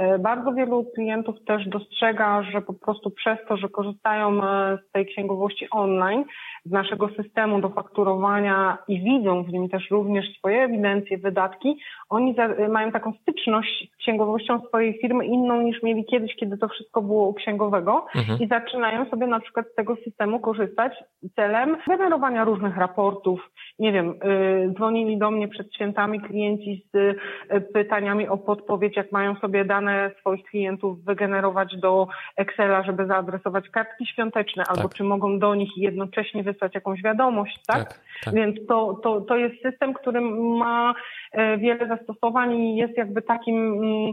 E, 0.00 0.18
bardzo 0.18 0.52
wielu 0.52 0.84
klientów 0.94 1.36
też 1.46 1.68
dostrzega, 1.68 2.42
że 2.42 2.62
po 2.62 2.74
prostu 2.74 3.10
przez 3.10 3.38
to, 3.48 3.56
że 3.56 3.68
korzystają 3.68 4.44
e, 4.44 4.78
z 4.88 4.92
tej 4.92 5.06
księgowości 5.06 5.70
online, 5.70 6.24
z 6.64 6.70
naszego 6.70 7.08
systemu 7.08 7.60
do 7.60 7.68
fakturowania 7.68 8.78
i 8.88 9.00
widzą 9.00 9.42
w 9.42 9.52
nim 9.52 9.68
też 9.68 9.90
również 9.90 10.38
swoje 10.38 10.62
ewidencje, 10.62 11.18
wydatki, 11.18 11.76
oni 12.08 12.34
za, 12.34 12.68
mają 12.68 12.92
taką 12.92 13.12
styczność 13.12 13.90
z 13.94 13.96
księgowością 13.96 14.60
swojej 14.60 14.98
firmy 15.00 15.26
inną 15.26 15.62
niż 15.62 15.82
mieli 15.82 16.04
kiedyś, 16.04 16.36
kiedy 16.36 16.58
to 16.58 16.68
wszystko 16.68 17.02
było 17.02 17.28
u 17.28 17.34
księgowego 17.34 18.06
mhm. 18.14 18.38
i 18.38 18.46
zaczynają 18.46 19.10
sobie 19.10 19.26
na 19.26 19.40
przykład 19.40 19.66
z 19.72 19.74
tego 19.74 19.96
systemu 19.96 20.40
korzystać 20.40 20.92
celem 21.36 21.76
generowania 21.88 22.44
różnych 22.44 22.76
raportów. 22.76 23.50
Nie 23.78 23.92
wiem, 23.92 24.14
yy, 24.24 24.74
dzwonili 24.74 25.18
do 25.18 25.30
mnie 25.30 25.48
przed 25.48 25.74
świętami 25.74 26.20
klienci 26.20 26.86
z 26.92 26.96
y, 26.96 27.60
pytaniami 27.60 28.28
o 28.28 28.38
podpowiedź, 28.38 28.96
jak 28.96 29.12
mają 29.12 29.34
sobie 29.34 29.64
dane 29.64 30.10
swoich 30.20 30.44
klientów 30.44 31.04
wygenerować 31.04 31.76
do 31.76 32.08
Excela, 32.36 32.82
żeby 32.82 33.06
zaadresować 33.06 33.68
kartki 33.68 34.06
świąteczne, 34.06 34.64
tak. 34.64 34.76
albo 34.76 34.88
czy 34.88 35.04
mogą 35.04 35.38
do 35.38 35.54
nich 35.54 35.76
jednocześnie 35.76 36.44
wysłać 36.52 36.74
jakąś 36.74 37.02
wiadomość, 37.02 37.60
tak? 37.66 37.78
tak, 37.78 38.00
tak. 38.24 38.34
Więc 38.34 38.66
to, 38.68 39.00
to, 39.02 39.20
to 39.20 39.36
jest 39.36 39.62
system, 39.62 39.94
który 39.94 40.20
ma 40.20 40.94
e, 41.32 41.58
wiele 41.58 41.88
zastosowań 41.88 42.54
i 42.54 42.76
jest 42.76 42.96
jakby 42.96 43.22
takim, 43.22 43.56
mm, 43.72 44.12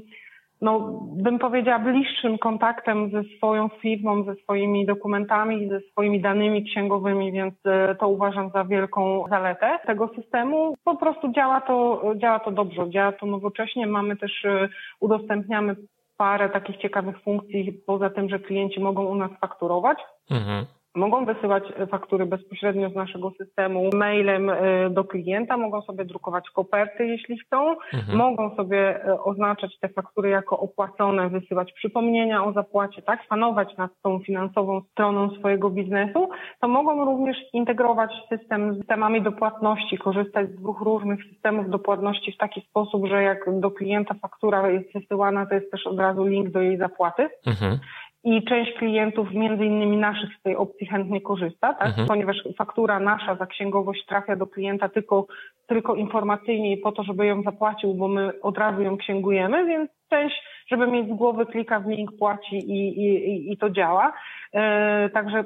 no, 0.62 1.00
bym 1.14 1.40
powiedziała, 1.40 1.80
bliższym 1.80 2.38
kontaktem 2.38 3.12
ze 3.12 3.24
swoją 3.38 3.70
firmą, 3.70 4.24
ze 4.24 4.36
swoimi 4.36 4.86
dokumentami, 4.86 5.70
ze 5.70 5.80
swoimi 5.80 6.22
danymi 6.22 6.64
księgowymi, 6.64 7.32
więc 7.32 7.54
e, 7.66 7.96
to 7.96 8.08
uważam 8.08 8.50
za 8.50 8.64
wielką 8.64 9.26
zaletę 9.30 9.80
tego 9.86 10.10
systemu. 10.16 10.74
Po 10.84 10.96
prostu 10.96 11.32
działa 11.32 11.62
to, 11.62 12.02
działa 12.16 12.40
to 12.40 12.52
dobrze, 12.52 12.90
działa 12.90 13.12
to 13.12 13.26
nowocześnie. 13.26 13.88
Mamy 13.88 14.18
też, 14.18 14.46
e, 14.46 14.70
udostępniamy 15.00 15.76
parę 16.18 16.50
takich 16.50 16.78
ciekawych 16.78 17.20
funkcji, 17.20 17.74
poza 17.86 18.10
tym, 18.10 18.30
że 18.30 18.40
klienci 18.40 18.80
mogą 18.80 19.06
u 19.06 19.16
nas 19.16 19.32
fakturować. 19.42 19.98
Mhm 20.32 20.66
Mogą 20.96 21.26
wysyłać 21.26 21.64
faktury 21.92 22.26
bezpośrednio 22.26 22.90
z 22.90 22.96
naszego 22.96 23.32
systemu 23.32 23.90
mailem 23.94 24.50
e, 24.50 24.90
do 24.90 25.04
klienta, 25.04 25.58
mogą 25.58 25.82
sobie 25.82 26.06
drukować 26.06 26.50
koperty, 26.50 27.08
jeśli 27.08 27.40
chcą, 27.40 27.76
mhm. 27.94 28.18
mogą 28.18 28.56
sobie 28.56 29.06
e, 29.06 29.24
oznaczać 29.24 29.80
te 29.80 29.90
faktury 29.90 30.30
jako 30.30 30.60
opłacone, 30.60 31.30
wysyłać 31.30 31.74
przypomnienia 31.74 32.46
o 32.46 32.54
zapłacie, 32.54 33.02
tak, 33.02 33.28
panować 33.28 33.78
nad 33.78 33.92
tą 34.04 34.20
finansową 34.20 34.82
stroną 34.92 35.30
swojego 35.30 35.70
biznesu, 35.70 36.30
to 36.62 36.68
mogą 36.68 37.06
również 37.06 37.38
integrować 37.54 38.12
system 38.30 38.74
z 38.74 38.78
systemami 38.78 39.22
do 39.22 39.32
płatności, 39.32 39.98
korzystać 39.98 40.50
z 40.50 40.56
dwóch 40.56 40.82
różnych 40.82 41.24
systemów 41.24 41.70
do 41.70 41.80
płatności 41.80 42.32
w 42.32 42.38
taki 42.38 42.62
sposób, 42.62 43.08
że 43.08 43.24
jak 43.24 43.60
do 43.60 43.72
klienta 43.72 44.14
faktura 44.22 44.70
jest 44.70 44.94
wysyłana, 44.94 45.46
to 45.46 45.56
jest 45.56 45.72
też 45.72 45.88
od 45.88 46.00
razu 46.00 46.26
link 46.26 46.50
do 46.50 46.62
jej 46.62 46.78
zapłaty. 46.78 47.30
Mhm 47.48 47.80
i 48.24 48.44
część 48.44 48.74
klientów, 48.78 49.34
między 49.34 49.66
innymi 49.66 49.98
naszych, 49.98 50.30
z 50.40 50.42
tej 50.42 50.56
opcji 50.56 50.88
chętnie 50.88 51.22
korzysta, 51.22 51.74
tak? 51.74 51.88
Mhm. 51.88 52.08
ponieważ 52.08 52.38
faktura 52.58 53.00
nasza 53.00 53.36
za 53.36 53.46
księgowość 53.46 54.06
trafia 54.06 54.36
do 54.36 54.48
klienta 54.48 54.90
tylko, 54.90 55.28
tylko 55.68 55.96
informacyjnie 55.96 56.74
i 56.74 56.78
po 56.78 56.92
to, 56.92 57.04
żeby 57.04 57.26
ją 57.26 57.42
zapłacił, 57.42 57.94
bo 57.94 58.08
my 58.08 58.42
od 58.42 58.58
razu 58.58 58.82
ją 58.82 58.98
księgujemy, 58.98 59.66
więc 59.66 59.92
część, 60.10 60.44
żeby 60.72 60.88
mieć 60.88 61.08
z 61.08 61.14
głowy, 61.14 61.46
klika 61.46 61.80
w 61.80 61.88
link, 61.88 62.12
płaci 62.20 62.56
i, 62.56 63.00
i, 63.00 63.52
i 63.52 63.58
to 63.58 63.70
działa. 63.70 64.14
E, 64.54 65.10
także 65.10 65.44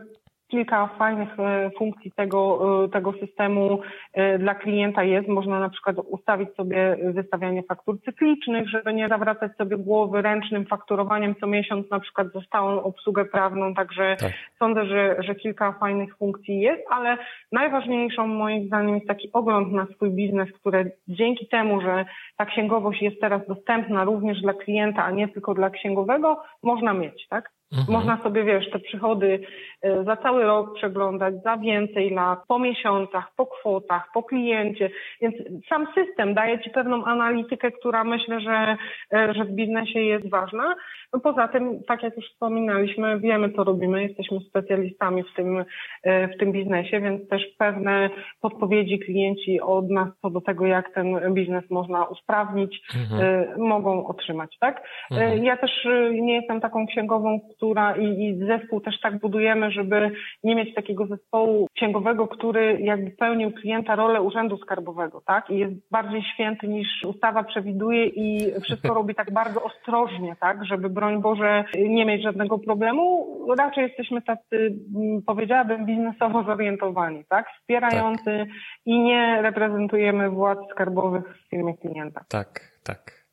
kilka 0.52 0.88
fajnych 0.88 1.40
e, 1.40 1.72
funkcji 1.78 2.11
tego, 2.11 2.60
e, 2.86 2.90
tego 2.90 3.14
systemu 3.14 3.82
e, 4.14 4.40
dla 4.40 4.56
klienta 4.56 5.03
jest. 5.03 5.28
Można 5.28 5.60
na 5.60 5.69
przykład 5.69 5.95
ustawić 6.10 6.49
sobie 6.56 6.98
wystawianie 7.03 7.64
faktur 7.64 8.02
cyklicznych, 8.02 8.69
żeby 8.69 8.94
nie 8.94 9.07
zawracać 9.07 9.52
sobie 9.57 9.78
głowy 9.78 10.22
ręcznym 10.22 10.65
fakturowaniem 10.65 11.36
co 11.40 11.48
miesiąc 11.48 11.90
na 11.90 11.99
przykład 11.99 12.28
za 12.34 12.41
stałą 12.41 12.84
obsługę 12.84 13.26
prawną. 13.26 13.73
Także 13.73 14.15
tak. 14.19 14.32
sądzę, 14.60 14.86
że, 14.86 15.15
że 15.19 15.36
kilka 15.36 15.72
fajnych 15.72 16.18
funkcji 16.18 16.60
jest, 16.60 16.82
ale 16.90 17.18
najważniejszą 17.52 18.28
moim 18.28 18.68
zdaniem 18.68 18.95
jest 18.95 19.07
taki 19.07 19.30
ogląd 19.34 19.72
na 19.73 19.86
swój 19.86 20.10
biznes, 20.10 20.49
który 20.52 20.91
dzięki 21.07 21.48
temu, 21.48 21.82
że 21.82 22.06
ta 22.38 22.45
księgowość 22.45 23.02
jest 23.02 23.22
teraz 23.22 23.41
dostępna 23.48 24.03
również 24.03 24.41
dla 24.41 24.53
klienta, 24.53 25.03
a 25.03 25.11
nie 25.11 25.28
tylko 25.28 25.53
dla 25.53 25.69
księgowego, 25.69 26.44
można 26.64 26.94
mieć, 26.94 27.28
tak? 27.28 27.61
Mhm. 27.72 27.93
Można 27.98 28.23
sobie, 28.23 28.43
wiesz, 28.43 28.69
te 28.72 28.80
przychody 28.80 29.39
e, 29.81 30.03
za 30.03 30.15
cały 30.18 30.43
rok 30.43 30.76
przeglądać, 30.76 31.34
za 31.43 31.57
więcej 31.57 32.10
lat, 32.10 32.39
po 32.48 32.60
miesiącach, 32.60 33.31
po 33.35 33.45
kwotach, 33.45 34.10
po 34.14 34.23
kliencie. 34.23 34.89
Więc 35.22 35.35
sam 35.69 35.88
system 35.95 36.34
daje 36.34 36.60
Ci 36.60 36.69
pewną 36.69 37.06
analitykę, 37.06 37.72
która 37.72 38.03
myślę, 38.03 38.39
że, 38.39 38.77
e, 39.14 39.34
że 39.34 39.45
w 39.45 39.52
biznesie 39.52 39.99
jest 39.99 40.30
ważna. 40.30 40.76
No 41.14 41.19
poza 41.19 41.48
tym, 41.48 41.84
tak 41.88 42.03
jak 42.03 42.18
już 42.18 42.26
wspominaliśmy, 42.26 43.19
wiemy 43.19 43.52
co 43.52 43.64
robimy, 43.64 44.03
jesteśmy 44.03 44.39
specjalistami 44.39 45.23
w 45.23 45.34
tym, 45.35 45.65
e, 46.03 46.27
w 46.27 46.38
tym 46.38 46.52
biznesie, 46.52 47.02
więc 47.02 47.30
też 47.30 47.43
pewne 47.57 48.10
podpowiedzi 48.41 48.99
klienci 48.99 49.61
od 49.61 49.89
nas 49.89 50.10
co 50.22 50.30
do 50.30 50.41
tego, 50.41 50.65
jak 50.65 50.93
ten 50.93 51.34
biznes 51.34 51.69
można 51.69 52.06
usprawnić, 52.06 52.81
mhm. 52.95 53.61
mogą 53.61 54.07
otrzymać, 54.07 54.57
tak? 54.60 54.84
Mhm. 55.11 55.43
Ja 55.43 55.57
też 55.57 55.88
nie 56.11 56.35
jestem 56.35 56.61
taką 56.61 56.88
księgową, 56.88 57.39
która 57.62 57.96
i, 57.96 58.06
i 58.06 58.46
zespół 58.48 58.82
też 58.82 59.00
tak 59.00 59.20
budujemy, 59.20 59.72
żeby 59.72 60.12
nie 60.44 60.56
mieć 60.56 60.76
takiego 60.76 61.06
zespołu 61.06 61.68
księgowego, 61.76 62.28
który 62.28 62.82
jakby 62.82 63.12
pełnił 63.12 63.52
klienta 63.52 63.96
rolę 63.96 64.22
urzędu 64.22 64.58
skarbowego, 64.58 65.22
tak? 65.26 65.50
I 65.50 65.58
jest 65.58 65.74
bardziej 65.92 66.24
święty 66.34 66.68
niż 66.68 66.88
ustawa 67.06 67.44
przewiduje 67.44 68.06
i 68.06 68.52
wszystko 68.62 68.94
robi 69.00 69.16
tak 69.16 69.34
bardzo 69.34 69.64
ostrożnie, 69.64 70.36
tak? 70.40 70.66
Żeby 70.66 70.90
broń 70.90 71.22
Boże 71.22 71.64
nie 71.76 72.06
mieć 72.06 72.24
żadnego 72.24 72.60
problemu. 72.60 73.38
Raczej 73.58 73.84
jesteśmy 73.84 74.22
tacy, 74.22 74.76
mm, 74.96 75.22
powiedziałabym, 75.26 75.86
biznesowo 75.86 76.44
zorientowani, 76.44 77.26
tak? 77.30 77.46
Wspierający 77.60 78.38
tak. 78.38 78.48
i 78.86 79.00
nie 79.00 79.42
reprezentujemy 79.42 80.30
władz 80.30 80.60
skarbowych 80.72 81.24
w 81.38 81.50
firmie 81.50 81.78
klienta. 81.78 82.26
Tak, 82.30 82.72
tak. 82.84 83.26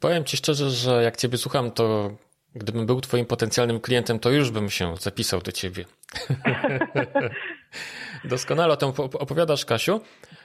Powiem 0.00 0.24
Ci 0.24 0.36
szczerze, 0.36 0.70
że 0.70 1.02
jak 1.02 1.16
Ciebie 1.16 1.38
słucham, 1.38 1.70
to 1.70 2.10
Gdybym 2.54 2.86
był 2.86 3.00
Twoim 3.00 3.26
potencjalnym 3.26 3.80
klientem, 3.80 4.18
to 4.18 4.30
już 4.30 4.50
bym 4.50 4.70
się 4.70 4.94
zapisał 4.96 5.40
do 5.40 5.52
Ciebie. 5.52 5.84
Doskonale 8.24 8.72
o 8.72 8.76
tym 8.76 8.92
opowiadasz, 8.98 9.64
Kasiu. 9.64 10.00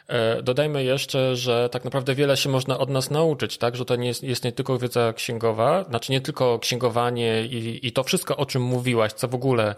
E, 0.08 0.42
dodajmy 0.42 0.84
jeszcze, 0.84 1.36
że 1.36 1.70
tak 1.72 1.84
naprawdę 1.84 2.16
wiele 2.16 2.38
się 2.38 2.50
można 2.50 2.78
od 2.78 2.90
nas 2.90 3.12
nauczyć, 3.12 3.58
tak? 3.58 3.76
Że 3.76 3.86
to 3.86 3.96
nie 3.96 4.08
jest, 4.08 4.24
jest 4.24 4.44
nie 4.44 4.52
tylko 4.52 4.80
wiedza 4.80 5.14
księgowa, 5.14 5.84
znaczy 5.84 6.12
nie 6.12 6.22
tylko 6.22 6.60
księgowanie 6.60 7.46
i, 7.46 7.88
i 7.88 7.92
to 7.92 8.04
wszystko, 8.04 8.38
o 8.38 8.46
czym 8.46 8.62
mówiłaś, 8.62 9.14
co 9.14 9.28
w 9.28 9.36
ogóle 9.36 9.76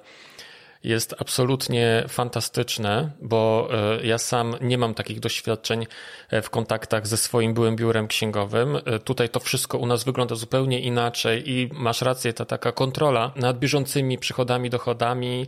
jest 0.87 1.21
absolutnie 1.21 2.03
fantastyczne, 2.07 3.11
bo 3.21 3.67
e, 4.01 4.07
ja 4.07 4.17
sam 4.17 4.55
nie 4.61 4.77
mam 4.77 4.93
takich 4.93 5.19
doświadczeń 5.19 5.85
e, 6.31 6.41
w 6.41 6.49
kontaktach 6.49 7.07
ze 7.07 7.17
swoim 7.17 7.53
byłym 7.53 7.75
biurem 7.75 8.07
księgowym. 8.07 8.75
E, 8.75 8.99
tutaj 8.99 9.29
to 9.29 9.39
wszystko 9.39 9.77
u 9.77 9.85
nas 9.85 10.03
wygląda 10.03 10.35
zupełnie 10.35 10.79
inaczej 10.79 11.49
i 11.49 11.69
masz 11.73 12.01
rację, 12.01 12.33
ta 12.33 12.45
taka 12.45 12.71
kontrola 12.71 13.31
nad 13.35 13.59
bieżącymi 13.59 14.17
przychodami, 14.17 14.69
dochodami, 14.69 15.45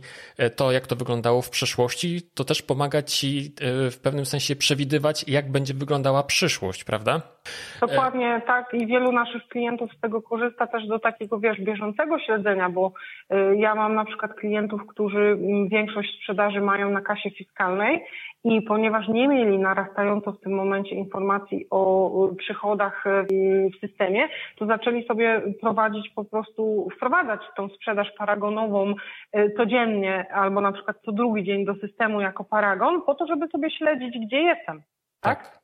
to 0.56 0.72
jak 0.72 0.86
to 0.86 0.96
wyglądało 0.96 1.42
w 1.42 1.50
przeszłości, 1.50 2.22
to 2.34 2.44
też 2.44 2.62
pomaga 2.62 3.02
ci 3.02 3.54
w 3.90 3.98
pewnym 4.02 4.26
sensie 4.26 4.56
przewidywać, 4.56 5.28
jak 5.28 5.52
będzie 5.52 5.74
wyglądała 5.74 6.22
przyszłość, 6.22 6.84
prawda? 6.84 7.20
Dokładnie 7.80 8.42
tak 8.46 8.74
i 8.74 8.86
wielu 8.86 9.12
naszych 9.12 9.42
klientów 9.48 9.90
z 9.98 10.00
tego 10.00 10.22
korzysta 10.22 10.66
też 10.66 10.86
do 10.86 10.98
takiego, 10.98 11.38
wiesz, 11.38 11.60
bieżącego 11.60 12.18
śledzenia, 12.18 12.70
bo 12.70 12.92
ja 13.56 13.74
mam 13.74 13.94
na 13.94 14.04
przykład 14.04 14.34
klientów, 14.34 14.80
którzy 14.88 15.29
którzy 15.29 15.29
większość 15.70 16.16
sprzedaży 16.16 16.60
mają 16.60 16.90
na 16.90 17.00
kasie 17.00 17.30
fiskalnej 17.30 18.04
i 18.44 18.62
ponieważ 18.62 19.08
nie 19.08 19.28
mieli 19.28 19.58
narastająco 19.58 20.32
w 20.32 20.40
tym 20.40 20.52
momencie 20.52 20.94
informacji 20.94 21.66
o 21.70 22.28
przychodach 22.38 23.04
w 23.74 23.86
systemie, 23.86 24.28
to 24.58 24.66
zaczęli 24.66 25.06
sobie 25.06 25.42
prowadzić 25.60 26.08
po 26.14 26.24
prostu, 26.24 26.88
wprowadzać 26.96 27.40
tą 27.56 27.68
sprzedaż 27.68 28.08
paragonową 28.18 28.94
e, 29.32 29.50
codziennie 29.50 30.32
albo 30.32 30.60
na 30.60 30.72
przykład 30.72 30.96
co 31.04 31.12
drugi 31.12 31.44
dzień 31.44 31.64
do 31.64 31.74
systemu 31.74 32.20
jako 32.20 32.44
paragon 32.44 33.02
po 33.02 33.14
to, 33.14 33.26
żeby 33.26 33.48
sobie 33.48 33.70
śledzić, 33.70 34.18
gdzie 34.26 34.42
jestem. 34.42 34.82
tak? 35.20 35.38
tak? 35.38 35.59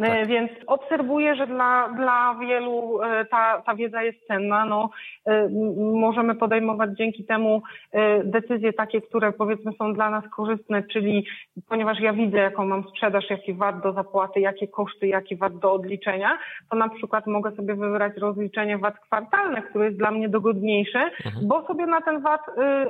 E, 0.00 0.20
tak. 0.20 0.26
Więc 0.28 0.50
obserwuję, 0.66 1.36
że 1.36 1.46
dla, 1.46 1.88
dla 1.96 2.34
wielu 2.40 3.02
e, 3.02 3.24
ta, 3.24 3.62
ta 3.66 3.74
wiedza 3.74 4.02
jest 4.02 4.26
cenna. 4.26 4.64
No, 4.64 4.90
e, 5.26 5.48
możemy 5.92 6.34
podejmować 6.34 6.90
dzięki 6.90 7.24
temu 7.24 7.62
decyzje 8.24 8.72
takie, 8.72 9.00
które 9.00 9.32
powiedzmy 9.32 9.72
są 9.72 9.94
dla 9.94 10.10
nas 10.10 10.24
korzystne, 10.36 10.82
czyli 10.82 11.26
ponieważ 11.68 12.00
ja 12.00 12.12
widzę, 12.12 12.38
jaką 12.38 12.64
mam 12.64 12.84
sprzedaż, 12.88 13.30
jaki 13.30 13.54
VAT 13.54 13.82
do 13.82 13.92
zapłaty, 13.92 14.40
jakie 14.40 14.68
koszty, 14.68 15.06
jaki 15.06 15.36
VAT 15.36 15.58
do 15.58 15.72
odliczenia, 15.72 16.38
to 16.70 16.76
na 16.76 16.88
przykład 16.88 17.26
mogę 17.26 17.50
sobie 17.50 17.74
wybrać 17.74 18.16
rozliczenie 18.16 18.78
VAT 18.78 18.98
kwartalne, 18.98 19.62
które 19.62 19.84
jest 19.84 19.98
dla 19.98 20.10
mnie 20.10 20.28
dogodniejsze, 20.28 20.98
mhm. 20.98 21.48
bo 21.48 21.66
sobie 21.66 21.86
na 21.86 22.00
ten 22.00 22.20
VAT 22.20 22.40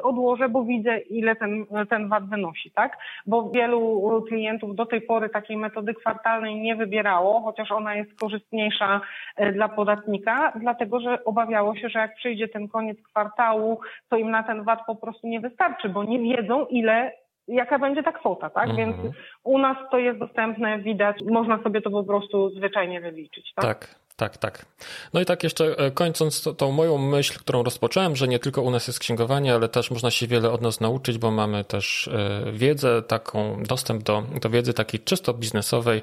odłożę, 0.03 0.49
bo 0.49 0.65
widzę, 0.65 0.99
ile 0.99 1.37
ten, 1.37 1.67
ten 1.91 2.09
VAT 2.09 2.29
wynosi, 2.29 2.71
tak? 2.71 2.97
Bo 3.27 3.51
wielu 3.51 4.23
klientów 4.29 4.75
do 4.75 4.87
tej 4.87 5.01
pory 5.01 5.29
takiej 5.29 5.57
metody 5.57 5.95
kwartalnej 5.95 6.61
nie 6.61 6.77
wybiera 6.77 7.00
popierało, 7.01 7.41
chociaż 7.41 7.73
ona 7.73 7.95
jest 7.95 8.21
korzystniejsza 8.21 9.01
e, 9.37 9.53
dla 9.53 9.69
podatnika, 9.69 10.53
dlatego 10.57 11.01
że 11.01 11.25
obawiało 11.25 11.77
się, 11.77 11.89
że 11.89 11.99
jak 11.99 12.15
przyjdzie 12.15 12.49
ten 12.49 12.69
koniec 12.69 12.99
kwartału, 13.03 13.81
to 14.09 14.17
im 14.17 14.31
na 14.31 14.43
ten 14.43 14.65
VAT 14.65 14.81
po 14.87 14.97
prostu 14.97 15.27
nie 15.27 15.41
wystarczy, 15.41 15.89
bo 15.89 16.05
nie 16.05 16.19
wiedzą, 16.19 16.67
ile 16.67 17.13
jaka 17.49 17.79
będzie 17.79 18.03
ta 18.03 18.13
kwota, 18.13 18.51
tak? 18.51 18.69
Mhm. 18.69 18.77
Więc 18.77 19.15
u 19.45 19.59
nas 19.59 19.77
to 19.91 19.99
jest 19.99 20.19
dostępne, 20.19 20.79
widać, 20.79 21.17
można 21.31 21.63
sobie 21.63 21.81
to 21.81 21.91
po 21.91 22.05
prostu 22.05 22.51
zwyczajnie 22.51 23.01
wyliczyć, 23.01 23.53
tak? 23.55 23.65
Tak, 23.65 23.95
tak, 24.21 24.39
tak. 24.39 24.67
No 25.15 25.21
i 25.21 25.25
tak 25.25 25.45
jeszcze 25.45 25.79
e, 25.79 25.91
kończąc 25.91 26.45
tą 26.57 26.73
moją 26.73 26.99
myśl, 26.99 27.39
którą 27.39 27.63
rozpocząłem, 27.63 28.17
że 28.17 28.29
nie 28.29 28.39
tylko 28.39 28.63
u 28.63 28.71
nas 28.71 28.87
jest 28.87 28.99
księgowanie, 28.99 29.55
ale 29.55 29.69
też 29.69 29.91
można 29.91 30.11
się 30.11 30.27
wiele 30.27 30.51
od 30.51 30.61
nas 30.61 30.81
nauczyć, 30.81 31.19
bo 31.19 31.31
mamy 31.31 31.65
też 31.65 32.09
e, 32.09 32.53
wiedzę, 32.53 33.03
taką 33.03 33.63
dostęp 33.63 34.03
do, 34.03 34.23
do 34.41 34.51
wiedzy 34.51 34.75
takiej 34.75 35.01
czysto 35.01 35.35
biznesowej, 35.35 36.03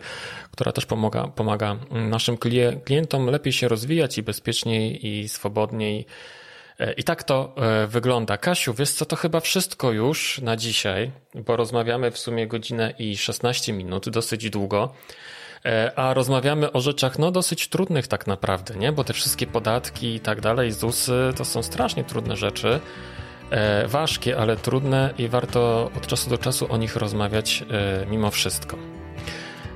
która 0.51 0.71
też 0.71 0.85
pomaga, 0.85 1.27
pomaga 1.27 1.77
naszym 1.91 2.37
klientom 2.85 3.25
lepiej 3.25 3.53
się 3.53 3.67
rozwijać 3.67 4.17
i 4.17 4.23
bezpieczniej 4.23 5.07
i 5.07 5.29
swobodniej. 5.29 6.05
E, 6.79 6.93
I 6.93 7.03
tak 7.03 7.23
to 7.23 7.55
wygląda. 7.87 8.37
Kasiu, 8.37 8.73
wiesz 8.73 8.91
co, 8.91 9.05
to 9.05 9.15
chyba 9.15 9.39
wszystko 9.39 9.91
już 9.91 10.41
na 10.41 10.55
dzisiaj, 10.55 11.11
bo 11.35 11.55
rozmawiamy 11.55 12.11
w 12.11 12.17
sumie 12.17 12.47
godzinę 12.47 12.93
i 12.99 13.17
16 13.17 13.73
minut, 13.73 14.09
dosyć 14.09 14.49
długo. 14.49 14.93
E, 15.65 15.91
a 15.95 16.13
rozmawiamy 16.13 16.71
o 16.71 16.81
rzeczach 16.81 17.19
no 17.19 17.31
dosyć 17.31 17.67
trudnych 17.67 18.07
tak 18.07 18.27
naprawdę, 18.27 18.75
nie? 18.75 18.91
Bo 18.91 19.03
te 19.03 19.13
wszystkie 19.13 19.47
podatki 19.47 20.15
i 20.15 20.19
tak 20.19 20.41
dalej, 20.41 20.71
ZUSy 20.71 21.33
to 21.37 21.45
są 21.45 21.63
strasznie 21.63 22.03
trudne 22.03 22.35
rzeczy. 22.35 22.79
E, 23.51 23.87
ważkie, 23.87 24.37
ale 24.37 24.57
trudne 24.57 25.13
i 25.17 25.27
warto 25.27 25.91
od 25.97 26.07
czasu 26.07 26.29
do 26.29 26.37
czasu 26.37 26.67
o 26.69 26.77
nich 26.77 26.95
rozmawiać 26.95 27.63
e, 27.71 28.05
mimo 28.05 28.31
wszystko. 28.31 28.77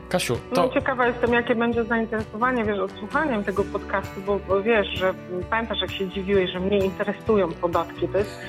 Kasiu, 0.10 0.38
to... 0.54 0.68
No 0.68 0.74
ciekawa 0.74 1.08
jestem, 1.08 1.34
jakie 1.34 1.56
będzie 1.56 1.84
zainteresowanie, 1.84 2.66
wiesz, 2.66 2.80
odsłuchaniem 2.80 3.44
tego 3.44 3.64
podcastu, 3.64 4.22
bo, 4.22 4.40
bo 4.48 4.64
wiesz, 4.64 4.88
że 4.88 5.14
pamiętasz, 5.50 5.82
jak 5.82 5.92
się 5.92 6.10
dziwiłeś, 6.10 6.52
że 6.52 6.60
mnie 6.60 6.78
interesują 6.78 7.52
podatki. 7.52 8.08
To 8.08 8.18
jest 8.18 8.40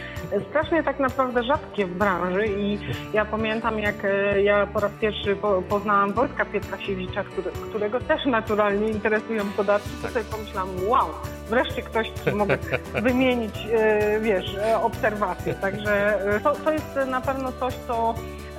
strasznie 0.51 0.83
tak 0.83 0.99
naprawdę 0.99 1.43
rzadkie 1.43 1.87
w 1.87 1.95
branży 1.95 2.47
i 2.47 2.79
ja 3.13 3.25
pamiętam, 3.25 3.79
jak 3.79 4.05
e, 4.05 4.43
ja 4.43 4.67
po 4.67 4.81
raz 4.81 4.93
pierwszy 5.01 5.37
poznałam 5.69 6.13
Wojtka 6.13 6.45
Pietrasiewicza, 6.45 7.25
który, 7.25 7.51
którego 7.51 8.01
też 8.01 8.27
naturalnie 8.27 8.89
interesują 8.89 9.45
podatki, 9.57 9.91
to 10.03 10.09
sobie 10.09 10.25
pomyślałam, 10.25 10.69
wow, 10.87 11.09
wreszcie 11.49 11.83
ktoś, 11.83 12.11
z 12.11 12.35
mogę 12.35 12.59
wymienić, 13.03 13.55
e, 13.73 14.21
wiesz, 14.21 14.55
e, 14.55 14.81
obserwacje. 14.83 15.55
Także 15.55 16.19
to, 16.43 16.53
to 16.55 16.73
jest 16.73 16.97
na 17.07 17.21
pewno 17.21 17.53
coś, 17.53 17.75
co 17.75 18.15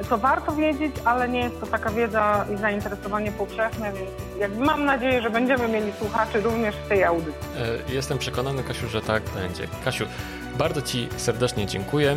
co 0.09 0.17
warto 0.17 0.51
wiedzieć, 0.55 0.95
ale 1.05 1.29
nie 1.29 1.39
jest 1.39 1.59
to 1.59 1.65
taka 1.65 1.89
wiedza 1.89 2.45
i 2.53 2.57
zainteresowanie 2.57 3.31
powszechne, 3.31 3.91
więc 3.93 4.09
jakby 4.39 4.65
mam 4.65 4.85
nadzieję, 4.85 5.21
że 5.21 5.29
będziemy 5.29 5.67
mieli 5.67 5.91
słuchaczy 5.99 6.41
również 6.41 6.75
w 6.75 6.87
tej 6.87 7.03
audycji. 7.03 7.49
Jestem 7.89 8.17
przekonany, 8.17 8.63
Kasiu, 8.63 8.89
że 8.89 9.01
tak 9.01 9.23
będzie. 9.23 9.67
Kasiu, 9.85 10.05
bardzo 10.57 10.81
Ci 10.81 11.09
serdecznie 11.17 11.65
dziękuję. 11.67 12.15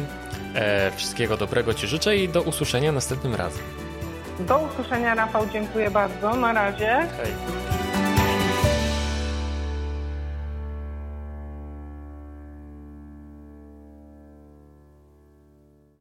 E, 0.55 0.91
wszystkiego 0.91 1.37
dobrego 1.37 1.75
Ci 1.75 1.87
życzę 1.87 2.17
i 2.17 2.29
do 2.29 2.43
usłyszenia 2.43 2.93
następnym 2.93 3.35
razem. 3.35 3.63
Do 4.41 4.59
usłyszenia, 4.59 5.15
Rafał. 5.15 5.47
Dziękuję 5.53 5.91
bardzo. 5.91 6.37
Na 6.37 6.53
razie. 6.53 7.09
Hej. 7.17 8.06